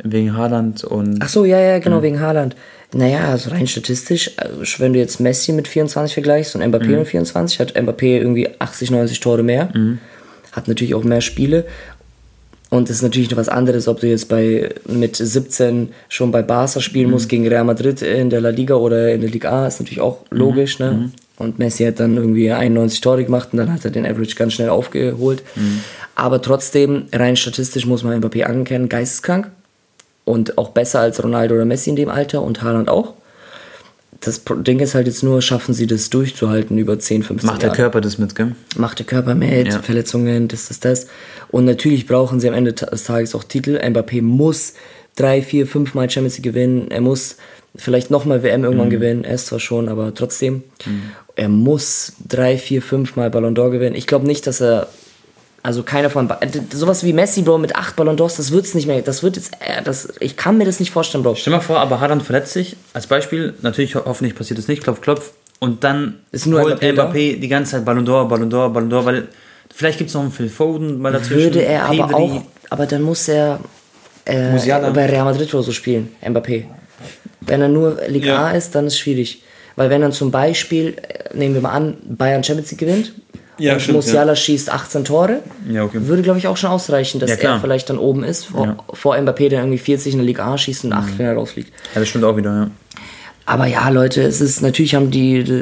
Wegen 0.04 0.36
Haaland 0.36 0.84
und 0.84 1.18
Ach 1.20 1.28
so, 1.28 1.44
ja, 1.44 1.58
ja, 1.58 1.78
Mhm. 1.78 1.82
genau, 1.82 2.02
wegen 2.02 2.20
Haaland. 2.20 2.54
Naja, 2.94 3.28
also 3.30 3.50
rein 3.50 3.66
statistisch, 3.66 4.28
äh, 4.36 4.48
wenn 4.78 4.92
du 4.92 4.98
jetzt 5.00 5.18
Messi 5.20 5.52
mit 5.52 5.66
24 5.66 6.14
vergleichst 6.14 6.54
und 6.54 6.62
Mbappé 6.62 6.84
Mhm. 6.86 6.98
mit 6.98 7.08
24, 7.08 7.58
hat 7.58 7.76
Mbappé 7.76 8.18
irgendwie 8.18 8.48
80, 8.60 8.90
90 8.92 9.18
Tore 9.20 9.42
mehr. 9.42 9.72
Hat 10.52 10.68
natürlich 10.68 10.94
auch 10.94 11.02
mehr 11.04 11.20
Spiele. 11.20 11.64
Und 12.70 12.90
es 12.90 12.96
ist 12.96 13.02
natürlich 13.02 13.31
noch 13.31 13.38
was 13.38 13.48
anderes, 13.48 13.88
ob 13.88 14.00
du 14.00 14.09
jetzt 14.09 14.28
bei 14.28 14.74
mit 14.87 15.16
17 15.16 15.88
schon 16.09 16.31
bei 16.31 16.42
Barca 16.42 16.81
spielen 16.81 17.11
musst 17.11 17.28
gegen 17.28 17.48
Real 17.48 17.64
Madrid 17.64 18.02
in 18.02 18.28
der 18.28 18.42
La 18.42 18.50
Liga 18.50 18.74
oder 18.74 19.12
in 19.12 19.22
der 19.22 19.31
Liga 19.31 19.50
A, 19.50 19.66
ist 19.66 19.81
natürlich 19.81 20.02
auch 20.02 20.18
logisch, 20.31 20.78
ne? 20.78 21.11
Und 21.38 21.59
Messi 21.59 21.85
hat 21.85 22.00
dann 22.00 22.16
irgendwie 22.16 22.50
91 22.50 23.00
Tore 23.00 23.24
gemacht 23.24 23.50
und 23.52 23.59
dann 23.59 23.72
hat 23.72 23.85
er 23.85 23.90
den 23.90 24.04
Average 24.04 24.35
ganz 24.35 24.54
schnell 24.54 24.68
aufgeholt. 24.68 25.42
Aber 26.14 26.42
trotzdem, 26.42 27.04
rein 27.12 27.37
statistisch 27.37 27.87
muss 27.87 28.02
man 28.02 28.20
Mbappé 28.20 28.42
anerkennen, 28.42 28.88
geisteskrank 28.88 29.50
und 30.24 30.59
auch 30.59 30.70
besser 30.70 31.00
als 31.00 31.22
Ronaldo 31.22 31.54
oder 31.54 31.64
Messi 31.64 31.90
in 31.90 31.96
dem 31.96 32.09
Alter 32.09 32.42
und 32.42 32.62
Haaland 32.62 32.88
auch. 32.90 33.14
Das 34.20 34.42
Ding 34.44 34.81
ist 34.81 34.94
halt 34.94 35.07
jetzt 35.07 35.22
nur, 35.22 35.40
schaffen 35.42 35.74
sie 35.74 35.87
das 35.87 36.11
durchzuhalten 36.11 36.76
über 36.76 36.98
10, 36.98 37.22
15 37.22 37.46
Macht 37.46 37.62
der 37.62 37.68
Jahre. 37.68 37.76
Körper 37.76 38.00
das 38.00 38.18
mit, 38.18 38.35
gell? 38.35 38.57
Macht 38.76 38.98
der 38.98 39.07
Körper 39.07 39.35
mit, 39.35 39.68
Ja. 39.68 39.81
Verletzungen, 39.81 40.48
das, 40.48 40.68
das, 40.68 40.81
das. 40.81 41.07
Und 41.50 41.64
natürlich 41.64 42.07
brauchen 42.07 42.40
sie 42.40 42.48
am 42.48 42.54
Ende 42.54 42.72
des 42.72 43.04
Tages 43.04 43.35
auch 43.35 43.44
Titel. 43.44 43.76
Mbappé 43.78 44.20
muss 44.22 44.74
drei, 45.16 45.40
vier, 45.42 45.66
fünf 45.66 45.94
Mal 45.94 46.11
Champions 46.11 46.37
League 46.37 46.44
gewinnen. 46.44 46.90
Er 46.90 47.00
muss 47.00 47.37
vielleicht 47.76 48.11
nochmal 48.11 48.42
WM 48.42 48.64
irgendwann 48.64 48.90
gewinnen. 48.90 49.24
Er 49.24 49.35
ist 49.35 49.46
zwar 49.46 49.61
schon, 49.61 49.88
aber 49.88 50.12
trotzdem. 50.14 50.62
Er 51.37 51.48
muss 51.48 52.14
drei, 52.26 52.59
vier, 52.59 52.83
fünf 52.83 53.14
Mal 53.14 53.31
Ballon 53.31 53.54
d'Or 53.57 53.70
gewinnen. 53.70 53.94
Ich 53.94 54.07
glaube 54.09 54.26
nicht, 54.26 54.46
dass 54.46 54.61
er. 54.61 54.88
Also 55.68 55.83
keiner 55.83 56.09
von. 56.09 56.33
Sowas 56.72 57.04
wie 57.04 57.12
Messi, 57.12 57.42
Bro, 57.42 57.59
mit 57.59 57.76
acht 57.76 57.94
Ballon 57.94 58.16
d'Ors, 58.16 58.38
das 58.38 58.52
wird's 58.52 58.72
nicht 58.72 58.87
mehr. 58.87 59.02
Das 59.02 59.22
wird 59.22 59.37
jetzt. 59.37 59.52
äh, 59.61 59.83
Das, 59.83 60.09
ich 60.18 60.35
kann 60.35 60.57
mir 60.57 60.64
das 60.64 60.81
nicht 60.81 60.90
vorstellen, 60.92 61.22
Bro. 61.22 61.35
Stell 61.35 61.52
mal 61.52 61.61
vor, 61.61 61.78
aber 61.78 62.00
Haaland 62.00 62.22
verletzt 62.22 62.54
sich. 62.54 62.74
Als 62.94 63.07
Beispiel, 63.07 63.52
natürlich 63.61 63.94
ho 63.94 64.00
hoffentlich 64.07 64.35
passiert 64.35 64.59
das 64.59 64.66
nicht, 64.66 64.83
klopf, 64.83 65.02
klopf. 65.02 65.33
Und 65.59 65.85
dann 65.85 66.20
Ist 66.33 66.46
nur 66.46 66.62
holt 66.62 66.81
Mbappé? 66.83 66.92
Mbappé 66.94 67.38
die 67.38 67.48
ganze 67.48 67.72
Zeit 67.72 67.85
Ballon 67.85 68.07
d'Or, 68.09 68.26
Ballon 68.28 68.50
d'Or, 68.50 68.70
Ballon 68.72 68.90
d'Or, 68.90 69.04
weil 69.04 69.28
vielleicht 69.74 69.98
gibt 69.98 70.09
es 70.09 70.14
noch 70.14 70.22
einen 70.22 70.33
Phil 70.33 70.48
Foden 70.48 70.98
mal 71.02 71.12
dazwischen. 71.12 71.37
Würde 71.52 71.62
er 71.62 71.85
aber 71.85 72.07
Pedri. 72.07 72.14
auch. 72.14 72.42
Aber 72.70 72.87
dann 72.87 73.02
muss 73.02 73.28
er. 73.28 73.61
Äh, 74.24 74.52
bei 74.94 75.04
Real 75.04 75.26
Madrid 75.26 75.52
oder 75.52 75.64
so 75.64 75.72
spielen, 75.72 76.09
Mbappé. 76.24 76.64
Wenn 77.42 77.61
er 77.61 77.68
nur 77.68 77.98
Liga 78.09 78.26
Ja. 78.28 78.44
A 78.46 78.50
ist, 78.52 78.74
dann 78.74 78.87
ist 78.87 78.94
es 78.94 78.98
schwierig. 79.00 79.42
Weil 79.76 79.90
wenn 79.90 80.00
dann 80.00 80.12
zum 80.12 80.31
Beispiel, 80.31 80.96
äh, 80.96 81.37
nehmen 81.37 81.52
wir 81.52 81.61
mal 81.61 81.72
an, 81.72 81.98
Bayern 82.09 82.42
Champions 82.42 82.70
League 82.70 82.81
gewinnt 82.81 83.12
Ja, 83.58 83.74
und 83.74 83.80
stimmt, 83.80 83.96
Musiala 83.96 84.36
schießt 84.36 84.70
18 84.70 85.04
Tore, 85.04 85.40
Ja, 85.68 85.84
okay. 85.84 85.98
würde 86.02 86.22
glaube 86.22 86.38
ich 86.38 86.46
auch 86.46 86.56
schon 86.56 86.70
ausreichen, 86.70 87.18
dass 87.20 87.30
Ja, 87.30 87.36
er 87.54 87.60
vielleicht 87.60 87.90
dann 87.90 87.98
oben 87.98 88.22
ist, 88.24 88.44
vor, 88.46 88.66
Ja. 88.66 88.76
vor 88.92 89.16
Mbappé, 89.16 89.48
der 89.48 89.60
irgendwie 89.60 89.78
40 89.78 90.12
in 90.14 90.18
der 90.20 90.26
Liga 90.26 90.46
A 90.52 90.56
schießt 90.56 90.84
und 90.84 90.92
8 90.92 91.18
wenn 91.18 91.26
er 91.26 91.34
rausfliegt. 91.34 91.72
Ja, 91.94 92.00
das 92.00 92.08
stimmt 92.08 92.24
auch 92.24 92.36
wieder, 92.36 92.50
ja. 92.52 92.70
Aber 93.46 93.66
ja, 93.66 93.88
Leute, 93.88 94.22
es 94.22 94.40
ist 94.40 94.60
natürlich 94.62 94.94
haben 94.94 95.10
die, 95.10 95.42
die 95.42 95.52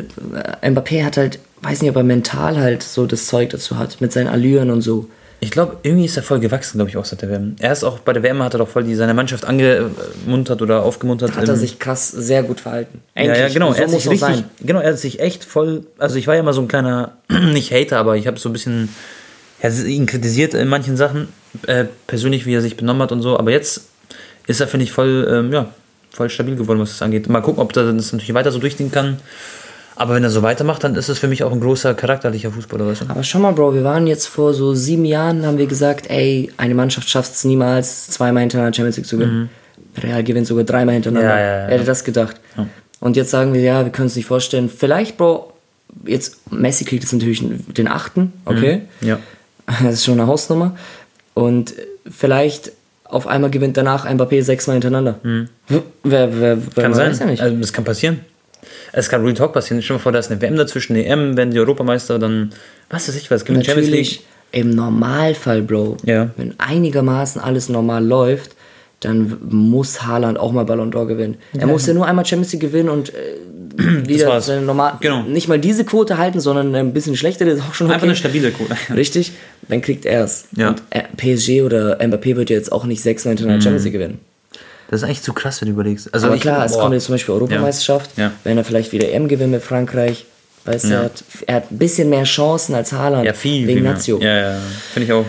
äh, 0.63 0.71
Mbappé 0.71 1.05
hat 1.05 1.17
halt, 1.17 1.39
weiß 1.63 1.83
nicht, 1.83 1.91
ob 1.91 1.97
er 1.97 2.03
mental 2.03 2.57
halt 2.59 2.83
so 2.83 3.07
das 3.07 3.27
Zeug 3.27 3.51
dazu 3.51 3.79
hat, 3.79 4.01
mit 4.01 4.13
seinen 4.13 4.27
Allüren 4.29 4.71
und 4.71 4.83
so. 4.83 5.09
Ich 5.41 5.51
glaube, 5.51 5.77
irgendwie 5.83 6.07
ist 6.07 6.17
er 6.17 6.23
voll 6.23 6.41
gewachsen, 6.41 6.79
glaube 6.79 6.91
ich, 6.91 6.97
auch 6.97 7.05
seit 7.05 7.21
der 7.21 7.29
WM. 7.29 7.57
Er 7.59 7.73
ist 7.73 7.85
auch 7.85 7.99
bei 7.99 8.13
der 8.15 8.23
WM 8.23 8.43
hat 8.43 8.55
er 8.55 8.59
doch 8.59 8.69
voll 8.69 8.85
die, 8.85 8.95
seine 8.95 9.13
Mannschaft 9.13 9.45
angemuntert 9.45 10.63
oder 10.63 10.83
aufgemuntert. 10.83 11.37
Hat 11.37 11.47
er 11.47 11.57
sich 11.57 11.79
krass 11.79 12.09
sehr 12.09 12.43
gut 12.43 12.61
verhalten. 12.61 13.03
Ja, 13.15 13.23
ja, 13.23 13.33
Eigentlich. 13.33 13.55
genau. 13.55 13.73
So 13.73 13.79
er 13.79 13.85
hat 13.85 13.91
muss 13.91 14.03
sich 14.03 14.13
richtig, 14.13 14.29
sein. 14.29 14.45
genau, 14.61 14.81
er 14.81 14.93
hat 14.93 14.99
sich 14.99 15.21
echt 15.21 15.45
voll, 15.45 15.87
also 15.99 16.17
ich 16.17 16.27
war 16.27 16.35
ja 16.35 16.41
immer 16.41 16.55
so 16.55 16.63
ein 16.63 16.69
kleiner, 16.69 17.13
nicht 17.29 17.71
Hater, 17.71 17.99
aber 17.99 18.17
ich 18.17 18.27
habe 18.27 18.39
so 18.39 18.49
ein 18.49 18.53
bisschen, 18.55 18.89
ja, 19.63 19.69
ihn 19.69 20.07
kritisiert 20.07 20.55
in 20.55 20.69
manchen 20.69 20.97
Sachen, 20.97 21.29
äh, 21.67 21.85
persönlich, 22.07 22.47
wie 22.47 22.55
er 22.55 22.63
sich 22.63 22.77
benommen 22.77 23.03
hat 23.03 23.13
und 23.13 23.21
so, 23.21 23.39
aber 23.39 23.51
jetzt 23.51 23.89
ist 24.47 24.61
er, 24.61 24.69
finde 24.69 24.85
ich, 24.85 24.93
voll, 24.93 25.29
ähm, 25.31 25.53
ja, 25.53 25.69
voll 26.11 26.31
stabil 26.31 26.57
geworden, 26.57 26.81
was 26.81 26.91
das 26.91 27.03
angeht. 27.03 27.29
Mal 27.29 27.43
gucken, 27.43 27.61
ob 27.61 27.77
er 27.77 27.93
das 27.93 28.13
natürlich 28.13 28.33
weiter 28.33 28.53
so 28.53 28.59
durchziehen 28.59 28.91
kann. 28.91 29.19
Aber 29.97 30.15
wenn 30.15 30.23
er 30.23 30.31
so 30.31 30.43
weitermacht, 30.43 30.85
dann 30.85 30.95
ist 30.95 31.09
es 31.09 31.19
für 31.19 31.27
mich 31.27 31.43
auch 31.43 31.53
ein 31.53 31.61
großer 31.61 31.95
charakterlicher 31.95 32.51
Fußballer, 32.51 32.87
weißt 32.87 33.03
du? 33.03 33.05
Aber 33.09 33.23
schau 33.23 33.39
mal, 33.39 33.53
Bro, 33.53 33.75
wir 33.75 33.83
waren 33.83 34.07
jetzt 34.07 34.27
vor 34.27 34.53
so 34.53 34.75
sieben 34.75 35.05
Jahren, 35.07 35.47
haben 35.47 35.57
wir 35.59 35.67
gesagt, 35.67 36.11
ey, 36.11 36.53
eine 36.59 36.75
Mannschaft 36.75 37.09
schafft 37.09 37.33
es 37.33 37.45
niemals, 37.45 38.09
zweimal 38.09 38.43
hintereinander 38.43 38.77
Champions 38.77 38.97
League 38.99 39.07
zu 39.07 39.17
gewinnen. 39.17 39.49
Real 40.03 40.23
gewinnt 40.23 40.47
sogar 40.47 40.65
dreimal 40.65 40.95
hintereinander. 40.95 41.33
Mhm. 41.33 41.39
Ja, 41.39 41.45
ja, 41.47 41.61
ja. 41.63 41.69
Wer 41.69 41.75
hätte 41.77 41.87
das 41.87 42.05
gedacht? 42.05 42.37
Und 43.01 43.17
jetzt 43.17 43.31
sagen 43.31 43.55
wir, 43.55 43.61
ja, 43.63 43.85
wir 43.85 43.93
können 43.93 44.09
es 44.09 44.17
nicht 44.17 44.27
vorstellen. 44.27 44.69
Vielleicht, 44.69 45.17
Bro, 45.17 45.53
jetzt, 46.05 46.53
Messi 46.53 46.85
kriegt 46.85 47.03
jetzt 47.03 47.13
natürlich 47.13 47.43
den 47.43 47.89
achten, 47.89 48.33
okay? 48.45 48.83
Ja. 49.01 49.19
Das 49.83 49.95
ist 49.95 50.05
schon 50.05 50.21
eine 50.21 50.27
Hausnummer. 50.29 50.77
Und 51.35 51.75
vielleicht 52.11 52.73
auf 53.05 53.27
einmal 53.27 53.51
gewinnt 53.51 53.77
danach 53.77 54.07
Mbappé 54.07 54.43
sechsmal 54.43 54.75
hintereinander. 54.75 55.19
Wer, 55.23 55.83
wer, 56.05 56.41
wer, 56.41 56.57
Mhm. 56.57 56.75
Kann 56.75 56.95
sein. 56.95 57.17
ja 57.19 57.27
nicht. 57.27 57.43
Also, 57.43 57.57
das 57.57 57.73
kann 57.73 57.85
passieren. 57.85 58.21
Es 58.93 59.09
kann 59.09 59.23
Real 59.23 59.35
Talk 59.35 59.53
passieren. 59.53 59.83
Stell 59.83 59.95
dir 59.97 59.99
mal 59.99 60.03
vor, 60.03 60.13
da 60.13 60.19
ist 60.19 60.31
eine 60.31 60.41
WM 60.41 60.57
dazwischen, 60.57 60.95
eine 60.97 61.05
EM, 61.07 61.37
werden 61.37 61.51
die 61.51 61.59
Europameister, 61.59 62.19
dann, 62.19 62.53
was 62.91 63.09
weiß 63.09 63.17
ich 63.17 63.31
was, 63.31 63.45
gewinnt 63.45 63.67
Champions 63.67 63.91
League. 63.91 64.21
Im 64.53 64.71
Normalfall, 64.71 65.63
Bro, 65.63 65.97
Ja. 66.05 66.31
wenn 66.37 66.55
einigermaßen 66.59 67.41
alles 67.41 67.69
normal 67.69 68.05
läuft, 68.05 68.53
dann 69.01 69.37
muss 69.51 70.03
Haaland 70.07 70.39
auch 70.39 70.53
mal 70.53 70.65
Ballon 70.65 70.91
d'Or 70.91 71.07
gewinnen. 71.07 71.37
Er 71.59 71.67
muss 71.67 71.87
ja 71.87 71.93
nur 71.93 72.07
einmal 72.07 72.25
Champions 72.25 72.53
League 72.53 72.63
gewinnen 72.63 72.89
und 72.89 73.13
äh, 73.13 74.07
wieder 74.09 74.41
seine 74.41 74.63
normal, 74.63 74.95
Genau. 75.01 75.23
nicht 75.23 75.49
mal 75.49 75.59
diese 75.59 75.85
Quote 75.85 76.17
halten, 76.17 76.41
sondern 76.41 76.75
ein 76.75 76.93
bisschen 76.95 77.15
schlechtere 77.17 77.51
ist 77.51 77.61
auch 77.61 77.75
schon 77.75 77.89
okay. 77.89 77.95
Einfach 77.95 78.07
eine 78.07 78.17
stabile 78.17 78.51
Quote. 78.53 78.75
Richtig, 78.97 79.33
dann 79.69 79.83
kriegt 79.83 80.07
er 80.07 80.25
es. 80.25 80.47
Ja. 80.57 80.69
Und 80.71 80.83
äh, 80.91 81.03
PSG 81.17 81.63
oder 81.63 82.01
Mbappé 82.01 82.37
wird 82.37 82.49
ja 82.49 82.57
jetzt 82.57 82.73
auch 82.73 82.87
nicht 82.87 83.03
sechsmal 83.03 83.33
hintereinander 83.33 83.63
Champions 83.63 83.85
League 83.85 83.93
gewinnen. 83.95 84.21
Das 84.89 85.01
ist 85.01 85.05
eigentlich 85.05 85.23
zu 85.23 85.33
krass, 85.33 85.61
wenn 85.61 85.67
du 85.69 85.73
überlegst. 85.75 86.13
Also 86.15 86.29
Aber 86.29 86.37
klar, 86.37 86.65
es 86.65 86.73
boah. 86.73 86.83
kommt 86.83 86.95
jetzt 86.95 87.05
zum 87.07 87.15
Beispiel 87.15 87.35
Europameisterschaft, 87.35 88.11
Ja. 88.17 88.25
Ja. 88.25 88.33
wenn 88.45 88.57
er 88.59 88.65
vielleicht 88.65 88.93
wieder 88.93 89.09
EM 89.11 89.27
gewinnt 89.29 89.51
mit 89.53 89.63
Frankreich. 89.63 90.27
Weißt 90.65 90.85
du, 90.85 90.89
Ja. 90.89 90.95
er, 90.99 91.05
hat, 91.05 91.25
er 91.47 91.55
hat 91.57 91.71
ein 91.73 91.79
bisschen 91.79 92.09
mehr 92.11 92.25
Chancen 92.25 92.75
als 92.75 92.93
Haaland 92.93 93.25
Ja, 93.25 93.33
viel. 93.33 93.67
wegen 93.67 93.81
viel. 93.81 93.89
Nazio. 93.89 94.19
Ja, 94.21 94.37
ja, 94.53 94.59
finde 94.93 95.07
ich 95.07 95.13
auch. 95.13 95.25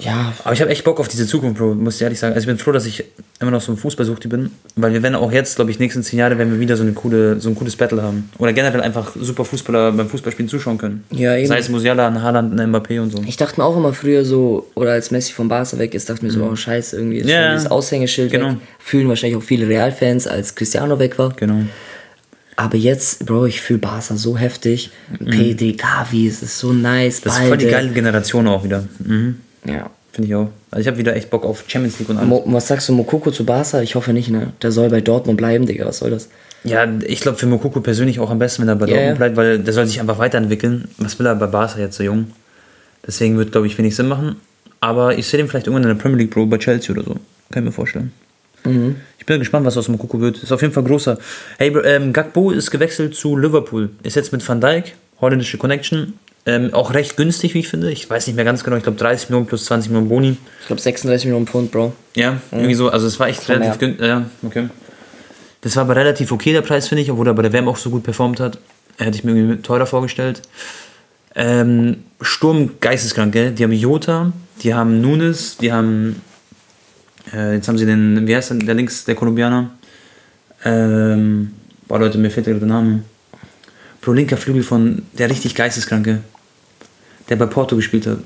Ja, 0.00 0.32
Aber 0.44 0.52
ich 0.52 0.60
habe 0.60 0.70
echt 0.70 0.84
Bock 0.84 1.00
auf 1.00 1.08
diese 1.08 1.26
Zukunft, 1.26 1.58
Bro, 1.58 1.74
muss 1.74 1.96
ich 1.96 2.02
ehrlich 2.02 2.18
sagen. 2.18 2.34
Also 2.34 2.44
ich 2.44 2.46
bin 2.46 2.58
froh, 2.58 2.72
dass 2.72 2.86
ich 2.86 3.04
immer 3.40 3.50
noch 3.50 3.60
so 3.60 3.72
ein 3.72 3.78
Fußballsuchti 3.78 4.28
bin, 4.28 4.50
weil 4.76 4.92
wir 4.92 5.02
werden 5.02 5.14
auch 5.14 5.32
jetzt, 5.32 5.56
glaube 5.56 5.70
ich, 5.70 5.78
nächsten 5.78 6.02
zehn 6.02 6.18
Jahre, 6.18 6.36
wenn 6.38 6.50
wir 6.50 6.60
wieder 6.60 6.76
so, 6.76 6.82
eine 6.82 6.92
coole, 6.92 7.40
so 7.40 7.48
ein 7.48 7.54
cooles 7.54 7.76
Battle 7.76 8.02
haben. 8.02 8.30
Oder 8.38 8.52
generell 8.52 8.80
einfach 8.80 9.12
super 9.18 9.44
Fußballer 9.44 9.92
beim 9.92 10.08
Fußballspielen 10.08 10.48
zuschauen 10.48 10.78
können. 10.78 11.04
Ja, 11.10 11.36
eben. 11.36 11.46
Sei 11.46 11.58
es 11.58 11.68
Musiala, 11.68 12.08
ein 12.08 12.22
Haaland, 12.22 12.58
ein 12.58 12.74
Mbappé 12.74 13.00
und 13.00 13.10
so. 13.10 13.22
Ich 13.26 13.36
dachte 13.36 13.60
mir 13.60 13.66
auch 13.66 13.76
immer 13.76 13.92
früher 13.92 14.24
so, 14.24 14.68
oder 14.74 14.92
als 14.92 15.10
Messi 15.10 15.32
vom 15.32 15.48
Barca 15.48 15.78
weg 15.78 15.94
ist, 15.94 16.10
dachte 16.10 16.24
mir 16.24 16.30
so, 16.30 16.42
oh 16.44 16.56
scheiße, 16.56 16.96
irgendwie 16.96 17.18
ist 17.18 17.26
Mhm. 17.26 17.30
Ja, 17.30 17.52
dieses 17.54 17.70
Aushängeschild 17.70 18.30
genau. 18.30 18.50
weg. 18.50 18.56
Fühlen 18.78 19.08
wahrscheinlich 19.08 19.38
auch 19.38 19.42
viele 19.42 19.68
Real-Fans, 19.68 20.26
als 20.26 20.54
Cristiano 20.54 20.98
weg 20.98 21.18
war. 21.18 21.30
Genau. 21.36 21.62
Aber 22.56 22.76
jetzt, 22.76 23.24
Bro, 23.24 23.46
ich 23.46 23.60
fühle 23.60 23.78
Barca 23.78 24.16
so 24.16 24.36
heftig. 24.36 24.90
Pedri, 25.24 25.72
Gavi, 25.72 26.28
es 26.28 26.42
ist 26.42 26.58
so 26.58 26.72
nice. 26.72 27.20
Mhm. 27.20 27.24
Das 27.24 27.38
ist 27.38 27.48
voll 27.48 27.56
die 27.56 27.66
geile 27.66 27.88
Generation 27.90 28.46
auch 28.48 28.64
wieder. 28.64 28.84
Mhm. 28.98 29.36
Ja. 29.64 29.90
Finde 30.12 30.28
ich 30.28 30.34
auch. 30.34 30.48
Also 30.70 30.80
ich 30.82 30.86
habe 30.88 30.98
wieder 30.98 31.14
echt 31.14 31.30
Bock 31.30 31.44
auf 31.44 31.64
Champions 31.68 31.98
League 32.00 32.08
und 32.08 32.16
alles. 32.16 32.28
Mo, 32.28 32.42
was 32.46 32.66
sagst 32.66 32.88
du, 32.88 32.92
Mokoko 32.92 33.30
zu 33.30 33.44
Barca? 33.44 33.80
Ich 33.80 33.94
hoffe 33.94 34.12
nicht, 34.12 34.28
ne? 34.28 34.52
Der 34.60 34.72
soll 34.72 34.90
bei 34.90 35.00
Dortmund 35.00 35.36
bleiben, 35.36 35.66
Digga, 35.66 35.86
was 35.86 35.98
soll 35.98 36.10
das? 36.10 36.28
Ja, 36.64 36.86
ich 37.06 37.20
glaube 37.20 37.38
für 37.38 37.46
Mokoko 37.46 37.80
persönlich 37.80 38.18
auch 38.20 38.30
am 38.30 38.38
besten, 38.38 38.62
wenn 38.62 38.68
er 38.68 38.76
bei 38.76 38.86
Ja, 38.86 38.94
Dortmund 38.96 39.18
bleibt, 39.18 39.36
weil 39.36 39.58
der 39.60 39.72
soll 39.72 39.86
sich 39.86 40.00
einfach 40.00 40.18
weiterentwickeln. 40.18 40.88
Was 40.98 41.18
will 41.18 41.26
er 41.26 41.36
bei 41.36 41.46
Barca 41.46 41.78
jetzt 41.78 41.96
so 41.96 42.02
jung? 42.02 42.32
Deswegen 43.06 43.38
wird, 43.38 43.52
glaube 43.52 43.66
ich, 43.66 43.78
wenig 43.78 43.96
Sinn 43.96 44.08
machen. 44.08 44.36
Aber 44.80 45.16
ich 45.16 45.26
sehe 45.26 45.38
den 45.38 45.48
vielleicht 45.48 45.66
irgendwann 45.66 45.88
in 45.88 45.96
der 45.96 46.02
Premier 46.02 46.18
League 46.18 46.30
Bro 46.30 46.46
bei 46.46 46.58
Chelsea 46.58 46.94
oder 46.94 47.04
so. 47.04 47.14
Kann 47.50 47.62
ich 47.62 47.64
mir 47.64 47.72
vorstellen. 47.72 48.12
Mhm. 48.64 48.96
Ich 49.18 49.26
bin 49.26 49.38
gespannt, 49.38 49.64
was 49.64 49.76
aus 49.76 49.88
Mokoko 49.88 50.20
wird. 50.20 50.42
Ist 50.42 50.52
auf 50.52 50.60
jeden 50.60 50.72
Fall 50.72 50.84
großer. 50.84 51.18
Hey, 51.58 51.74
ähm, 51.84 52.12
Gakpo 52.12 52.50
ist 52.50 52.70
gewechselt 52.70 53.14
zu 53.14 53.36
Liverpool. 53.36 53.90
Ist 54.02 54.16
jetzt 54.16 54.32
mit 54.32 54.46
Van 54.46 54.60
Dijk, 54.60 54.94
holländische 55.20 55.56
Connection. 55.56 56.14
Ähm, 56.46 56.72
auch 56.72 56.94
recht 56.94 57.16
günstig, 57.16 57.54
wie 57.54 57.60
ich 57.60 57.68
finde. 57.68 57.90
Ich 57.90 58.08
weiß 58.08 58.26
nicht 58.26 58.36
mehr 58.36 58.44
ganz 58.44 58.64
genau. 58.64 58.76
Ich 58.76 58.82
glaube 58.82 58.98
30 58.98 59.28
Millionen 59.28 59.46
plus 59.46 59.66
20 59.66 59.90
Millionen 59.90 60.08
Boni. 60.08 60.36
Ich 60.60 60.66
glaube 60.66 60.80
36 60.80 61.26
Millionen 61.26 61.46
Pfund, 61.46 61.70
Bro. 61.70 61.92
Ja, 62.16 62.40
irgendwie 62.50 62.74
so. 62.74 62.88
Also 62.88 63.06
es 63.06 63.20
war 63.20 63.28
echt 63.28 63.46
relativ 63.48 63.78
günstig. 63.78 64.06
Ja, 64.06 64.24
okay. 64.42 64.68
Das 65.60 65.76
war 65.76 65.82
aber 65.82 65.96
relativ 65.96 66.32
okay, 66.32 66.52
der 66.52 66.62
Preis, 66.62 66.88
finde 66.88 67.02
ich, 67.02 67.10
obwohl 67.10 67.26
er 67.26 67.34
bei 67.34 67.42
der 67.42 67.52
WM 67.52 67.68
auch 67.68 67.76
so 67.76 67.90
gut 67.90 68.02
performt 68.02 68.40
hat. 68.40 68.58
Hätte 68.96 69.16
ich 69.16 69.24
mir 69.24 69.34
irgendwie 69.34 69.62
teurer 69.62 69.86
vorgestellt. 69.86 70.42
Ähm, 71.34 72.04
Sturm 72.20 72.70
geisteskrank, 72.80 73.32
gell? 73.32 73.52
Die 73.52 73.62
haben 73.62 73.72
Jota, 73.72 74.32
die 74.62 74.74
haben 74.74 75.00
Nunes, 75.00 75.58
die 75.58 75.72
haben. 75.72 76.22
Äh, 77.32 77.54
jetzt 77.54 77.68
haben 77.68 77.78
sie 77.78 77.86
den. 77.86 78.26
Wie 78.26 78.34
heißt 78.34 78.50
denn 78.50 78.66
der 78.66 78.74
links, 78.74 79.04
der 79.04 79.14
Kolumbianer? 79.14 79.70
Ähm, 80.64 81.52
boah, 81.86 81.98
Leute, 81.98 82.18
mir 82.18 82.30
fehlt 82.30 82.46
der 82.46 82.54
Name. 82.56 83.02
Pro 84.00 84.12
linker 84.12 84.36
Flügel 84.36 84.62
von 84.62 85.02
der 85.12 85.28
richtig 85.30 85.54
geisteskranke, 85.54 86.20
der 87.28 87.36
bei 87.36 87.46
Porto 87.46 87.76
gespielt 87.76 88.06
hat. 88.06 88.18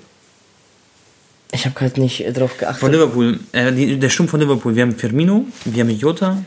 Ich 1.52 1.64
habe 1.64 1.74
gerade 1.74 2.00
nicht 2.00 2.24
drauf 2.36 2.56
geachtet. 2.58 2.80
Von 2.80 2.90
Liverpool, 2.90 3.38
äh, 3.52 3.72
die, 3.72 3.98
der 3.98 4.08
Sturm 4.08 4.28
von 4.28 4.40
Liverpool. 4.40 4.74
Wir 4.74 4.82
haben 4.82 4.96
Firmino, 4.96 5.46
wir 5.64 5.84
haben 5.84 5.90
Jota, 5.90 6.38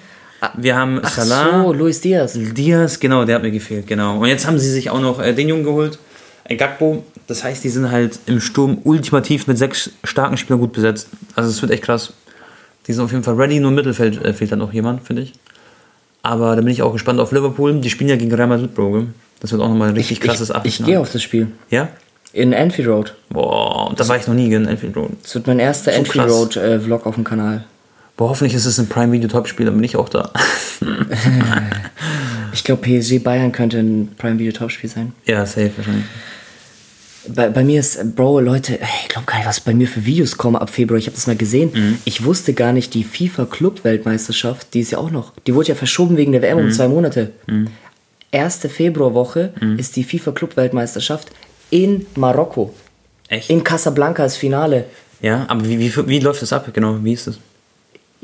wir 0.57 0.75
haben 0.75 0.99
Ach 1.01 1.09
Salah, 1.09 1.63
so, 1.63 1.73
Luis 1.73 2.01
Diaz. 2.01 2.33
Diaz, 2.35 2.99
genau, 2.99 3.23
der 3.23 3.35
hat 3.35 3.41
mir 3.41 3.51
gefehlt, 3.51 3.87
genau. 3.87 4.19
Und 4.19 4.27
jetzt 4.27 4.45
haben 4.45 4.59
sie 4.59 4.69
sich 4.69 4.89
auch 4.89 4.99
noch 4.99 5.19
äh, 5.19 5.33
den 5.33 5.47
Jungen 5.47 5.63
geholt, 5.63 5.97
äh, 6.43 6.55
Gakpo. 6.55 7.05
Das 7.27 7.43
heißt, 7.43 7.63
die 7.63 7.69
sind 7.69 7.89
halt 7.89 8.19
im 8.25 8.39
Sturm 8.41 8.79
ultimativ 8.83 9.47
mit 9.47 9.57
sechs 9.57 9.91
starken 10.03 10.37
Spielern 10.37 10.59
gut 10.59 10.73
besetzt. 10.73 11.07
Also 11.35 11.49
es 11.49 11.61
wird 11.61 11.71
echt 11.71 11.83
krass. 11.83 12.13
Die 12.87 12.93
sind 12.93 13.03
auf 13.03 13.11
jeden 13.11 13.23
Fall 13.23 13.35
ready, 13.35 13.59
nur 13.59 13.69
im 13.69 13.75
Mittelfeld 13.75 14.23
äh, 14.23 14.33
fehlt 14.33 14.51
dann 14.51 14.59
noch 14.59 14.73
jemand, 14.73 15.03
finde 15.03 15.23
ich. 15.23 15.33
Aber 16.23 16.56
da 16.56 16.62
bin 16.62 16.71
ich 16.71 16.82
auch 16.82 16.91
gespannt 16.93 17.19
auf 17.19 17.32
Liverpool. 17.32 17.80
Die 17.80 17.89
spielen 17.89 18.10
ja 18.10 18.15
gegen 18.15 18.34
Real 18.34 18.47
Madrid, 18.47 18.73
Bro. 18.75 19.06
Das 19.39 19.51
wird 19.51 19.62
auch 19.62 19.69
nochmal 19.69 19.89
ein 19.89 19.95
richtig 19.95 20.19
krasses 20.19 20.49
ich, 20.49 20.49
ich 20.49 20.56
Achtelfinale. 20.56 20.91
gehe 20.93 20.99
auf 20.99 21.12
das 21.12 21.21
Spiel. 21.21 21.47
Ja? 21.69 21.89
In 22.34 22.53
Anfield 22.53 22.88
Road. 22.89 23.15
Boah, 23.30 23.93
da 23.95 24.08
war 24.08 24.17
ich 24.17 24.27
noch 24.27 24.34
nie 24.34 24.51
in 24.51 24.67
Anfield 24.67 24.95
Road. 24.95 25.12
Das 25.23 25.36
wird 25.36 25.47
mein 25.47 25.60
erster 25.60 25.91
So 25.91 25.99
Anfield 25.99 26.25
krass. 26.25 26.32
Road 26.32 26.58
äh, 26.58 26.80
Vlog 26.80 27.06
auf 27.06 27.15
dem 27.15 27.23
Kanal. 27.23 27.63
Boah, 28.17 28.30
hoffentlich 28.30 28.53
ist 28.56 28.65
es 28.65 28.80
ein 28.80 28.88
Prime 28.88 29.12
Video 29.12 29.30
Top-Spiel, 29.30 29.67
dann 29.67 29.75
bin 29.75 29.84
ich 29.84 29.95
auch 29.95 30.10
da. 30.10 30.32
Ich 32.53 32.63
glaube, 32.63 32.82
PSG 32.82 33.19
Bayern 33.19 33.51
könnte 33.51 33.77
ein 33.77 34.15
Prime 34.17 34.39
Video 34.39 34.51
Topspiel 34.51 34.89
sein. 34.89 35.13
ja, 35.25 35.45
safe 35.45 35.71
wahrscheinlich. 35.77 36.06
Bei, 37.33 37.49
bei 37.49 37.63
mir 37.63 37.79
ist, 37.79 38.15
Bro, 38.15 38.39
Leute, 38.41 38.79
ich 39.03 39.09
glaube 39.09 39.25
gar 39.25 39.37
nicht, 39.37 39.47
was 39.47 39.59
bei 39.59 39.73
mir 39.73 39.87
für 39.87 40.05
Videos 40.05 40.37
kommen 40.37 40.55
ab 40.55 40.69
Februar. 40.69 40.97
Ich 40.97 41.05
habe 41.07 41.15
das 41.15 41.27
mal 41.27 41.35
gesehen. 41.35 41.71
Mhm. 41.73 41.97
Ich 42.05 42.23
wusste 42.23 42.53
gar 42.53 42.71
nicht, 42.73 42.93
die 42.93 43.03
FIFA-Club-Weltmeisterschaft, 43.03 44.73
die 44.73 44.79
ist 44.81 44.91
ja 44.91 44.97
auch 44.97 45.11
noch. 45.11 45.33
Die 45.45 45.53
wurde 45.55 45.69
ja 45.69 45.75
verschoben 45.75 46.17
wegen 46.17 46.31
der 46.31 46.41
WM 46.41 46.57
Mhm. 46.57 46.63
um 46.65 46.71
zwei 46.71 46.87
Monate. 46.87 47.31
Erste 48.31 48.69
Februarwoche 48.69 49.53
ist 49.77 49.95
die 49.95 50.03
FIFA-Club-Weltmeisterschaft 50.03 51.29
in 51.69 52.05
Marokko. 52.15 52.73
Echt? 53.29 53.49
In 53.49 53.63
Casablanca 53.63 54.23
das 54.23 54.37
Finale. 54.37 54.85
ja, 55.21 55.45
aber 55.47 55.67
wie, 55.67 55.79
wie, 55.79 56.07
wie 56.07 56.19
läuft 56.19 56.41
das 56.41 56.53
ab? 56.53 56.69
Genau, 56.73 56.97
wie 57.03 57.13
ist 57.13 57.27
das? 57.27 57.39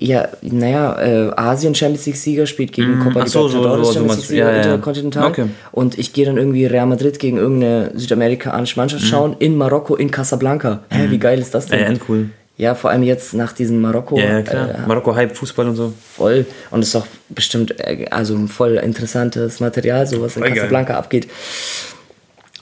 Ja, 0.04 0.28
naja, 0.42 1.00
äh, 1.02 1.32
Asien 1.38 1.74
Champions 1.74 2.06
League 2.06 2.18
Sieger 2.18 2.46
spielt 2.46 2.74
gegen 2.74 3.00
Copa 3.00 3.22
ach 3.22 3.28
so, 3.28 3.48
Libertadores 3.48 3.88
so, 3.88 3.94
so 3.94 4.00
Champions 4.00 4.18
League. 4.18 4.28
Sieger 4.28 4.44
Ja, 4.44 4.52
ja, 4.52 4.58
ja. 4.58 4.74
Interkontinental. 4.74 5.30
Okay. 5.30 5.46
Und 5.72 5.98
ich 5.98 6.12
gehe 6.12 6.26
dann 6.26 6.36
irgendwie 6.36 6.66
Real 6.66 6.88
Madrid 6.88 7.20
gegen 7.20 7.38
irgendeine 7.38 7.92
südamerikanische 7.96 8.78
Mannschaft 8.78 9.06
schauen 9.06 9.38
in 9.40 9.56
Marokko, 9.56 9.96
in 9.96 10.12
Casablanca. 10.12 10.84
Hä, 10.90 11.06
wie 11.10 11.20
geil 11.20 11.40
ist 11.40 11.56
das 11.56 11.68
denn? 11.68 11.80
Ja, 11.80 11.86
endcool. 11.86 12.32
Ja, 12.58 12.76
vor 12.76 12.90
allem 12.90 13.04
jetzt 13.04 13.34
nach 13.34 13.54
diesem 13.54 13.80
Marokko. 13.80 14.20
Ja, 14.20 14.26
ja, 14.26 14.42
klar. 14.42 14.70
Äh, 14.76 14.88
Marokko 14.88 15.16
Hype, 15.16 15.38
Fußball 15.38 15.70
und 15.70 15.76
so. 15.78 15.94
voll. 16.16 16.46
Und 16.70 16.82
es 16.82 16.90
ist 16.90 16.96
auch 16.98 17.08
bestimmt 17.30 17.80
äh, 17.80 18.06
also 18.12 18.36
ein 18.36 18.50
voll 18.50 18.76
interessantes 18.76 19.62
Material, 19.62 20.06
so 20.06 20.22
was 20.22 20.36
in 20.36 20.42
Voll 20.42 20.50
geil. 20.50 20.58
Casablanca 20.58 20.98
abgeht. 20.98 21.30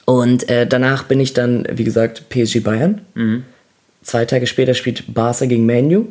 Und 0.06 0.48
äh, 0.48 0.68
danach 0.68 1.06
bin 1.06 1.20
ich 1.20 1.34
dann, 1.34 1.68
wie 1.72 1.86
gesagt, 1.86 2.30
PSG 2.30 2.60
Bayern. 2.60 3.02
Mhm. 3.16 3.46
Zwei 4.04 4.26
Tage 4.26 4.46
später 4.46 4.76
spielt 4.76 5.12
Barca 5.12 5.46
gegen 5.46 5.66
Manu. 5.66 6.06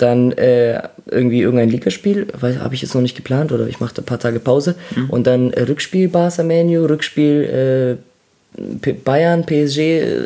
Dann 0.00 0.32
äh, 0.32 0.80
irgendwie 1.10 1.42
irgendein 1.42 1.68
Ligaspiel, 1.68 2.26
habe 2.40 2.74
ich 2.74 2.80
jetzt 2.80 2.94
noch 2.94 3.02
nicht 3.02 3.16
geplant 3.16 3.52
oder 3.52 3.66
ich 3.66 3.80
mache 3.80 3.94
ein 4.00 4.04
paar 4.04 4.18
Tage 4.18 4.40
Pause. 4.40 4.76
Mhm. 4.96 5.10
Und 5.10 5.26
dann 5.26 5.52
äh, 5.52 5.62
Rückspiel 5.62 6.08
Barca 6.08 6.42
Manu, 6.42 6.86
Rückspiel 6.86 7.98
äh, 8.56 8.92
Bayern, 9.04 9.44
PSG 9.44 9.78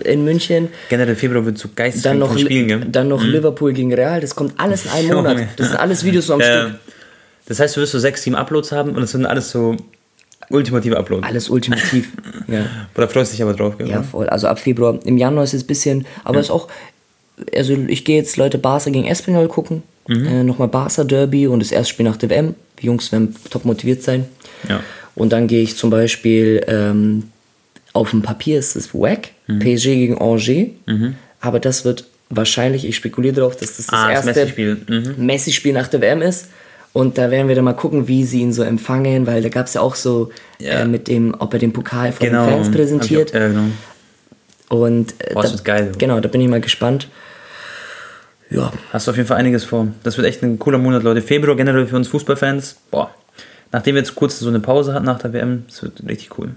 in 0.04 0.24
München. 0.24 0.68
Generell 0.88 1.16
Februar 1.16 1.44
wird 1.44 1.58
so 1.58 1.68
geistig 1.74 2.02
Dann 2.02 2.20
noch, 2.20 2.38
Spielen, 2.38 2.68
gell? 2.68 2.80
dann 2.90 3.08
noch 3.08 3.22
Liverpool 3.22 3.72
gegen 3.72 3.92
Real. 3.92 4.20
Das 4.20 4.34
kommt 4.36 4.54
alles 4.58 4.84
in 4.84 4.90
einem 4.92 5.08
Junge. 5.10 5.28
Monat. 5.30 5.46
Das 5.56 5.68
sind 5.70 5.76
alles 5.76 6.04
Videos 6.04 6.26
so 6.28 6.34
am 6.34 6.40
Ja, 6.40 6.62
Stück. 6.68 6.78
das 7.46 7.58
heißt, 7.60 7.76
du 7.76 7.80
wirst 7.80 7.92
so 7.92 7.98
sechs, 7.98 8.22
sieben 8.22 8.36
Uploads 8.36 8.70
haben 8.72 8.90
und 8.92 9.02
es 9.02 9.10
sind 9.10 9.26
alles 9.26 9.50
so 9.50 9.76
ultimative 10.50 10.96
Uploads. 10.96 11.26
Alles 11.26 11.48
ultimativ. 11.50 12.12
ja. 12.46 12.64
Oder 12.96 13.08
freust 13.08 13.32
dich 13.32 13.42
aber 13.42 13.54
drauf, 13.54 13.76
gell? 13.76 13.88
ja, 13.88 14.02
voll. 14.02 14.28
Also 14.28 14.46
ab 14.46 14.58
Februar. 14.58 14.98
Im 15.04 15.18
Januar 15.18 15.44
ist 15.44 15.54
es 15.54 15.64
ein 15.64 15.66
bisschen, 15.66 16.06
aber 16.22 16.38
ist 16.40 16.50
auch, 16.50 16.68
also 17.54 17.72
ich 17.88 18.04
gehe 18.04 18.16
jetzt 18.16 18.36
Leute 18.36 18.58
Barca 18.58 18.90
gegen 18.90 19.06
Espanyol 19.06 19.48
gucken. 19.48 19.82
Mhm. 20.08 20.26
Äh, 20.26 20.44
Nochmal 20.44 20.68
Barca 20.68 21.04
Derby 21.04 21.46
und 21.46 21.60
das 21.60 21.72
erste 21.72 21.92
Spiel 21.94 22.04
nach 22.04 22.16
der 22.16 22.30
WM. 22.30 22.54
Die 22.80 22.86
Jungs 22.86 23.10
werden 23.12 23.34
top 23.50 23.64
motiviert 23.64 24.02
sein. 24.02 24.26
Ja. 24.68 24.80
Und 25.14 25.32
dann 25.32 25.46
gehe 25.46 25.62
ich 25.62 25.76
zum 25.76 25.90
Beispiel 25.90 26.62
ähm, 26.66 27.24
auf 27.92 28.10
dem 28.10 28.22
Papier 28.22 28.58
ist 28.58 28.74
es 28.76 28.92
wack. 28.94 29.30
Mhm. 29.46 29.60
PSG 29.60 29.84
gegen 29.84 30.18
Angers. 30.18 30.50
Aber 31.40 31.60
das 31.60 31.84
wird 31.84 32.04
wahrscheinlich, 32.30 32.84
ich 32.86 32.96
spekuliere 32.96 33.34
darauf, 33.36 33.54
dass 33.56 33.76
das 33.76 33.86
das 33.86 33.92
Ah, 33.92 34.10
erste 34.12 34.32
Messi-Spiel. 34.32 34.76
Mhm. 34.88 35.26
Messi-Spiel 35.26 35.72
nach 35.72 35.88
der 35.88 36.00
WM 36.00 36.22
ist. 36.22 36.48
Und 36.92 37.18
da 37.18 37.30
werden 37.30 37.48
wir 37.48 37.54
dann 37.56 37.64
mal 37.64 37.72
gucken, 37.74 38.06
wie 38.08 38.24
sie 38.24 38.40
ihn 38.40 38.52
so 38.52 38.62
empfangen, 38.62 39.26
weil 39.26 39.42
da 39.42 39.48
gab 39.48 39.66
es 39.66 39.74
ja 39.74 39.80
auch 39.80 39.94
so 39.96 40.30
Ja. 40.60 40.80
äh, 40.80 40.84
mit 40.86 41.08
dem, 41.08 41.34
ob 41.38 41.52
er 41.52 41.58
den 41.58 41.72
Pokal 41.72 42.12
von 42.12 42.26
Genau. 42.26 42.46
den 42.46 42.54
Fans 42.54 42.70
präsentiert. 42.70 43.30
Auch- 43.30 43.38
Ja, 43.40 43.48
genau. 43.48 43.64
Und 44.68 45.14
äh, 45.18 45.34
Boah, 45.34 45.42
das 45.42 45.50
da, 45.52 45.56
wird 45.58 45.64
geil. 45.64 45.92
Genau, 45.98 46.20
da 46.20 46.28
bin 46.28 46.40
ich 46.40 46.48
mal 46.48 46.60
gespannt. 46.60 47.08
Ja, 48.54 48.72
Hast 48.92 49.06
du 49.06 49.10
auf 49.10 49.16
jeden 49.16 49.28
Fall 49.28 49.38
einiges 49.38 49.64
vor. 49.64 49.88
Das 50.02 50.16
wird 50.16 50.26
echt 50.26 50.42
ein 50.42 50.58
cooler 50.58 50.78
Monat, 50.78 51.02
Leute. 51.02 51.22
Februar 51.22 51.56
generell 51.56 51.86
für 51.86 51.96
uns 51.96 52.08
Fußballfans. 52.08 52.76
Boah. 52.90 53.10
Nachdem 53.72 53.96
wir 53.96 54.02
jetzt 54.02 54.14
kurz 54.14 54.38
so 54.38 54.48
eine 54.48 54.60
Pause 54.60 54.94
hatten 54.94 55.06
nach 55.06 55.18
der 55.18 55.32
WM, 55.32 55.64
das 55.68 55.82
wird 55.82 56.02
richtig 56.06 56.38
cool. 56.38 56.50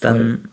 Dann, 0.00 0.48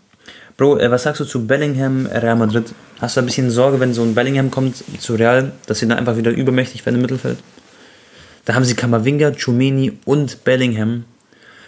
Bro, 0.58 0.80
äh, 0.80 0.92
was 0.92 1.04
sagst 1.04 1.22
du 1.22 1.26
zu 1.26 1.48
Bellingham, 1.48 2.06
Real 2.06 2.36
Madrid? 2.36 2.74
Hast 3.00 3.16
du 3.16 3.22
ein 3.22 3.26
bisschen 3.26 3.50
Sorge, 3.50 3.80
wenn 3.80 3.94
so 3.94 4.02
ein 4.04 4.14
Bellingham 4.14 4.52
kommt 4.52 4.84
zu 5.00 5.16
Real, 5.16 5.54
dass 5.68 5.80
sie 5.80 5.88
dann 5.88 5.98
einfach 5.98 6.18
wieder 6.18 6.32
übermächtig 6.32 6.86
werden 6.86 6.96
im 6.96 7.02
Mittelfeld? 7.02 7.38
Da 8.44 8.56
haben 8.56 8.66
sie 8.66 8.76
Kamavinga, 8.76 9.32
Chumeni 9.32 9.98
und 10.06 10.44
Bellingham. 10.44 11.06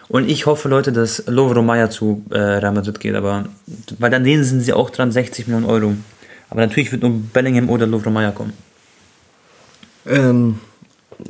Und 0.10 0.30
ich 0.30 0.46
hoffe, 0.46 0.68
Leute, 0.68 0.92
dass 0.92 1.24
Lovro 1.28 1.62
Maya 1.62 1.90
zu 1.90 2.26
äh, 2.32 2.38
Real 2.38 2.74
Madrid 2.74 3.00
geht, 3.00 3.16
aber 3.16 3.46
weil 3.98 4.12
dann 4.12 4.26
denen 4.26 4.44
sind 4.44 4.60
sie 4.60 4.74
auch 4.74 4.90
dran, 4.90 5.14
60 5.14 5.48
Millionen 5.48 5.66
Euro. 5.66 5.94
Aber 6.52 6.62
natürlich 6.62 6.92
wird 6.92 7.02
nur 7.02 7.12
Bellingham 7.34 7.70
oder 7.70 7.88
Lovro 7.88 8.12
Maya 8.12 8.30
kommen. 8.32 8.54
ähm, 10.06 10.60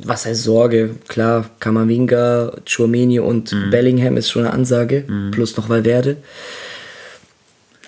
was 0.04 0.24
heißt 0.26 0.42
Sorge? 0.44 0.96
Klar, 1.08 1.50
Kamavinga, 1.60 2.52
Chouameni 2.66 3.18
und 3.20 3.52
Mhm. 3.52 3.70
Bellingham 3.70 4.16
ist 4.16 4.30
schon 4.30 4.44
eine 4.46 4.52
Ansage. 4.54 5.04
Plus 5.32 5.56
noch 5.58 5.68
Valverde. 5.68 6.16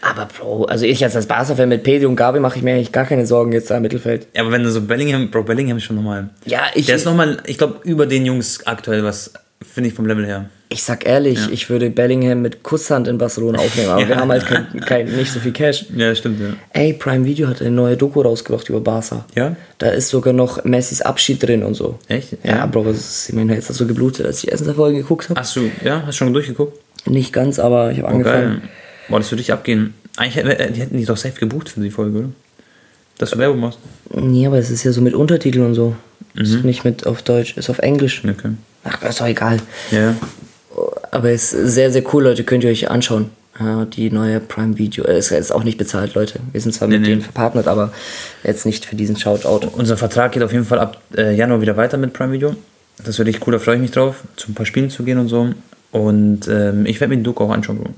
Aber 0.03 0.27
Bro, 0.27 0.65
also 0.67 0.85
ich 0.85 1.03
als 1.03 1.27
Barca-Fan 1.27 1.67
mit 1.67 1.83
Pedri 1.83 2.05
und 2.05 2.17
Gabi 2.17 2.39
mache 2.41 2.59
ich 2.59 2.63
mir 2.63 2.75
eigentlich 2.75 2.93
gar 2.93 3.07
keine 3.07 3.27
Sorgen 3.27 3.53
jetzt 3.53 3.71
da 3.71 3.77
im 3.79 3.83
Mittelfeld. 3.83 4.27
Ja, 4.35 4.43
aber 4.43 4.53
wenn 4.53 4.63
du 4.63 4.71
so 4.71 4.83
Bellingham, 4.83 5.31
Bro, 5.31 5.45
Bellingham 5.45 5.79
ist 5.79 5.85
schon 5.85 5.97
nochmal. 5.97 6.29
Ja, 6.45 6.65
ich, 6.75 6.85
Der 6.87 6.97
ist 6.97 7.07
nochmal, 7.07 7.39
ich 7.47 7.57
glaube, 7.57 7.81
über 7.85 8.05
den 8.07 8.27
Jungs 8.27 8.67
aktuell, 8.67 9.03
was 9.03 9.33
finde 9.67 9.89
ich 9.89 9.95
vom 9.95 10.05
Level 10.07 10.27
her. 10.27 10.51
Ich 10.75 10.83
sag 10.83 11.07
ehrlich, 11.07 11.39
ich 11.53 11.71
würde 11.71 11.89
Bellingham 11.89 12.43
mit 12.43 12.63
Kusshand 12.65 13.07
in 13.09 13.17
Barcelona 13.17 13.61
aufnehmen, 13.61 13.89
aber 13.91 14.01
wir 14.09 14.15
Ja. 14.17 14.21
haben 14.21 14.31
halt 14.31 14.45
kein, 14.47 14.81
kein, 14.81 15.07
nicht 15.17 15.31
so 15.33 15.39
viel 15.41 15.53
Cash. 15.53 15.87
Ja, 15.97 16.15
stimmt, 16.15 16.41
ja. 16.41 16.49
Ey, 16.73 16.93
Prime 16.93 17.25
Video 17.25 17.47
hat 17.49 17.61
eine 17.61 17.71
neue 17.71 17.97
Doku 17.97 18.21
rausgebracht 18.21 18.69
über 18.69 18.81
Barca. 18.81 19.25
Ja? 19.35 19.55
Da 19.79 19.89
ist 19.91 20.09
sogar 20.09 20.33
noch 20.33 20.65
Messis 20.65 21.01
Abschied 21.01 21.43
drin 21.43 21.63
und 21.63 21.75
so. 21.75 21.99
Echt? 22.09 22.33
Ja, 22.43 22.57
Ja. 22.57 22.67
Bro, 22.67 22.85
das 22.85 22.97
ist, 23.29 23.33
mein 23.33 23.49
Herz 23.49 23.69
hat 23.69 23.77
so 23.77 23.87
geblutet, 23.87 24.27
als 24.27 24.37
ich 24.39 24.43
die 24.43 24.49
erste 24.49 24.75
Folge 24.75 24.99
geguckt 24.99 25.29
habe. 25.31 25.39
Hast 25.41 25.55
du, 25.57 25.71
ja, 25.85 26.01
hast 26.07 26.21
du 26.21 26.25
schon 26.25 26.33
durchgeguckt? 26.33 26.79
Nicht 27.07 27.33
ganz, 27.33 27.59
aber 27.59 27.93
ich 27.93 27.99
habe 27.99 28.09
Oh, 28.09 28.17
angefangen. 28.17 28.61
geil. 28.61 28.63
Boah, 29.09 29.19
das 29.21 29.31
würde 29.31 29.43
ich 29.43 29.53
abgehen. 29.53 29.95
Eigentlich, 30.17 30.37
hätten- 30.37 30.73
die 30.75 30.81
hätten 30.81 30.97
die 30.97 31.05
doch 31.05 31.17
safe 31.17 31.39
gebucht 31.39 31.69
für 31.69 31.81
die 31.81 31.91
Folge, 31.91 32.19
oder? 32.19 32.29
Dass 33.19 33.31
du 33.31 33.39
Werbung 33.39 33.61
machst. 33.61 33.79
Nee, 34.13 34.47
aber 34.47 34.59
es 34.59 34.71
ist 34.71 34.83
ja 34.85 34.91
so 34.93 35.01
mit 35.01 35.15
Untertiteln 35.15 35.65
und 35.67 35.75
so. 35.75 35.95
Mhm. 36.35 36.43
Ist 36.43 36.65
nicht 36.65 36.85
mit 36.85 37.07
auf 37.07 37.23
Deutsch, 37.23 37.57
ist 37.57 37.71
auf 37.71 37.79
Englisch. 37.79 38.23
Okay. 38.25 38.51
Ach, 38.85 39.03
ist 39.03 39.21
doch 39.21 39.27
egal. 39.27 39.59
Ja. 39.93 40.15
Aber 41.15 41.31
es 41.31 41.53
ist 41.53 41.75
sehr, 41.75 41.93
sehr 41.93 42.03
cool, 42.13 42.25
Leute. 42.25 42.43
Könnt 42.43 42.65
ihr 42.65 42.71
euch 42.71 42.91
anschauen. 42.91 43.31
Ja, 43.61 43.85
die 43.85 44.11
neue 44.11 44.41
Prime 44.41 44.79
Video. 44.79 45.05
Es 45.05 45.31
ist 45.31 45.53
auch 45.53 45.63
nicht 45.63 45.79
bezahlt, 45.79 46.15
Leute. 46.15 46.41
Wir 46.51 46.61
sind 46.61 46.73
zwar 46.73 46.89
mit 46.89 47.03
nee. 47.03 47.07
denen 47.07 47.23
verpartnert, 47.23 47.69
aber 47.69 47.93
jetzt 48.43 48.67
nicht 48.67 48.85
für 48.85 48.97
diesen 48.97 49.17
Shoutout. 49.17 49.69
Unser 49.75 49.97
Vertrag 49.97 50.33
geht 50.33 50.43
auf 50.43 50.53
jeden 50.53 50.65
Fall 50.65 50.81
ab 50.81 51.01
äh, 51.17 51.33
Januar 51.33 51.61
wieder 51.61 51.77
weiter 51.77 51.99
mit 51.99 52.13
Prime 52.13 52.33
Video. 52.33 52.57
Das 53.05 53.17
wird 53.17 53.29
echt 53.29 53.47
cool, 53.47 53.53
da 53.53 53.61
freue 53.61 53.77
ich 53.77 53.81
mich 53.81 53.93
drauf, 53.93 54.25
zu 54.35 54.51
ein 54.51 54.55
paar 54.55 54.67
Spielen 54.67 54.91
zu 54.91 55.05
gehen 55.05 55.19
und 55.19 55.29
so. 55.29 55.51
Und 55.93 56.49
ähm, 56.49 56.85
ich 56.85 57.01
werde 57.01 57.11
mir 57.11 57.19
den 57.19 57.25
Doku 57.25 57.45
auch 57.45 57.51
anschauen, 57.51 57.79
Bro. 57.79 57.91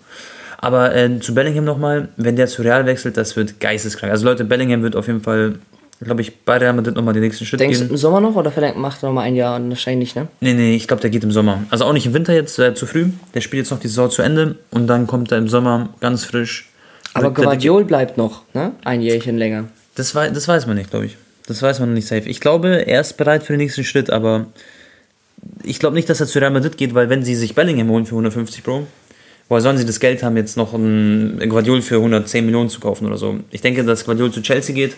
Aber 0.59 0.95
äh, 0.95 1.19
zu 1.21 1.35
Bellingham 1.35 1.65
nochmal, 1.65 2.09
wenn 2.19 2.37
der 2.37 2.49
zu 2.49 2.61
Real 2.61 2.85
wechselt, 2.85 3.17
das 3.17 3.35
wird 3.35 3.59
geisteskrank. 3.59 4.13
Also 4.13 4.27
Leute, 4.27 4.45
Bellingham 4.45 4.83
wird 4.83 4.95
auf 4.95 5.07
jeden 5.07 5.23
Fall, 5.23 5.55
glaube 6.05 6.21
ich, 6.21 6.37
bei 6.45 6.59
Real 6.59 6.75
Madrid 6.75 6.95
nochmal 6.95 7.15
den 7.15 7.23
nächsten 7.23 7.47
Schritt 7.47 7.61
Denkst 7.61 7.79
du 7.79 7.85
gehen. 7.85 7.93
im 7.93 7.97
Sommer 7.97 8.21
noch 8.21 8.35
oder 8.35 8.51
vielleicht 8.51 8.77
macht 8.77 9.03
er 9.03 9.09
noch 9.09 9.15
mal 9.15 9.23
ein 9.23 9.35
Jahr? 9.35 9.61
Wahrscheinlich 9.69 10.15
nicht, 10.15 10.17
ne? 10.17 10.29
Nee, 10.41 10.53
nee, 10.55 10.77
ich 10.77 10.87
glaube, 10.87 11.01
der 11.01 11.11
geht 11.11 11.25
im 11.25 11.33
Sommer. 11.33 11.63
Also 11.71 11.85
auch 11.85 11.93
nicht 11.93 12.07
im 12.07 12.15
Winter 12.15 12.35
jetzt, 12.35 12.59
äh, 12.59 12.75
zu 12.75 12.87
früh. 12.87 13.09
Der 13.35 13.41
spielt 13.41 13.65
jetzt 13.65 13.71
noch 13.71 13.81
die 13.81 13.89
Saison 13.89 14.11
zu 14.11 14.23
Ende 14.23 14.57
und 14.71 14.87
dann 14.87 15.07
kommt 15.07 15.33
er 15.33 15.39
im 15.39 15.49
Sommer 15.49 15.89
ganz 16.01 16.25
frisch. 16.25 16.69
Aber 17.15 17.31
Guardiol 17.31 17.85
bleibt 17.85 18.19
noch, 18.19 18.43
ne? 18.53 18.73
Ein 18.85 19.01
Jährchen 19.01 19.39
länger. 19.39 19.65
Das, 19.95 20.15
wei 20.15 20.29
das 20.29 20.47
weiß 20.47 20.67
man 20.67 20.77
nicht, 20.77 20.91
glaube 20.91 21.07
ich. 21.07 21.17
Das 21.47 21.63
weiß 21.63 21.81
man 21.81 21.89
noch 21.91 21.95
nicht 21.95 22.09
safe. 22.09 22.29
Ich 22.29 22.41
glaube, 22.41 22.87
er 22.87 23.01
ist 23.01 23.17
bereit 23.17 23.43
für 23.43 23.55
den 23.55 23.61
nächsten 23.61 23.85
Schritt, 23.85 24.11
aber 24.11 24.47
ich 25.63 25.79
glaube 25.79 25.95
nicht, 25.95 26.11
dass 26.11 26.21
er 26.21 26.27
zu 26.27 26.39
Real 26.39 26.51
Madrid 26.51 26.77
geht, 26.77 26.95
weil 26.95 27.09
wenn 27.09 27.23
sie 27.23 27.35
sich 27.35 27.55
Bellingham 27.55 27.89
holen 27.89 28.05
für 28.05 28.13
150 28.15 28.63
Pro, 28.63 28.87
woher 29.49 29.63
sollen 29.63 29.79
sie 29.79 29.87
das 29.87 30.01
Geld 30.01 30.23
haben, 30.23 30.37
jetzt 30.37 30.57
noch 30.59 30.75
einen 30.75 31.39
Guardiol 31.49 31.81
für 31.81 31.97
110 31.97 32.45
Millionen 32.45 32.69
zu 32.69 32.81
kaufen 32.81 33.07
oder 33.07 33.17
so? 33.17 33.39
Ich 33.51 33.63
denke, 33.63 33.85
dass 33.85 34.05
Guardiol 34.05 34.31
zu 34.31 34.43
Chelsea 34.43 34.75
geht 34.75 34.97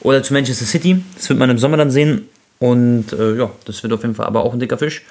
oder 0.00 0.22
zu 0.22 0.32
Manchester 0.32 0.64
City. 0.64 1.02
Das 1.16 1.28
wird 1.28 1.38
man 1.38 1.50
im 1.50 1.58
Sommer 1.58 1.76
dann 1.76 1.90
sehen. 1.90 2.28
Und 2.58 3.12
äh, 3.12 3.36
ja, 3.36 3.50
das 3.64 3.82
wird 3.82 3.92
auf 3.92 4.02
jeden 4.02 4.14
Fall 4.14 4.26
aber 4.26 4.44
auch 4.44 4.52
ein 4.52 4.60
dicker 4.60 4.78
Fisch. 4.78 5.02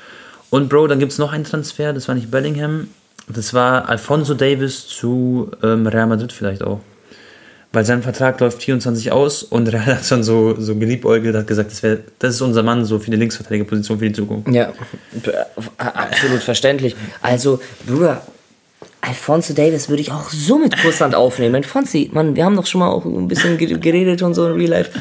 Und 0.49 0.69
Bro, 0.69 0.87
dann 0.87 0.99
gibt 0.99 1.11
es 1.11 1.17
noch 1.17 1.33
einen 1.33 1.43
Transfer, 1.43 1.93
das 1.93 2.07
war 2.07 2.15
nicht 2.15 2.31
Bellingham, 2.31 2.87
das 3.27 3.53
war 3.53 3.89
Alfonso 3.89 4.33
Davis 4.33 4.87
zu 4.87 5.51
ähm, 5.61 5.85
Real 5.87 6.07
Madrid 6.07 6.31
vielleicht 6.31 6.63
auch 6.63 6.79
weil 7.73 7.85
sein 7.85 8.01
Vertrag 8.01 8.39
läuft 8.39 8.63
24 8.63 9.11
aus 9.11 9.43
und 9.43 9.67
Real 9.73 9.85
hat 9.85 10.05
schon 10.05 10.23
so, 10.23 10.59
so 10.59 10.75
geliebäugelt, 10.75 11.35
hat 11.35 11.47
gesagt, 11.47 11.71
das, 11.71 11.83
wär, 11.83 11.99
das 12.19 12.35
ist 12.35 12.41
unser 12.41 12.63
Mann 12.63 12.85
so 12.85 12.99
für 12.99 13.11
die 13.11 13.17
Linksverteidigerposition 13.17 13.99
für 13.99 14.07
die 14.07 14.13
Zukunft. 14.13 14.49
Ja, 14.49 14.73
absolut 15.77 16.41
verständlich. 16.41 16.95
Also, 17.21 17.59
Bruder, 17.85 18.21
Alfonso 19.07 19.53
Davis 19.53 19.89
würde 19.89 20.01
ich 20.01 20.11
auch 20.11 20.29
so 20.29 20.57
mit 20.59 20.77
Kusshand 20.81 21.15
aufnehmen. 21.15 21.63
Fonzi, 21.63 22.09
Mann, 22.13 22.35
wir 22.35 22.43
haben 22.45 22.55
doch 22.55 22.65
schon 22.65 22.79
mal 22.79 22.89
auch 22.89 23.05
ein 23.05 23.27
bisschen 23.27 23.57
ge- 23.57 23.77
geredet 23.79 24.21
und 24.21 24.33
so 24.33 24.47
in 24.47 24.53
Real 24.53 24.69
Life. 24.71 24.91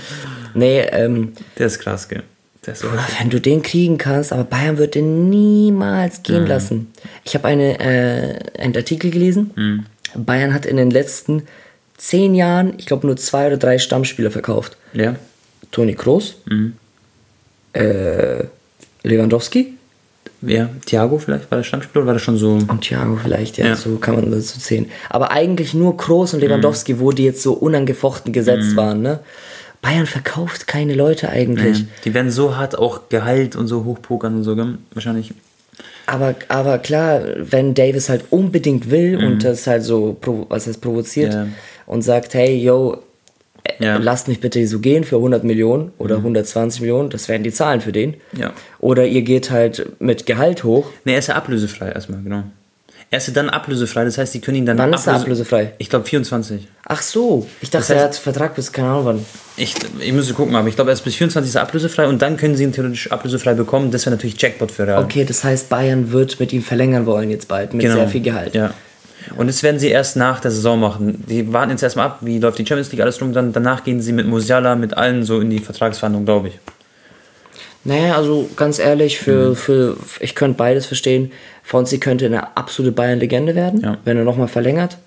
Nee, 0.55 0.81
ähm, 0.93 1.33
Der 1.59 1.67
ist 1.67 1.79
krass, 1.81 2.09
gell? 2.09 2.23
Der 2.65 2.73
ist 2.75 2.81
so 2.81 2.89
wenn 3.21 3.31
du 3.31 3.41
den 3.41 3.63
kriegen 3.63 3.99
kannst, 3.99 4.33
aber 4.33 4.45
Bayern 4.45 4.79
wird 4.79 4.95
den 4.95 5.29
niemals 5.31 6.23
gehen 6.23 6.47
lassen. 6.47 6.93
Ich 7.25 7.35
habe 7.35 7.47
eine, 7.49 7.79
äh, 7.79 8.61
einen 8.61 8.77
Artikel 8.77 9.11
gelesen. 9.11 9.87
Bayern 10.15 10.55
hat 10.55 10.67
in 10.67 10.77
den 10.77 10.91
letzten 10.91 11.43
zehn 11.97 12.35
Jahren, 12.35 12.75
ich 12.79 12.87
glaube, 12.87 13.07
nur 13.07 13.17
zwei 13.17 13.47
oder 13.49 13.57
drei 13.57 13.79
Stammspieler 13.79 14.31
verkauft. 14.31 14.77
ja. 14.95 15.17
Toni 15.73 15.95
Kroos, 15.95 16.37
äh, 17.73 18.45
Lewandowski, 19.03 19.75
Wer? 20.47 20.71
Thiago 20.87 21.19
vielleicht? 21.19 21.51
War 21.51 21.59
der 21.59 21.65
Stammspieler 21.65 22.03
oder 22.03 22.07
war 22.07 22.15
das 22.15 22.23
schon 22.23 22.37
so? 22.37 22.53
Und 22.53 22.81
Thiago 22.83 23.17
vielleicht, 23.23 23.59
ja, 23.59 23.67
Ja. 23.67 23.77
so 23.77 23.97
kann 23.97 24.15
man 24.17 24.31
das 24.31 24.55
so 24.55 24.61
zählen. 24.61 24.87
Aber 25.11 25.31
eigentlich 25.33 25.75
nur 25.75 25.97
Kroos 25.97 26.33
und 26.35 26.41
Lewandowski, 26.41 26.99
wo 27.01 27.13
die 27.13 27.25
jetzt 27.25 27.43
so 27.43 27.53
unangefochten 27.53 28.33
gesetzt 28.33 28.77
waren, 28.77 29.03
ne? 29.03 29.21
Bayern 29.83 30.07
verkauft 30.07 30.67
keine 30.67 30.95
Leute 30.95 31.29
eigentlich. 31.29 31.85
Die 32.05 32.15
werden 32.15 32.31
so 32.31 32.57
hart 32.57 32.79
auch 32.79 33.09
geheilt 33.09 33.55
und 33.57 33.67
so 33.69 33.85
hochpokern 33.85 34.37
und 34.37 34.43
so? 34.43 34.57
Wahrscheinlich. 34.95 35.33
Aber, 36.07 36.35
aber 36.49 36.79
klar, 36.79 37.21
wenn 37.37 37.75
Davis 37.75 38.09
halt 38.09 38.25
unbedingt 38.31 38.91
will 38.91 39.17
und 39.19 39.45
das 39.45 39.67
halt 39.67 39.83
so, 39.85 40.17
was 40.49 40.67
heißt 40.67 40.81
provoziert 40.81 41.33
Mhm. 41.35 41.39
Ja. 41.41 41.47
und 41.87 42.03
sagt, 42.03 42.35
hey, 42.35 42.57
yo, 42.57 42.99
Ja. 43.79 43.99
Mhm. 43.99 44.05
lasst 44.05 44.29
mich 44.29 44.41
bitte 44.41 44.67
so 44.67 44.79
gehen 44.79 45.05
für 45.05 45.17
100 45.17 45.45
Millionen 45.45 45.93
oder 45.99 46.17
120 46.17 46.81
Millionen, 46.81 47.11
das 47.11 47.29
wären 47.29 47.43
die 47.43 47.53
Zahlen 47.53 47.81
für 47.81 47.93
den. 47.93 48.15
Ja. 48.33 48.53
Oder 48.81 49.07
ihr 49.07 49.23
geht 49.23 49.51
halt 49.51 49.87
mit 50.01 50.27
Gehalt 50.27 50.65
hoch. 50.65 50.91
Ne, 51.05 51.13
er 51.13 51.19
ist 51.19 51.29
ja 51.29 51.35
ablösefrei 51.37 51.91
erstmal, 51.91 52.21
genau. 52.23 52.45
Er 53.09 53.19
ist 53.19 53.29
ja 53.29 53.35
dann 53.35 53.51
ablösefrei, 53.51 54.05
das 54.05 54.19
heißt, 54.19 54.35
die 54.35 54.41
können 54.41 54.57
ihn 54.57 54.67
dann. 54.67 54.79
Wann 54.79 54.93
ist 54.93 55.07
er 55.07 55.15
ablösefrei? 55.15 55.73
Ich 55.79 55.89
glaube 55.91 56.05
24. 56.07 56.67
Ach 56.87 57.01
so, 57.03 57.47
ich 57.61 57.71
dachte, 57.71 57.87
Das 57.87 57.97
heißt- 57.97 58.01
er 58.01 58.05
hat 58.07 58.17
Vertrag 58.17 58.57
bis, 58.57 58.73
keine 58.73 58.89
Ahnung 58.89 59.05
wann. 59.05 59.27
Ich, 59.57 59.75
ich 60.01 60.13
müsste 60.13 60.35
gucken, 60.35 60.57
aber 60.57 60.67
ich 60.69 60.75
glaube, 60.75 60.91
er 60.91 60.95
ist 60.95 61.03
bis 61.03 61.15
24. 61.15 61.49
ist 61.49 61.55
er 61.55 61.63
ablösefrei 61.63 62.09
und 62.09 62.21
dann 62.21 62.37
können 62.37 62.57
sie 62.57 62.65
ihn 62.65 62.73
theoretisch 62.73 63.13
ablösefrei 63.13 63.55
bekommen. 63.55 63.93
Das 63.93 64.07
wäre 64.07 64.17
natürlich 64.17 64.41
Jackpot 64.43 64.73
für 64.73 64.89
Real. 64.89 65.05
Okay, 65.05 65.25
das 65.25 65.45
heißt, 65.45 65.69
Bayern 65.69 66.11
wird 66.11 66.41
mit 66.41 66.53
ihm 66.53 66.63
verlängern 66.63 67.07
wollen 67.07 67.31
jetzt 67.31 67.47
bald, 67.47 67.75
mit 67.75 67.87
sehr 67.89 68.09
viel 68.09 68.23
Gehalt. 68.23 68.53
Genau. 68.55 68.67
Ja. 68.67 68.75
Und 69.35 69.49
das 69.49 69.63
werden 69.63 69.79
sie 69.81 69.89
erst 69.89 70.17
nach 70.17 70.41
der 70.41 70.51
Saison 70.51 70.79
machen. 70.79 71.25
Die 71.29 71.53
warten 71.53 71.71
jetzt 71.71 71.83
erstmal 71.83 72.07
ab, 72.07 72.19
wie 72.21 72.39
läuft 72.39 72.59
die 72.59 72.67
Champions 72.67 72.93
League, 72.93 73.01
alles 73.01 73.19
drum. 73.19 73.33
Dann, 73.33 73.53
danach 73.53 73.83
gehen 73.83 74.01
sie 74.01 74.13
mit 74.13 74.27
Musiala, 74.27 74.77
mit 74.77 74.97
allen 74.97 75.25
so 75.25 75.41
in 75.41 75.51
die 75.51 75.59
Vertragsverhandlung, 75.59 76.25
glaube 76.25 76.49
ich. 76.49 76.59
Naja, 77.85 78.17
also 78.17 78.49
ganz 78.57 78.79
ehrlich, 78.79 79.21
Mhm. 79.21 79.25
für, 79.25 79.57
für 79.57 79.97
ich 80.21 80.35
könnte 80.35 80.57
beides 80.59 80.87
verstehen. 80.87 81.31
Fonzi 81.63 81.99
könnte 81.99 82.27
eine 82.27 82.57
absolute 82.57 82.93
Bayern-Legende 82.93 83.55
werden, 83.55 83.81
Ja. 83.81 83.99
wenn 84.05 84.17
er 84.17 84.25
nochmal 84.25 84.49
verlängert. 84.49 84.99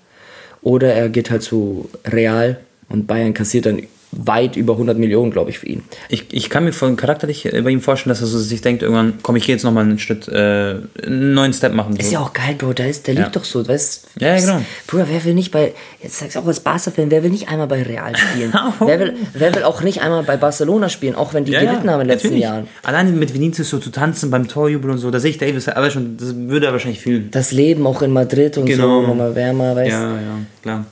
Oder 0.62 0.92
er 0.94 1.08
geht 1.08 1.30
halt 1.30 1.42
zu 1.42 1.88
Real 2.06 2.58
und 2.88 3.06
Bayern 3.06 3.32
kassiert 3.34 3.66
dann 3.66 3.82
weit 4.12 4.56
über 4.56 4.72
100 4.72 4.98
Millionen, 4.98 5.30
glaube 5.30 5.50
ich, 5.50 5.58
für 5.60 5.66
ihn. 5.66 5.82
Ich, 6.08 6.26
ich 6.32 6.50
kann 6.50 6.64
mir 6.64 6.72
von 6.72 6.96
charakterlich 6.96 7.52
äh, 7.52 7.62
bei 7.62 7.70
ihm 7.70 7.80
vorstellen, 7.80 8.10
dass 8.10 8.20
er 8.20 8.26
so 8.26 8.38
sich 8.38 8.60
denkt, 8.60 8.82
irgendwann, 8.82 9.14
komm, 9.22 9.36
ich 9.36 9.46
gehe 9.46 9.54
jetzt 9.54 9.62
nochmal 9.62 9.84
einen 9.84 9.98
Schritt, 10.00 10.26
äh, 10.28 10.76
einen 11.04 11.34
neuen 11.34 11.52
Step 11.52 11.72
machen. 11.74 11.92
So. 11.94 12.00
Ist 12.00 12.10
ja 12.12 12.18
auch 12.20 12.32
geil, 12.32 12.56
Bro. 12.58 12.72
Der, 12.72 12.88
ist, 12.90 13.06
der 13.06 13.14
Ja. 13.14 13.22
liegt 13.22 13.36
doch 13.36 13.44
so, 13.44 13.66
weißt 13.66 14.08
Ja, 14.18 14.34
ja, 14.34 14.40
genau. 14.40 14.62
Bruder, 14.88 15.06
wer 15.08 15.24
will 15.24 15.34
nicht 15.34 15.52
bei, 15.52 15.74
jetzt 16.02 16.18
sag's 16.18 16.36
auch 16.36 16.46
als 16.46 16.60
Barca-Fan, 16.60 17.10
wer 17.10 17.22
will 17.22 17.30
nicht 17.30 17.48
einmal 17.48 17.68
bei 17.68 17.82
Real 17.82 18.16
spielen? 18.16 18.52
wer, 18.80 18.98
will, 18.98 19.14
wer 19.34 19.54
will 19.54 19.62
auch 19.62 19.82
nicht 19.82 20.02
einmal 20.02 20.24
bei 20.24 20.36
Barcelona 20.36 20.88
spielen, 20.88 21.14
auch 21.14 21.32
wenn 21.32 21.44
die 21.44 21.52
gelitten 21.52 21.88
haben 21.88 22.00
in 22.00 22.08
den 22.08 22.08
letzten 22.08 22.28
natürlich. 22.28 22.44
Jahren? 22.44 22.68
Alleine 22.82 23.10
mit 23.12 23.32
Vinicius 23.32 23.70
so 23.70 23.78
zu 23.78 23.90
tanzen 23.90 24.30
beim 24.30 24.48
Torjubel 24.48 24.90
und 24.90 24.98
so, 24.98 25.10
da 25.10 25.20
sehe 25.20 25.30
ich 25.30 25.38
Davis, 25.38 25.68
aber 25.68 25.90
schon, 25.90 26.16
das 26.16 26.34
würde 26.34 26.66
er 26.66 26.72
wahrscheinlich 26.72 27.00
fühlen. 27.00 27.28
Das 27.30 27.52
Leben 27.52 27.86
auch 27.86 28.02
in 28.02 28.10
Madrid 28.12 28.58
und 28.58 28.66
Genau. 28.66 29.02
so, 29.02 29.06
nochmal 29.06 29.34
wärmer, 29.36 29.76
weißt 29.76 29.90
Ja, 29.90 30.14
ja, 30.14 30.38
klar. 30.62 30.84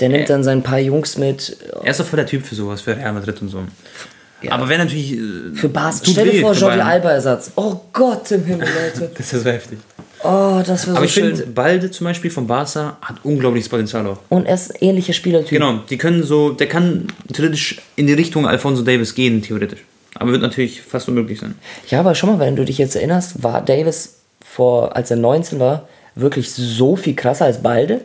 Der 0.00 0.08
nimmt 0.08 0.28
dann 0.28 0.42
sein 0.42 0.62
paar 0.62 0.78
Jungs 0.78 1.18
mit. 1.18 1.56
Er 1.82 1.90
ist 1.90 2.00
doch 2.00 2.06
voll 2.06 2.16
der 2.16 2.26
Typ 2.26 2.44
für 2.44 2.54
sowas, 2.54 2.80
für 2.80 2.96
Real 2.96 3.12
Madrid 3.12 3.40
und 3.42 3.48
so. 3.48 3.60
Ja. 4.42 4.52
Aber 4.52 4.68
wenn 4.68 4.78
natürlich. 4.78 5.12
äh, 5.12 5.54
Für 5.54 5.68
Barca. 5.68 5.98
tut 5.98 6.12
Stell 6.12 6.30
dir 6.30 6.40
vor, 6.42 6.52
Jordi. 6.52 6.80
Alba-Ersatz. 6.80 7.52
Oh 7.56 7.76
Gott 7.92 8.30
im 8.32 8.44
Himmel, 8.44 8.66
Leute. 8.68 9.10
Das 9.16 9.32
ist 9.32 9.42
so 9.42 9.50
heftig. 9.50 9.78
Oh, 10.22 10.60
das 10.66 10.86
wäre 10.86 10.92
so 10.92 10.96
Aber 10.96 11.04
ich 11.04 11.12
finde, 11.12 11.46
Balde 11.46 11.90
zum 11.90 12.06
Beispiel 12.06 12.30
von 12.30 12.46
Barca 12.46 12.96
hat 13.00 13.16
unglaubliches 13.24 13.68
Potenzial 13.68 14.06
auch. 14.06 14.18
Und 14.28 14.46
er 14.46 14.54
ist 14.54 14.82
ähnlicher 14.82 15.12
Spielertyp. 15.12 15.50
Genau, 15.50 15.80
die 15.88 15.96
können 15.98 16.22
so, 16.24 16.50
der 16.50 16.66
kann 16.66 17.06
theoretisch 17.32 17.80
in 17.96 18.06
die 18.06 18.14
Richtung 18.14 18.46
Alfonso 18.46 18.82
Davis 18.82 19.14
gehen, 19.14 19.42
theoretisch. 19.42 19.80
Aber 20.14 20.32
wird 20.32 20.42
natürlich 20.42 20.80
fast 20.82 21.08
unmöglich 21.08 21.40
sein. 21.40 21.54
Ja, 21.88 22.00
aber 22.00 22.14
schau 22.14 22.26
mal, 22.26 22.38
wenn 22.38 22.56
du 22.56 22.64
dich 22.64 22.78
jetzt 22.78 22.96
erinnerst, 22.96 23.42
war 23.42 23.62
Davis 23.62 24.16
vor, 24.44 24.94
als 24.96 25.10
er 25.10 25.16
19 25.18 25.58
war, 25.58 25.88
wirklich 26.14 26.52
so 26.52 26.96
viel 26.96 27.14
krasser 27.14 27.46
als 27.46 27.62
Balde? 27.62 28.02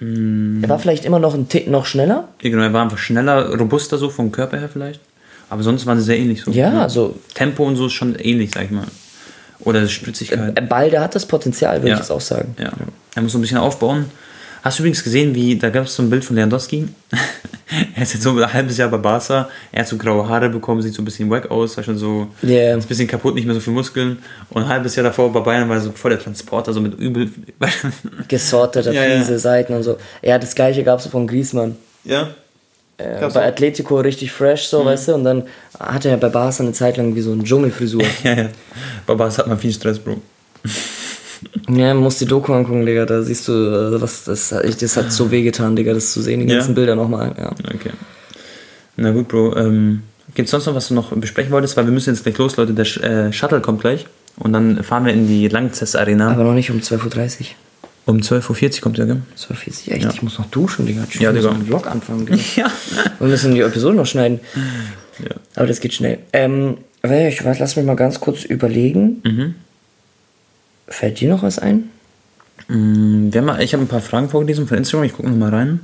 Mm. 0.00 0.62
Er 0.62 0.68
war 0.68 0.78
vielleicht 0.78 1.04
immer 1.04 1.18
noch 1.18 1.34
ein 1.34 1.48
Tick 1.48 1.68
noch 1.68 1.86
schneller. 1.86 2.28
Ja, 2.42 2.50
genau, 2.50 2.62
er 2.62 2.72
war 2.72 2.82
einfach 2.82 2.98
schneller, 2.98 3.54
robuster 3.56 3.98
so 3.98 4.08
vom 4.10 4.32
Körper 4.32 4.58
her 4.58 4.68
vielleicht. 4.72 5.00
Aber 5.48 5.62
sonst 5.62 5.84
waren 5.86 5.98
sie 5.98 6.04
sehr 6.04 6.18
ähnlich 6.18 6.42
so. 6.42 6.50
Ja, 6.52 6.82
also 6.82 7.16
Tempo 7.34 7.64
und 7.66 7.76
so 7.76 7.86
ist 7.86 7.92
schon 7.92 8.14
ähnlich, 8.14 8.50
sag 8.54 8.64
ich 8.64 8.70
mal. 8.70 8.86
Oder 9.60 9.86
Spritzigkeit. 9.88 10.58
äh, 10.58 10.62
Balde 10.62 11.00
hat 11.00 11.14
das 11.14 11.26
Potenzial, 11.26 11.78
würde 11.78 11.88
Ja. 11.88 11.94
ich 11.94 12.00
jetzt 12.00 12.10
auch 12.10 12.20
sagen. 12.20 12.54
Ja. 12.58 12.70
Er 13.14 13.22
muss 13.22 13.32
so 13.32 13.38
ein 13.38 13.42
bisschen 13.42 13.58
aufbauen. 13.58 14.06
Hast 14.62 14.78
du 14.78 14.82
übrigens 14.82 15.02
gesehen, 15.02 15.34
wie, 15.34 15.56
da 15.56 15.70
gab 15.70 15.86
es 15.86 15.94
so 15.96 16.02
ein 16.02 16.10
Bild 16.10 16.24
von 16.24 16.36
Lewandowski. 16.36 16.86
er 17.96 18.02
ist 18.02 18.12
jetzt 18.14 18.22
so 18.22 18.30
ein 18.38 18.52
halbes 18.52 18.76
Jahr 18.76 18.88
bei 18.90 18.98
Barca. 18.98 19.48
Er 19.72 19.80
hat 19.80 19.88
so 19.88 19.96
graue 19.96 20.28
Haare 20.28 20.50
bekommen, 20.50 20.82
sieht 20.82 20.92
so 20.94 21.00
ein 21.00 21.04
bisschen 21.06 21.30
wack 21.30 21.50
aus, 21.50 21.76
war 21.76 21.84
schon 21.84 21.96
so 21.96 22.28
Yeah. 22.42 22.76
ist 22.76 22.84
ein 22.84 22.88
bisschen 22.88 23.08
kaputt, 23.08 23.34
nicht 23.34 23.46
mehr 23.46 23.54
so 23.54 23.60
viel 23.60 23.72
Muskeln. 23.72 24.18
Und 24.50 24.62
ein 24.64 24.68
halbes 24.68 24.96
Jahr 24.96 25.04
davor 25.04 25.32
bei 25.32 25.40
Bayern 25.40 25.68
war 25.68 25.76
er 25.76 25.82
so 25.82 25.92
voll 25.92 26.10
der 26.10 26.20
Transporter, 26.20 26.72
so 26.74 26.80
mit 26.80 26.98
übel. 26.98 27.30
Gesortete, 28.28 28.92
Ja, 28.92 29.04
ja. 29.04 29.18
fiese 29.18 29.38
Seiten 29.38 29.72
und 29.74 29.82
so. 29.82 29.96
Ja, 30.22 30.38
das 30.38 30.54
gleiche 30.54 30.82
gab 30.84 30.98
es 31.00 31.06
von 31.06 31.26
Griezmann. 31.26 31.76
ja. 32.04 32.28
Äh, 32.98 33.26
bei. 33.32 33.46
Atletico 33.46 33.98
richtig 33.98 34.30
fresh, 34.30 34.64
so, 34.64 34.84
weißt 34.84 35.08
du, 35.08 35.14
und 35.14 35.24
dann 35.24 35.44
hatte 35.78 36.10
er 36.10 36.18
bei 36.18 36.28
Barca 36.28 36.62
eine 36.62 36.72
Zeit 36.74 36.98
lang 36.98 37.14
wie 37.14 37.22
so 37.22 37.32
eine 37.32 37.42
Dschungelfrisur. 37.44 38.02
Ja, 38.24 38.34
ja. 38.34 38.48
Bei 39.06 39.14
Barca 39.14 39.38
hat 39.38 39.46
man 39.46 39.58
viel 39.58 39.72
Stress, 39.72 39.98
Bro. 39.98 40.20
Ja, 41.68 41.94
muss 41.94 42.18
die 42.18 42.26
Doku 42.26 42.52
angucken, 42.52 42.84
Digga, 42.86 43.06
da 43.06 43.22
siehst 43.22 43.48
du, 43.48 43.52
äh, 43.52 44.00
was 44.00 44.24
das, 44.24 44.52
ich, 44.64 44.76
das 44.76 44.96
hat 44.96 45.12
so 45.12 45.30
wehgetan, 45.30 45.76
Digga, 45.76 45.94
das 45.94 46.12
zu 46.12 46.20
sehen, 46.22 46.40
die 46.40 46.46
Ja. 46.52 46.58
ganzen 46.58 46.74
Bilder 46.74 46.96
nochmal, 46.96 47.34
ja. 47.38 47.50
Okay. 47.74 47.90
Na 48.96 49.10
gut, 49.12 49.28
Bro. 49.28 49.56
Ähm, 49.56 50.02
Gibt 50.34 50.46
es 50.46 50.50
sonst 50.50 50.66
noch, 50.66 50.74
was 50.74 50.88
du 50.88 50.94
noch 50.94 51.10
besprechen 51.12 51.50
wolltest? 51.50 51.76
Weil 51.76 51.86
wir 51.86 51.92
müssen 51.92 52.10
jetzt 52.14 52.22
gleich 52.22 52.38
los, 52.38 52.56
Leute. 52.56 52.72
Der 52.74 52.84
äh, 53.02 53.32
Shuttle 53.32 53.60
kommt 53.60 53.80
gleich. 53.80 54.06
Und 54.36 54.52
dann 54.52 54.82
fahren 54.84 55.04
wir 55.04 55.12
in 55.12 55.26
die 55.26 55.48
Langzess 55.48 55.96
Arena. 55.96 56.30
Aber 56.30 56.44
noch 56.44 56.54
nicht 56.54 56.70
um 56.70 56.78
12.30 56.78 57.40
Uhr. 57.40 57.46
um 58.06 58.18
12.40 58.18 58.76
Uhr 58.76 58.80
kommt 58.82 58.98
der, 58.98 59.06
gell? 59.06 59.22
12.40 59.36 59.88
Uhr, 59.88 59.94
echt, 59.94 60.04
Ja. 60.04 60.10
ich 60.10 60.22
muss 60.22 60.38
noch 60.38 60.46
duschen, 60.50 60.86
Digga. 60.86 61.04
Ich 61.10 61.18
Ja, 61.20 61.32
muss 61.32 61.40
Digga. 61.42 61.54
einen 61.54 61.66
Vlog 61.66 61.86
anfangen, 61.90 62.26
Digga. 62.26 62.38
Ja. 62.56 62.70
Wir 63.18 63.28
müssen 63.28 63.54
die 63.54 63.60
Episode 63.60 63.96
noch 63.96 64.06
schneiden. 64.06 64.38
Ja. 65.18 65.34
Aber 65.56 65.66
das 65.66 65.80
geht 65.80 65.94
schnell. 65.94 66.18
Ähm, 66.32 66.76
lass 67.02 67.76
mich 67.76 67.84
mal 67.86 67.96
ganz 67.96 68.20
kurz 68.20 68.44
überlegen. 68.44 69.22
Mhm. 69.24 69.54
Fällt 70.90 71.20
dir 71.20 71.30
noch 71.30 71.42
was 71.42 71.58
ein? 71.58 71.88
Mm, 72.68 73.32
Wir 73.32 73.42
haben, 73.42 73.60
ich 73.60 73.72
habe 73.72 73.84
ein 73.84 73.88
paar 73.88 74.00
Fragen 74.00 74.28
vorgelesen 74.28 74.66
von 74.66 74.76
Instagram. 74.76 75.04
Ich 75.06 75.12
gucke 75.14 75.28
noch 75.28 75.36
mal 75.36 75.50
rein. 75.50 75.80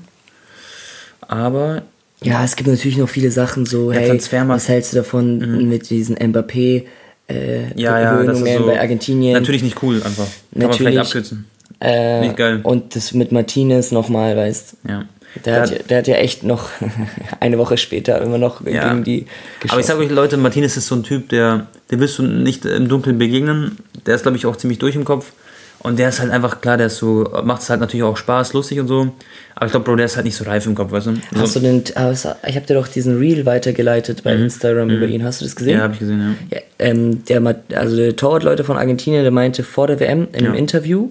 Aber 1.20 1.82
Ja, 2.22 2.44
es 2.44 2.57
gibt 2.57 2.68
natürlich 2.68 2.96
noch 2.98 3.09
viele 3.09 3.30
Sachen, 3.30 3.66
so, 3.66 3.92
Ja, 3.92 4.00
hey, 4.00 4.20
was 4.48 4.68
hältst 4.68 4.92
du 4.92 4.96
davon 4.96 5.68
mit 5.68 5.90
diesen 5.90 6.16
Mbappé 6.16 6.84
äh, 7.28 7.72
ja, 7.74 8.00
ja, 8.00 8.22
das 8.22 8.40
ist 8.40 8.54
so 8.57 8.66
bei 8.66 8.80
Argentinien? 8.80 9.32
Natürlich 9.34 9.62
nicht 9.62 9.82
cool, 9.82 9.96
einfach. 9.96 10.24
Kann 10.26 10.32
man 10.52 10.68
Natürlich. 10.70 10.76
vielleicht 10.78 10.98
abkürzen. 10.98 11.46
Äh, 11.80 12.20
Nicht 12.20 12.36
geil. 12.36 12.61
Und 12.62 12.94
das 12.96 13.12
mit 13.12 13.32
Martinez 13.32 13.90
nochmal, 13.90 14.36
weißt 14.36 14.76
Ja. 14.88 15.04
Der, 15.45 15.61
hat, 15.62 15.70
ja- 15.70 15.78
der 15.89 15.99
hat 15.99 16.09
ja 16.09 16.16
echt 16.16 16.43
noch 16.43 16.68
eine 17.41 17.59
Woche 17.59 17.76
später 17.76 18.20
immer 18.22 18.39
noch 18.39 18.64
Ja. 18.66 18.91
gegen 18.93 19.05
die 19.05 19.26
Aber 19.68 19.80
ich 19.80 19.87
sage 19.87 20.01
euch, 20.01 20.11
Leute, 20.11 20.37
Martinez 20.37 20.76
ist 20.76 20.87
so 20.87 20.95
ein 20.95 21.03
Typ, 21.03 21.28
der, 21.28 21.66
der 21.91 22.01
willst 22.01 22.18
du 22.18 22.22
nicht 22.22 22.64
im 22.64 22.89
Dunkeln 22.89 23.18
begegnen. 23.18 23.78
Der 24.07 24.14
ist, 24.14 24.22
glaube 24.22 24.37
ich, 24.37 24.47
auch 24.47 24.57
ziemlich 24.57 24.78
durch 24.78 24.95
im 24.97 25.05
Kopf. 25.05 25.32
Und 25.80 25.99
der 25.99 26.09
ist 26.09 26.20
halt 26.20 26.32
einfach, 26.32 26.61
klar, 26.62 26.78
der 26.78 26.87
ist 26.87 26.97
so, 26.97 27.30
macht 27.45 27.61
es 27.62 27.70
halt 27.70 27.80
natürlich 27.80 28.03
auch 28.03 28.16
Spaß, 28.16 28.55
lustig 28.55 28.80
und 28.80 28.89
so. 28.89 29.09
Aber 29.55 29.66
ich 29.66 29.70
glaube, 29.72 29.84
Bro, 29.84 29.97
der 29.97 30.07
ist 30.07 30.16
halt 30.16 30.24
nicht 30.24 30.34
so 30.34 30.45
reif 30.45 30.66
im 30.66 30.74
Kopf, 30.74 30.91
weißt 30.91 31.07
du? 31.09 31.14
Hast 31.37 31.53
So, 31.53 31.61
du 31.61 31.66
den, 31.66 31.84
ich 31.84 31.95
habe 31.97 32.66
dir 32.66 32.74
doch 32.74 32.89
diesen 32.89 33.18
Reel 33.18 33.45
weitergeleitet 33.47 34.24
bei 34.24 34.32
Instagram 34.34 34.89
über 34.91 35.07
ihn. 35.07 35.22
Hast 35.22 35.43
du 35.43 35.45
das 35.45 35.55
gesehen? 35.55 35.74
Mhm. 35.74 35.78
ja, 35.78 35.82
habe 35.84 35.93
ich 35.95 36.01
gesehen, 36.01 36.37
ja. 36.51 36.57
Ja, 36.57 36.62
ähm, 36.78 37.22
der, 37.26 37.57
also 37.74 37.95
der 37.97 38.16
Torwartleute 38.16 38.64
von 38.64 38.78
Argentinien, 38.78 39.22
der 39.22 39.30
meinte 39.30 39.62
vor 39.62 39.87
der 39.87 40.01
WM 40.01 40.26
in 40.32 40.45
einem 40.47 40.55
Ja. 40.55 40.59
Interview, 40.59 41.11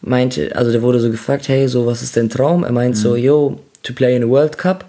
meinte, 0.00 0.54
also 0.54 0.70
der 0.72 0.82
wurde 0.82 1.00
so 1.00 1.10
gefragt, 1.10 1.48
hey, 1.48 1.68
so 1.68 1.86
was 1.86 2.02
ist 2.02 2.16
dein 2.16 2.28
Traum? 2.30 2.64
Er 2.64 2.72
meint 2.72 2.94
Mhm. 2.96 3.00
so, 3.00 3.16
yo, 3.16 3.60
to 3.82 3.92
play 3.92 4.16
in 4.16 4.22
a 4.24 4.28
World 4.28 4.58
Cup. 4.58 4.84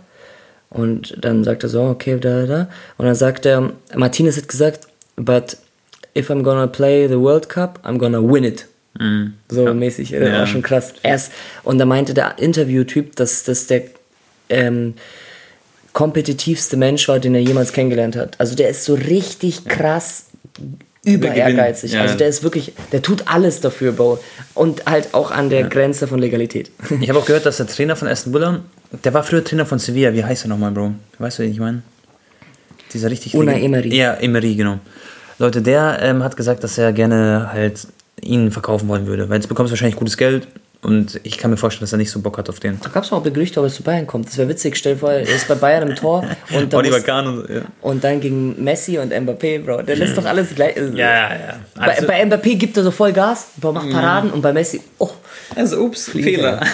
Und 0.70 1.16
dann 1.22 1.44
sagt 1.44 1.64
er 1.64 1.70
so, 1.70 1.82
okay, 1.84 2.18
da, 2.20 2.46
da. 2.46 2.68
Und 2.98 3.06
dann 3.06 3.16
sagt 3.16 3.46
er, 3.46 3.72
Martinez 3.96 4.36
hat 4.38 4.48
gesagt, 4.50 4.88
but 5.16 5.58
if 6.16 6.30
I'm 6.30 6.44
gonna 6.44 6.68
play 6.68 7.08
the 7.08 7.18
World 7.18 7.48
Cup, 7.50 7.80
I'm 7.86 7.98
gonna 7.98 8.22
win 8.22 8.44
it. 8.44 8.66
Mhm. 9.00 9.34
So 9.50 9.74
mäßig, 9.74 10.12
das 10.12 10.20
Ja. 10.28 10.34
war 10.40 10.48
schon 10.48 10.62
krass. 10.62 10.94
Erst, 11.04 11.32
und 11.64 11.78
da 11.78 11.86
meinte 11.86 12.14
der 12.14 12.38
Interviewtyp, 12.40 13.16
dass 13.16 13.44
das 13.44 13.68
der 13.68 13.84
ähm, 14.50 14.96
kompetitivste 15.94 16.78
Mensch 16.78 17.08
war, 17.08 17.20
den 17.20 17.34
er 17.36 17.42
jemals 17.42 17.72
kennengelernt 17.74 18.16
hat. 18.16 18.40
Also 18.40 18.56
der 18.56 18.70
ist 18.70 18.84
so 18.86 18.94
richtig 18.94 19.66
krass 19.66 20.26
über 21.08 21.34
ehrgeizig. 21.34 21.94
Ja. 21.94 22.02
Also 22.02 22.16
der 22.16 22.28
ist 22.28 22.44
wirklich, 22.44 22.74
der 22.92 23.02
tut 23.02 23.24
alles 23.28 23.62
dafür, 23.62 23.92
Bro. 23.94 24.20
Und 24.54 24.86
halt 24.86 25.14
auch 25.14 25.32
an 25.32 25.50
der 25.50 25.64
Grenze 25.64 26.08
von 26.08 26.20
Legalität. 26.20 26.72
Ich 27.02 27.10
habe 27.10 27.20
auch 27.20 27.26
gehört, 27.26 27.46
dass 27.46 27.58
der 27.58 27.68
Trainer 27.68 27.96
von 27.96 28.08
Aston 28.08 28.34
Villa, 28.34 28.60
der 29.04 29.14
war 29.14 29.24
früher 29.24 29.44
Trainer 29.44 29.66
von 29.66 29.80
Sevilla. 29.80 30.14
Wie 30.14 30.24
heißt 30.24 30.46
er 30.46 30.50
nochmal, 30.50 30.72
Bro? 30.72 30.94
Weißt 31.20 31.40
du, 31.40 31.44
wen 31.44 31.52
ich 31.52 31.60
meine? 31.60 31.82
Dieser 32.94 33.10
richtig... 33.10 33.34
Legend- 33.34 33.64
Emery. 33.64 33.96
Ja, 33.96 34.14
Emery, 34.16 34.56
genau. 34.56 34.80
Leute, 35.40 35.62
der 35.62 36.00
ähm, 36.02 36.24
hat 36.24 36.36
gesagt, 36.36 36.64
dass 36.64 36.78
er 36.78 36.94
gerne 36.94 37.50
halt 37.52 37.88
ihn 38.22 38.52
verkaufen 38.52 38.88
wollen 38.88 39.06
würde. 39.06 39.30
Weil 39.30 39.36
jetzt 39.36 39.48
bekommst 39.48 39.70
du 39.70 39.74
wahrscheinlich 39.74 39.98
gutes 39.98 40.18
Geld. 40.18 40.48
Und 40.82 41.20
ich 41.24 41.38
kann 41.38 41.50
mir 41.50 41.58
vorstellen, 41.58 41.86
dass 41.86 41.92
er 41.92 41.98
nicht 41.98 42.12
so 42.12 42.20
Bock 42.20 42.38
hat 42.38 42.50
auf 42.50 42.60
den. 42.60 42.80
Da 42.80 42.90
gab 42.90 43.04
es 43.04 43.12
auch 43.12 43.24
Gerüchte, 43.24 43.60
ob 43.60 43.66
er 43.66 43.72
zu 43.72 43.82
Bayern 43.84 44.06
kommt. 44.06 44.28
Das 44.28 44.38
wäre 44.38 44.48
witzig. 44.48 44.78
Stell 44.78 44.94
dir 44.94 45.00
vor, 45.00 45.12
er 45.12 45.22
ist 45.22 45.48
bei 45.48 45.56
Bayern 45.56 45.90
im 45.90 45.96
Tor 45.96 46.24
und 46.54 46.72
dann, 46.72 46.80
Oliver 46.80 47.02
Kahn 47.02 47.28
und 47.28 47.50
ja. 47.50 47.62
und 47.82 48.04
dann 48.04 48.22
gegen 48.22 48.64
Messi 48.64 49.00
und 49.00 49.12
Mbappé, 49.12 49.64
Bro. 49.64 49.82
Der 49.82 49.96
lässt 49.96 50.18
doch 50.18 50.26
alles 50.26 50.54
gleich. 50.54 50.78
Ja, 50.78 50.92
ja, 50.94 51.30
ja. 51.30 51.60
Bei, 51.76 52.02
bei 52.02 52.24
Mbappé 52.24 52.56
gibt 52.56 52.78
er 52.78 52.84
so 52.84 52.92
voll 52.92 53.12
Gas, 53.12 53.48
macht 53.62 53.90
Paraden 53.90 54.30
und 54.32 54.42
bei 54.42 54.54
Messi, 54.54 54.82
oh. 55.00 55.10
Also, 55.56 55.80
ups, 55.80 56.10
Fehler. 56.10 56.62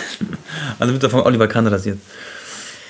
Also 0.80 0.94
wird 0.94 1.04
er 1.04 1.10
von 1.10 1.22
Oliver 1.22 1.48
Kahn 1.48 1.66
rasiert. 1.66 1.98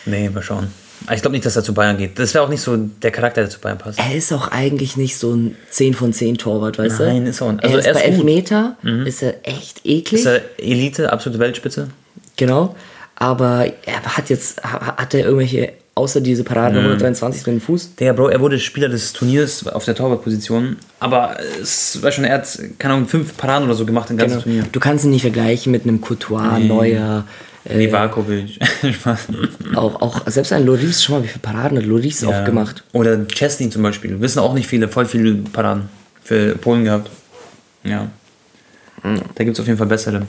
Nee, 0.06 0.30
mal 0.30 0.44
schauen. 0.44 0.68
Aber 1.06 1.16
Ich 1.16 1.22
glaube 1.22 1.34
nicht, 1.34 1.46
dass 1.46 1.56
er 1.56 1.64
zu 1.64 1.74
Bayern 1.74 1.98
geht. 1.98 2.18
Das 2.20 2.34
wäre 2.34 2.44
auch 2.44 2.50
nicht 2.50 2.62
so 2.62 2.78
der 2.78 3.12
Charakter, 3.12 3.42
der 3.42 3.50
zu 3.50 3.60
Bayern 3.60 3.78
passt. 3.78 4.00
Er 4.00 4.16
ist 4.16 4.32
auch 4.32 4.48
eigentlich 4.50 4.96
nicht 4.98 5.18
so 5.18 5.34
ein 5.34 5.56
10 5.70 5.94
von 5.94 6.14
10 6.14 6.38
Torwart, 6.38 6.78
weißt 6.80 7.00
du? 7.00 7.04
Nein, 7.06 7.26
ist 7.26 7.42
auch 7.42 7.52
nicht. 7.52 7.64
Also 7.64 7.76
er 7.78 7.80
ist 7.82 7.86
er 7.88 7.92
ist 7.94 7.98
bei 8.02 8.10
gut. 8.10 8.24
Mhm. 8.24 8.28
Elfmeter, 8.30 8.78
ist 9.06 9.24
er 9.24 9.36
echt 9.44 9.82
eklig. 9.84 10.22
Ist 10.22 10.26
er 10.26 10.42
Elite, 10.58 11.12
absolute 11.12 11.40
Weltspitze? 11.40 11.90
Genau. 12.38 12.76
Aber 13.16 13.66
er 13.86 14.02
hat 14.18 14.30
jetzt, 14.30 14.64
ha- 14.64 14.98
hat 14.98 15.14
er 15.14 15.26
irgendwelche, 15.26 15.74
außer 15.96 16.20
diese 16.20 16.44
Parade 16.44 16.80
Mhm. 16.80 16.86
123 16.86 17.46
mit 17.46 17.56
dem 17.56 17.62
Fuß? 17.62 17.96
Der 18.00 18.14
Bro, 18.14 18.30
er 18.30 18.40
wurde 18.42 18.58
Spieler 18.58 18.90
des 18.90 19.14
Turniers 19.14 19.68
auf 19.68 19.86
der 19.86 19.94
Torwartposition. 19.96 20.78
Aber 21.00 21.38
es 21.62 22.02
war 22.02 22.12
schon, 22.12 22.24
er 22.24 22.36
hat, 22.36 22.60
keine 22.80 22.96
Ahnung, 22.96 23.08
fünf 23.08 23.38
Paraden 23.38 23.66
oder 23.68 23.76
so 23.76 23.86
gemacht 23.86 24.10
im 24.10 24.18
ganzen 24.18 24.34
Genau. 24.36 24.44
Turnier. 24.44 24.64
Du 24.72 24.80
kannst 24.80 25.06
ihn 25.06 25.12
nicht 25.12 25.22
vergleichen 25.22 25.72
mit 25.72 25.84
einem 25.84 26.02
Courtois, 26.02 26.58
Neuer. 26.60 27.26
Äh, 27.66 27.78
Livakovic. 27.78 28.60
Spaß. 28.94 29.28
auch, 29.76 30.02
auch, 30.02 30.22
selbst 30.28 30.52
ein 30.54 30.66
Loris, 30.66 31.04
schau 31.04 31.14
mal, 31.14 31.24
wie 31.24 31.28
viele 31.28 31.40
Paraden 31.40 31.78
hat 31.78 31.86
Loris 31.86 32.24
auch 32.24 32.32
Ja. 32.32 32.44
gemacht. 32.44 32.84
Oder 32.92 33.26
Chesney 33.28 33.70
zum 33.70 33.84
Beispiel. 33.84 34.20
Wissen 34.20 34.40
auch 34.40 34.54
nicht 34.54 34.68
viele, 34.68 34.88
voll 34.90 35.06
viele 35.06 35.36
Paraden 35.36 35.90
für 36.24 36.56
Polen 36.56 36.84
gehabt. 36.84 37.10
Ja. 37.84 38.08
Da 39.36 39.44
gibt 39.44 39.58
es 39.58 39.60
auf 39.60 39.68
jeden 39.68 39.78
Fall 39.78 39.88
bessere. 39.88 40.26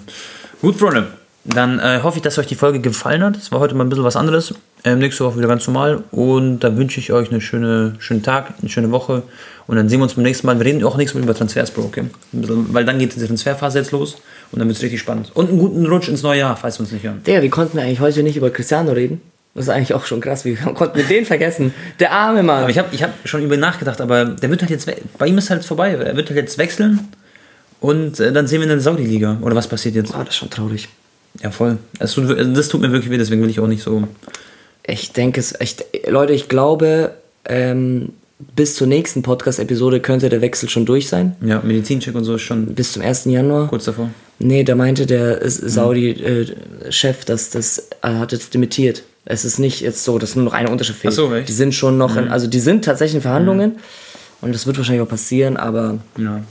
Gut, 0.60 0.76
Freunde. 0.76 1.06
Dann 1.44 1.78
äh, 1.78 2.00
hoffe 2.02 2.16
ich, 2.18 2.22
dass 2.22 2.38
euch 2.38 2.46
die 2.46 2.54
Folge 2.54 2.80
gefallen 2.80 3.22
hat. 3.22 3.36
Es 3.36 3.52
war 3.52 3.60
heute 3.60 3.74
mal 3.74 3.84
ein 3.84 3.90
bisschen 3.90 4.04
was 4.04 4.16
anderes. 4.16 4.54
Ähm, 4.82 4.98
nächste 4.98 5.24
Woche 5.24 5.36
wieder 5.38 5.48
ganz 5.48 5.66
normal. 5.66 6.02
Und 6.10 6.60
dann 6.60 6.76
wünsche 6.78 6.98
ich 6.98 7.12
euch 7.12 7.30
einen 7.30 7.42
schöne, 7.42 7.96
schönen 7.98 8.22
Tag, 8.22 8.54
eine 8.60 8.70
schöne 8.70 8.90
Woche. 8.90 9.22
Und 9.66 9.76
dann 9.76 9.88
sehen 9.88 9.98
wir 10.00 10.04
uns 10.04 10.14
beim 10.14 10.24
nächsten 10.24 10.46
Mal. 10.46 10.58
Wir 10.58 10.64
reden 10.64 10.82
auch 10.84 10.96
nächstes 10.96 11.20
Mal 11.20 11.24
über 11.24 11.34
Transfers, 11.34 11.70
Bro, 11.70 11.84
okay? 11.84 12.04
Weil 12.32 12.84
dann 12.86 12.98
geht 12.98 13.14
die 13.14 13.24
Transferphase 13.24 13.78
jetzt 13.78 13.92
los. 13.92 14.16
Und 14.52 14.58
dann 14.58 14.68
wird 14.68 14.76
es 14.76 14.82
richtig 14.82 15.00
spannend. 15.00 15.30
Und 15.34 15.48
einen 15.48 15.58
guten 15.58 15.86
Rutsch 15.86 16.08
ins 16.08 16.22
neue 16.22 16.40
Jahr, 16.40 16.56
falls 16.56 16.78
wir 16.78 16.82
uns 16.82 16.92
nicht 16.92 17.04
hören. 17.04 17.22
Digga, 17.26 17.42
wie 17.42 17.48
konnten 17.48 17.76
wir 17.76 17.84
eigentlich 17.84 18.00
heute 18.00 18.22
nicht 18.22 18.36
über 18.36 18.50
Cristiano 18.50 18.92
reden? 18.92 19.20
Das 19.54 19.66
ist 19.66 19.68
eigentlich 19.68 19.94
auch 19.94 20.04
schon 20.04 20.20
krass. 20.20 20.44
Wie 20.44 20.54
konnten 20.74 20.96
wir 20.96 21.04
den 21.04 21.24
vergessen? 21.24 21.74
Der 22.00 22.12
arme 22.12 22.42
Mann. 22.42 22.62
Aber 22.62 22.70
ich 22.70 22.78
habe 22.78 22.88
ich 22.92 23.02
hab 23.02 23.12
schon 23.24 23.42
über 23.42 23.54
ihn 23.54 23.60
nachgedacht, 23.60 24.00
aber 24.00 24.24
der 24.24 24.50
wird 24.50 24.60
halt 24.62 24.70
jetzt, 24.70 24.90
bei 25.18 25.26
ihm 25.26 25.38
ist 25.38 25.50
halt 25.50 25.64
vorbei. 25.64 25.90
Er 25.90 26.16
wird 26.16 26.28
halt 26.28 26.38
jetzt 26.38 26.58
wechseln 26.58 27.08
und 27.80 28.18
äh, 28.20 28.32
dann 28.32 28.46
sehen 28.46 28.60
wir 28.60 28.64
in 28.64 28.70
der 28.70 28.80
Saudi-Liga. 28.80 29.38
Oder 29.42 29.54
was 29.54 29.68
passiert 29.68 29.94
jetzt? 29.94 30.12
oh, 30.14 30.18
das 30.18 30.30
ist 30.30 30.36
schon 30.36 30.50
traurig. 30.50 30.88
Ja, 31.42 31.50
voll. 31.50 31.78
Das 31.98 32.14
tut, 32.14 32.30
also 32.30 32.52
das 32.52 32.68
tut 32.68 32.80
mir 32.80 32.92
wirklich 32.92 33.10
weh, 33.10 33.18
deswegen 33.18 33.42
will 33.42 33.50
ich 33.50 33.60
auch 33.60 33.66
nicht 33.66 33.82
so. 33.82 34.06
Ich 34.86 35.12
denke 35.12 35.40
es, 35.40 35.58
echt, 35.60 35.84
Leute, 36.06 36.32
ich 36.32 36.48
glaube, 36.48 37.14
ähm, 37.44 38.10
bis 38.38 38.74
zur 38.74 38.86
nächsten 38.86 39.22
Podcast-Episode 39.22 40.00
könnte 40.00 40.28
der 40.28 40.40
Wechsel 40.40 40.68
schon 40.68 40.84
durch 40.86 41.08
sein. 41.08 41.36
Ja, 41.40 41.60
Medizincheck 41.62 42.14
und 42.14 42.24
so 42.24 42.34
ist 42.34 42.42
schon 42.42 42.74
Bis 42.74 42.92
zum 42.92 43.02
1. 43.02 43.26
Januar. 43.26 43.68
kurz 43.68 43.84
davor. 43.84 44.10
Nee, 44.38 44.64
da 44.64 44.74
meinte 44.74 45.06
der 45.06 45.40
äh, 45.42 45.48
Saudi-Chef, 45.48 47.24
dass 47.24 47.50
das 47.50 47.88
er 48.02 48.18
hat 48.18 48.32
jetzt 48.32 48.52
dementiert. 48.54 49.04
Es 49.24 49.44
ist 49.44 49.58
nicht 49.58 49.80
jetzt 49.80 50.04
so, 50.04 50.18
dass 50.18 50.36
nur 50.36 50.44
noch 50.44 50.52
eine 50.52 50.68
Unterschrift 50.70 51.00
fehlt. 51.00 51.12
Ach 51.14 51.16
so, 51.16 51.34
echt? 51.34 51.48
Die 51.48 51.52
sind 51.52 51.74
schon 51.74 51.96
noch, 51.96 52.16
in, 52.16 52.28
also 52.28 52.46
die 52.46 52.60
sind 52.60 52.84
tatsächlich 52.84 53.16
in 53.16 53.22
Verhandlungen 53.22 53.76
und 54.42 54.54
das 54.54 54.66
wird 54.66 54.76
wahrscheinlich 54.76 55.02
auch 55.02 55.08
passieren, 55.08 55.56
aber 55.56 55.98
Ja. 56.18 56.42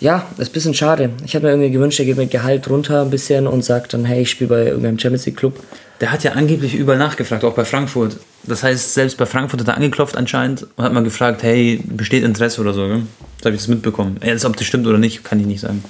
ja, 0.00 0.26
ist 0.36 0.50
ein 0.50 0.52
bisschen 0.52 0.74
schade. 0.74 1.10
Ich 1.24 1.32
hätte 1.34 1.46
mir 1.46 1.52
irgendwie 1.52 1.70
gewünscht, 1.70 1.98
er 2.00 2.04
geht 2.04 2.16
mit 2.18 2.30
Gehalt 2.30 2.68
runter 2.68 3.00
ein 3.02 3.10
bisschen 3.10 3.46
und 3.46 3.64
sagt 3.64 3.94
dann, 3.94 4.04
hey, 4.04 4.22
ich 4.22 4.30
spiele 4.30 4.48
bei 4.50 4.66
irgendeinem 4.66 4.98
Champions 4.98 5.24
League 5.24 5.36
Club. 5.38 5.58
Der 6.00 6.12
hat 6.12 6.24
ja 6.24 6.32
angeblich 6.32 6.74
überall 6.74 6.98
nachgefragt, 6.98 7.44
auch 7.44 7.54
bei 7.54 7.64
Frankfurt. 7.64 8.16
Das 8.46 8.62
heißt, 8.62 8.94
selbst 8.94 9.16
bei 9.16 9.26
Frankfurt 9.26 9.60
hat 9.60 9.68
er 9.68 9.76
angeklopft 9.76 10.16
anscheinend 10.16 10.66
und 10.76 10.84
hat 10.84 10.92
mal 10.92 11.02
gefragt, 11.02 11.42
hey, 11.42 11.80
besteht 11.84 12.24
Interesse 12.24 12.60
oder 12.60 12.74
so, 12.74 12.86
gell? 12.86 13.02
Das 13.38 13.46
habe 13.46 13.54
ich 13.54 13.62
das 13.62 13.68
mitbekommen. 13.68 14.18
Jetzt, 14.22 14.44
ob 14.44 14.56
das 14.56 14.66
stimmt 14.66 14.86
oder 14.86 14.98
nicht, 14.98 15.24
kann 15.24 15.40
ich 15.40 15.46
nicht 15.46 15.60
sagen. 15.60 15.82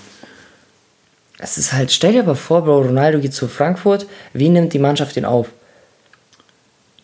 Es 1.38 1.58
ist 1.58 1.72
halt, 1.72 1.90
stell 1.92 2.12
dir 2.12 2.20
aber 2.20 2.36
vor, 2.36 2.62
Bro, 2.64 2.82
Ronaldo 2.82 3.18
geht 3.18 3.34
zu 3.34 3.48
Frankfurt, 3.48 4.06
wie 4.32 4.48
nimmt 4.48 4.72
die 4.72 4.78
Mannschaft 4.78 5.16
ihn 5.16 5.24
auf? 5.24 5.48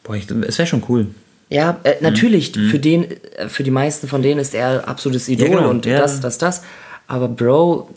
Boah, 0.04 0.14
ich, 0.16 0.30
es 0.30 0.58
wäre 0.58 0.66
schon 0.66 0.84
cool. 0.88 1.08
Ja, 1.50 1.80
äh, 1.82 1.96
natürlich, 2.00 2.52
für 2.52 2.78
den, 2.78 3.10
äh, 3.10 3.48
für 3.48 3.64
die 3.64 3.72
meisten 3.72 4.06
von 4.06 4.22
denen 4.22 4.40
ist 4.40 4.54
er 4.54 4.86
absolutes 4.88 5.28
Idol 5.28 5.48
Mhm. 5.48 5.52
genau, 5.52 5.70
und 5.70 5.84
ja. 5.84 5.98
das, 5.98 6.20
das, 6.20 6.38
das. 6.38 6.62
Aber 7.08 7.26
Bro, 7.28 7.90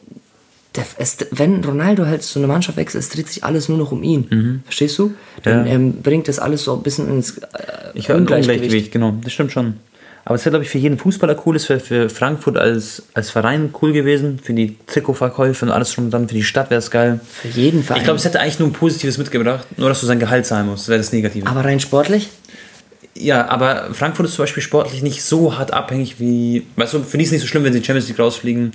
der, 0.75 0.85
es, 0.97 1.17
wenn 1.31 1.63
Ronaldo 1.63 2.05
halt 2.05 2.23
zu 2.23 2.39
einer 2.39 2.47
Mannschaft 2.47 2.77
wechselt, 2.77 3.03
es 3.03 3.09
dreht 3.09 3.27
sich 3.27 3.43
alles 3.43 3.69
nur 3.69 3.77
noch 3.77 3.91
um 3.91 4.01
ihn. 4.03 4.61
Verstehst 4.65 4.97
du? 4.97 5.13
Dann 5.43 5.61
Mhm. 5.61 5.67
Ja. 5.67 5.73
ähm, 5.73 5.93
bringt 6.01 6.27
das 6.27 6.39
alles 6.39 6.63
so 6.63 6.75
ein 6.75 6.81
bisschen 6.83 7.07
ins 7.09 7.37
äh, 7.37 7.43
Ich 7.93 8.09
höre 8.09 8.17
Ungleichgewicht. 8.17 8.91
genau, 8.91 9.13
das 9.23 9.33
stimmt 9.33 9.51
schon. 9.51 9.75
Aber 10.25 10.35
es 10.35 10.45
wäre, 10.45 10.51
glaube 10.51 10.63
ich, 10.63 10.69
für 10.71 10.77
jeden 10.77 10.97
Fußballer 10.97 11.35
cool, 11.45 11.57
es 11.57 11.67
wäre 11.67 11.81
für 11.81 12.09
Frankfurt 12.09 12.57
als, 12.57 13.03
als 13.13 13.29
Verein 13.29 13.73
cool 13.81 13.91
gewesen, 13.91 14.39
für 14.41 14.53
die 14.53 14.77
Trikotverkäufe 14.87 15.65
und 15.65 15.71
alles 15.71 15.91
schon 15.91 16.09
dann, 16.11 16.29
für 16.29 16.35
die 16.35 16.43
Stadt 16.43 16.69
wäre 16.69 16.79
es 16.79 16.89
geil. 16.89 17.19
Für 17.29 17.49
jeden 17.49 17.83
Verein. 17.83 17.99
Ich 17.99 18.05
glaube, 18.05 18.19
es 18.19 18.23
hätte 18.25 18.39
eigentlich 18.39 18.57
nur 18.59 18.69
ein 18.69 18.73
Positives 18.73 19.17
mitgebracht, 19.17 19.67
nur 19.77 19.89
dass 19.89 19.99
du 19.99 20.05
sein 20.05 20.19
Gehalt 20.19 20.45
zahlen 20.45 20.67
musst, 20.67 20.83
das 20.83 20.89
wäre 20.89 20.99
das 20.99 21.11
Negative. 21.11 21.45
aber 21.45 21.65
rein 21.65 21.81
sportlich? 21.81 22.29
Ja, 23.15 23.47
aber 23.49 23.93
Frankfurt 23.93 24.25
ist 24.27 24.35
zum 24.35 24.43
Beispiel 24.43 24.63
sportlich 24.63 25.03
nicht 25.03 25.21
so 25.23 25.57
hart 25.57 25.71
abhängig 25.73 26.19
wie, 26.19 26.65
weißt 26.77 26.93
du, 26.93 27.03
für 27.03 27.17
die 27.17 27.23
ist 27.23 27.27
es 27.29 27.33
nicht 27.33 27.41
so 27.41 27.47
schlimm, 27.47 27.63
wenn 27.65 27.73
sie 27.73 27.83
Champions 27.83 28.07
League 28.07 28.17
rausfliegen 28.19 28.71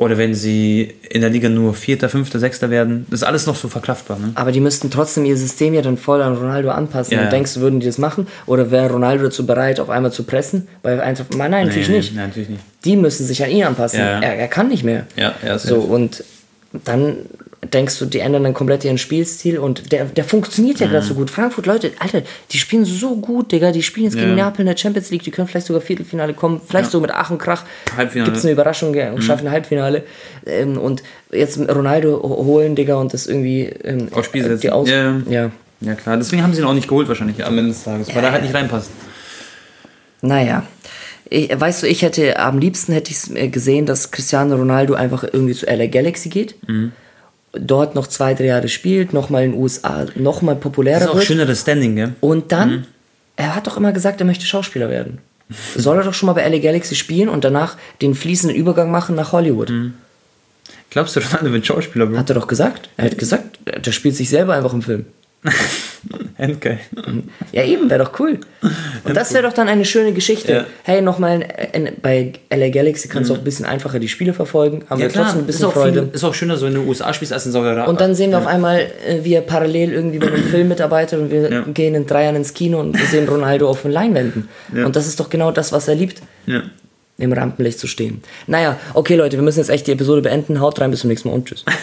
oder 0.00 0.16
wenn 0.16 0.34
sie 0.34 0.94
in 1.10 1.20
der 1.20 1.28
Liga 1.28 1.50
nur 1.50 1.74
Vierter, 1.74 2.08
Fünfter, 2.08 2.38
Sechster 2.38 2.70
werden. 2.70 3.04
Das 3.10 3.20
ist 3.20 3.26
alles 3.26 3.46
noch 3.46 3.54
so 3.54 3.68
verkraftbar, 3.68 4.18
ne? 4.18 4.32
Aber 4.34 4.50
die 4.50 4.60
müssten 4.60 4.90
trotzdem 4.90 5.26
ihr 5.26 5.36
System 5.36 5.74
ja 5.74 5.82
dann 5.82 5.98
voll 5.98 6.22
an 6.22 6.34
Ronaldo 6.38 6.70
anpassen. 6.70 7.12
Ja, 7.12 7.18
Und 7.18 7.24
ja. 7.26 7.30
denkst 7.30 7.52
du, 7.52 7.60
würden 7.60 7.80
die 7.80 7.86
das 7.86 7.98
machen? 7.98 8.26
Oder 8.46 8.70
wäre 8.70 8.90
Ronaldo 8.90 9.24
dazu 9.24 9.44
bereit, 9.44 9.78
auf 9.78 9.90
einmal 9.90 10.10
zu 10.10 10.22
pressen? 10.22 10.68
Bei 10.82 11.02
Eintracht, 11.02 11.36
nein, 11.36 11.50
nein, 11.50 11.66
natürlich 11.66 11.90
Nee, 11.90 11.98
nicht. 11.98 12.16
Nein, 12.16 12.28
natürlich 12.28 12.48
nicht. 12.48 12.62
Die 12.86 12.96
müssen 12.96 13.26
sich 13.26 13.44
an 13.44 13.50
ihn 13.50 13.62
anpassen. 13.64 13.98
Ja. 14.00 14.20
Er, 14.20 14.36
er 14.38 14.48
kann 14.48 14.68
nicht 14.68 14.84
mehr. 14.84 15.06
Ja, 15.16 15.34
ja, 15.44 15.58
So, 15.58 15.76
und 15.80 16.24
dann 16.72 17.16
denkst 17.62 17.98
du, 17.98 18.06
die 18.06 18.20
ändern 18.20 18.42
dann 18.44 18.54
komplett 18.54 18.84
ihren 18.84 18.96
Spielstil 18.96 19.58
und 19.58 19.92
der, 19.92 20.06
der 20.06 20.24
funktioniert 20.24 20.80
ja 20.80 20.86
Mhm. 20.86 20.90
gerade 20.92 21.04
so 21.06 21.14
gut. 21.14 21.30
Frankfurt, 21.30 21.66
Leute, 21.66 21.92
Alter, 21.98 22.22
die 22.50 22.56
spielen 22.58 22.84
so 22.86 23.16
gut, 23.16 23.52
Digga. 23.52 23.70
Die 23.70 23.82
spielen 23.82 24.04
jetzt 24.06 24.14
gegen 24.16 24.30
Ja. 24.30 24.34
Neapel 24.46 24.60
in 24.62 24.66
der 24.66 24.76
Champions 24.78 25.10
League, 25.10 25.22
die 25.24 25.30
können 25.30 25.46
vielleicht 25.46 25.66
sogar 25.66 25.82
Viertelfinale 25.82 26.32
kommen, 26.32 26.60
vielleicht 26.66 26.90
sogar 26.90 27.08
mit 27.08 27.16
Ach 27.16 27.30
und 27.30 27.38
Krach. 27.38 27.64
Halbfinale. 27.96 28.22
Mhm. 28.22 28.32
Gibt 28.32 28.36
es 28.38 28.44
eine 28.44 28.52
Überraschung 28.52 28.94
ja, 28.94 29.12
und 29.12 29.22
schaffen 29.22 29.46
ein 29.46 29.52
Halbfinale. 29.52 30.04
Ähm, 30.46 30.78
und 30.78 31.02
jetzt 31.30 31.58
Ronaldo 31.58 32.22
ho- 32.22 32.44
holen, 32.46 32.74
Digga, 32.76 32.94
und 32.96 33.12
das 33.12 33.26
irgendwie 33.26 33.64
ähm, 33.84 34.08
Aufs 34.12 34.26
Spiel 34.28 34.42
die 34.42 34.48
setzen. 34.48 34.70
Aus 34.70 34.88
Ja. 34.88 35.18
ja. 35.28 35.50
Ja, 35.82 35.94
klar. 35.94 36.16
Deswegen 36.16 36.42
haben 36.42 36.52
sie 36.54 36.60
ihn 36.60 36.66
auch 36.66 36.74
nicht 36.74 36.88
geholt, 36.88 37.08
wahrscheinlich 37.08 37.44
am 37.44 37.56
Ende 37.56 37.70
des 37.72 37.84
Tages, 37.84 38.14
weil 38.14 38.22
er 38.24 38.32
halt 38.32 38.42
nicht 38.42 38.54
reinpasst. 38.54 38.90
Naja. 40.22 40.64
Ich, 41.28 41.48
weißt 41.58 41.82
du, 41.82 41.86
ich 41.86 42.02
hätte 42.02 42.38
am 42.38 42.58
liebsten 42.58 42.92
hätte 42.92 43.12
ich 43.12 43.52
gesehen, 43.52 43.86
dass 43.86 44.10
Cristiano 44.10 44.56
Ronaldo 44.56 44.94
einfach 44.94 45.22
irgendwie 45.24 45.54
zu 45.54 45.66
LA 45.66 45.86
Galaxy 45.86 46.28
geht. 46.28 46.56
Mhm. 46.68 46.92
Dort 47.52 47.94
noch 47.96 48.06
zwei, 48.06 48.34
drei 48.34 48.44
Jahre 48.46 48.68
spielt, 48.68 49.12
nochmal 49.12 49.44
in 49.44 49.52
den 49.52 49.60
USA 49.60 50.06
nochmal 50.14 50.54
Das 50.54 50.62
populärer 50.62 51.00
ist 51.02 51.08
auch 51.08 51.14
wird. 51.16 51.24
schöneres 51.24 51.60
Standing, 51.62 51.96
gell? 51.96 52.12
Und 52.20 52.52
dann, 52.52 52.70
Mhm. 52.70 52.84
er 53.36 53.56
hat 53.56 53.66
doch 53.66 53.76
immer 53.76 53.92
gesagt, 53.92 54.20
er 54.20 54.26
möchte 54.26 54.46
Schauspieler 54.46 54.88
werden. 54.88 55.18
Soll 55.76 55.96
er 55.98 56.04
doch 56.04 56.14
schon 56.14 56.28
mal 56.28 56.34
bei 56.34 56.42
LA 56.48 56.58
Galaxy 56.60 56.94
spielen 56.94 57.28
und 57.28 57.42
danach 57.44 57.76
den 58.02 58.14
fließenden 58.14 58.56
Übergang 58.56 58.90
machen 58.92 59.16
nach 59.16 59.32
Hollywood. 59.32 59.70
Mhm. 59.70 59.94
Glaubst 60.90 61.16
du, 61.16 61.20
Ronaldo 61.32 61.52
wird 61.52 61.66
Schauspieler, 61.66 62.06
Bro? 62.06 62.18
Hat 62.18 62.30
er 62.30 62.34
doch 62.34 62.46
gesagt. 62.46 62.88
Er 62.96 63.06
hat 63.06 63.18
gesagt, 63.18 63.58
der 63.84 63.92
spielt 63.92 64.14
sich 64.16 64.28
selber 64.28 64.54
einfach 64.54 64.72
im 64.72 64.82
Film. 64.82 65.06
Endgeil. 66.38 66.78
Ja, 67.52 67.64
eben, 67.64 67.90
wäre 67.90 68.02
doch 68.04 68.18
cool. 68.20 68.38
Und 69.04 69.16
das 69.16 69.32
wäre 69.34 69.42
doch 69.44 69.52
dann 69.52 69.68
eine 69.68 69.84
schöne 69.84 70.12
Geschichte. 70.12 70.52
Ja. 70.52 70.64
Hey, 70.84 71.02
nochmal, 71.02 71.46
bei 72.02 72.32
LA 72.50 72.70
Galaxy 72.70 73.08
kannst 73.08 73.28
du 73.30 73.34
auch 73.34 73.38
ein 73.38 73.44
bisschen 73.44 73.66
einfacher 73.66 73.98
die 73.98 74.08
Spiele 74.08 74.32
verfolgen, 74.32 74.84
haben 74.88 74.98
Ja, 75.00 75.06
wir 75.06 75.12
klar. 75.12 75.24
trotzdem 75.24 75.40
ein 75.42 75.48
ist 75.48 75.56
bisschen 75.56 75.66
auch, 75.66 75.72
Freude. 75.72 76.02
viel, 76.04 76.14
ist 76.14 76.24
auch 76.24 76.34
schöner, 76.34 76.56
so 76.56 76.66
in 76.66 76.74
den 76.74 76.88
USA 76.88 77.12
spielst, 77.12 77.32
als 77.32 77.44
in 77.46 77.52
Saudi-Arabien. 77.52 77.88
Und 77.88 78.00
dann 78.00 78.14
sehen 78.14 78.30
wir 78.30 78.38
auf 78.38 78.46
einmal, 78.46 78.80
äh, 79.06 79.22
wie 79.22 79.34
er 79.34 79.42
parallel 79.42 79.92
irgendwie 79.92 80.18
bei 80.18 80.28
einem 80.28 80.42
Film 80.50 80.68
mitarbeitet 80.68 81.18
und 81.20 81.30
wir 81.30 81.50
Ja. 81.50 81.60
gehen 81.72 81.94
in 81.94 82.06
drei 82.06 82.24
Jahren 82.24 82.36
ins 82.36 82.54
Kino 82.54 82.80
und 82.80 82.98
wir 82.98 83.06
sehen 83.06 83.28
Ronaldo 83.28 83.68
auf 83.68 83.82
den 83.82 83.90
Leinwänden. 83.90 84.48
Ja. 84.74 84.86
Und 84.86 84.96
das 84.96 85.06
ist 85.06 85.20
doch 85.20 85.28
genau 85.30 85.50
das, 85.52 85.72
was 85.72 85.88
er 85.88 85.94
liebt, 85.96 86.22
Ja. 86.46 86.62
im 87.18 87.32
Rampenlicht 87.32 87.78
zu 87.78 87.86
stehen. 87.86 88.22
Naja, 88.46 88.78
okay 88.94 89.16
Leute, 89.16 89.36
wir 89.36 89.42
müssen 89.42 89.58
jetzt 89.58 89.68
echt 89.70 89.86
die 89.86 89.92
Episode 89.92 90.22
beenden. 90.22 90.60
Haut 90.60 90.80
rein, 90.80 90.90
bis 90.90 91.00
zum 91.00 91.08
nächsten 91.08 91.28
Mal 91.28 91.34
und 91.34 91.46
tschüss. 91.46 91.64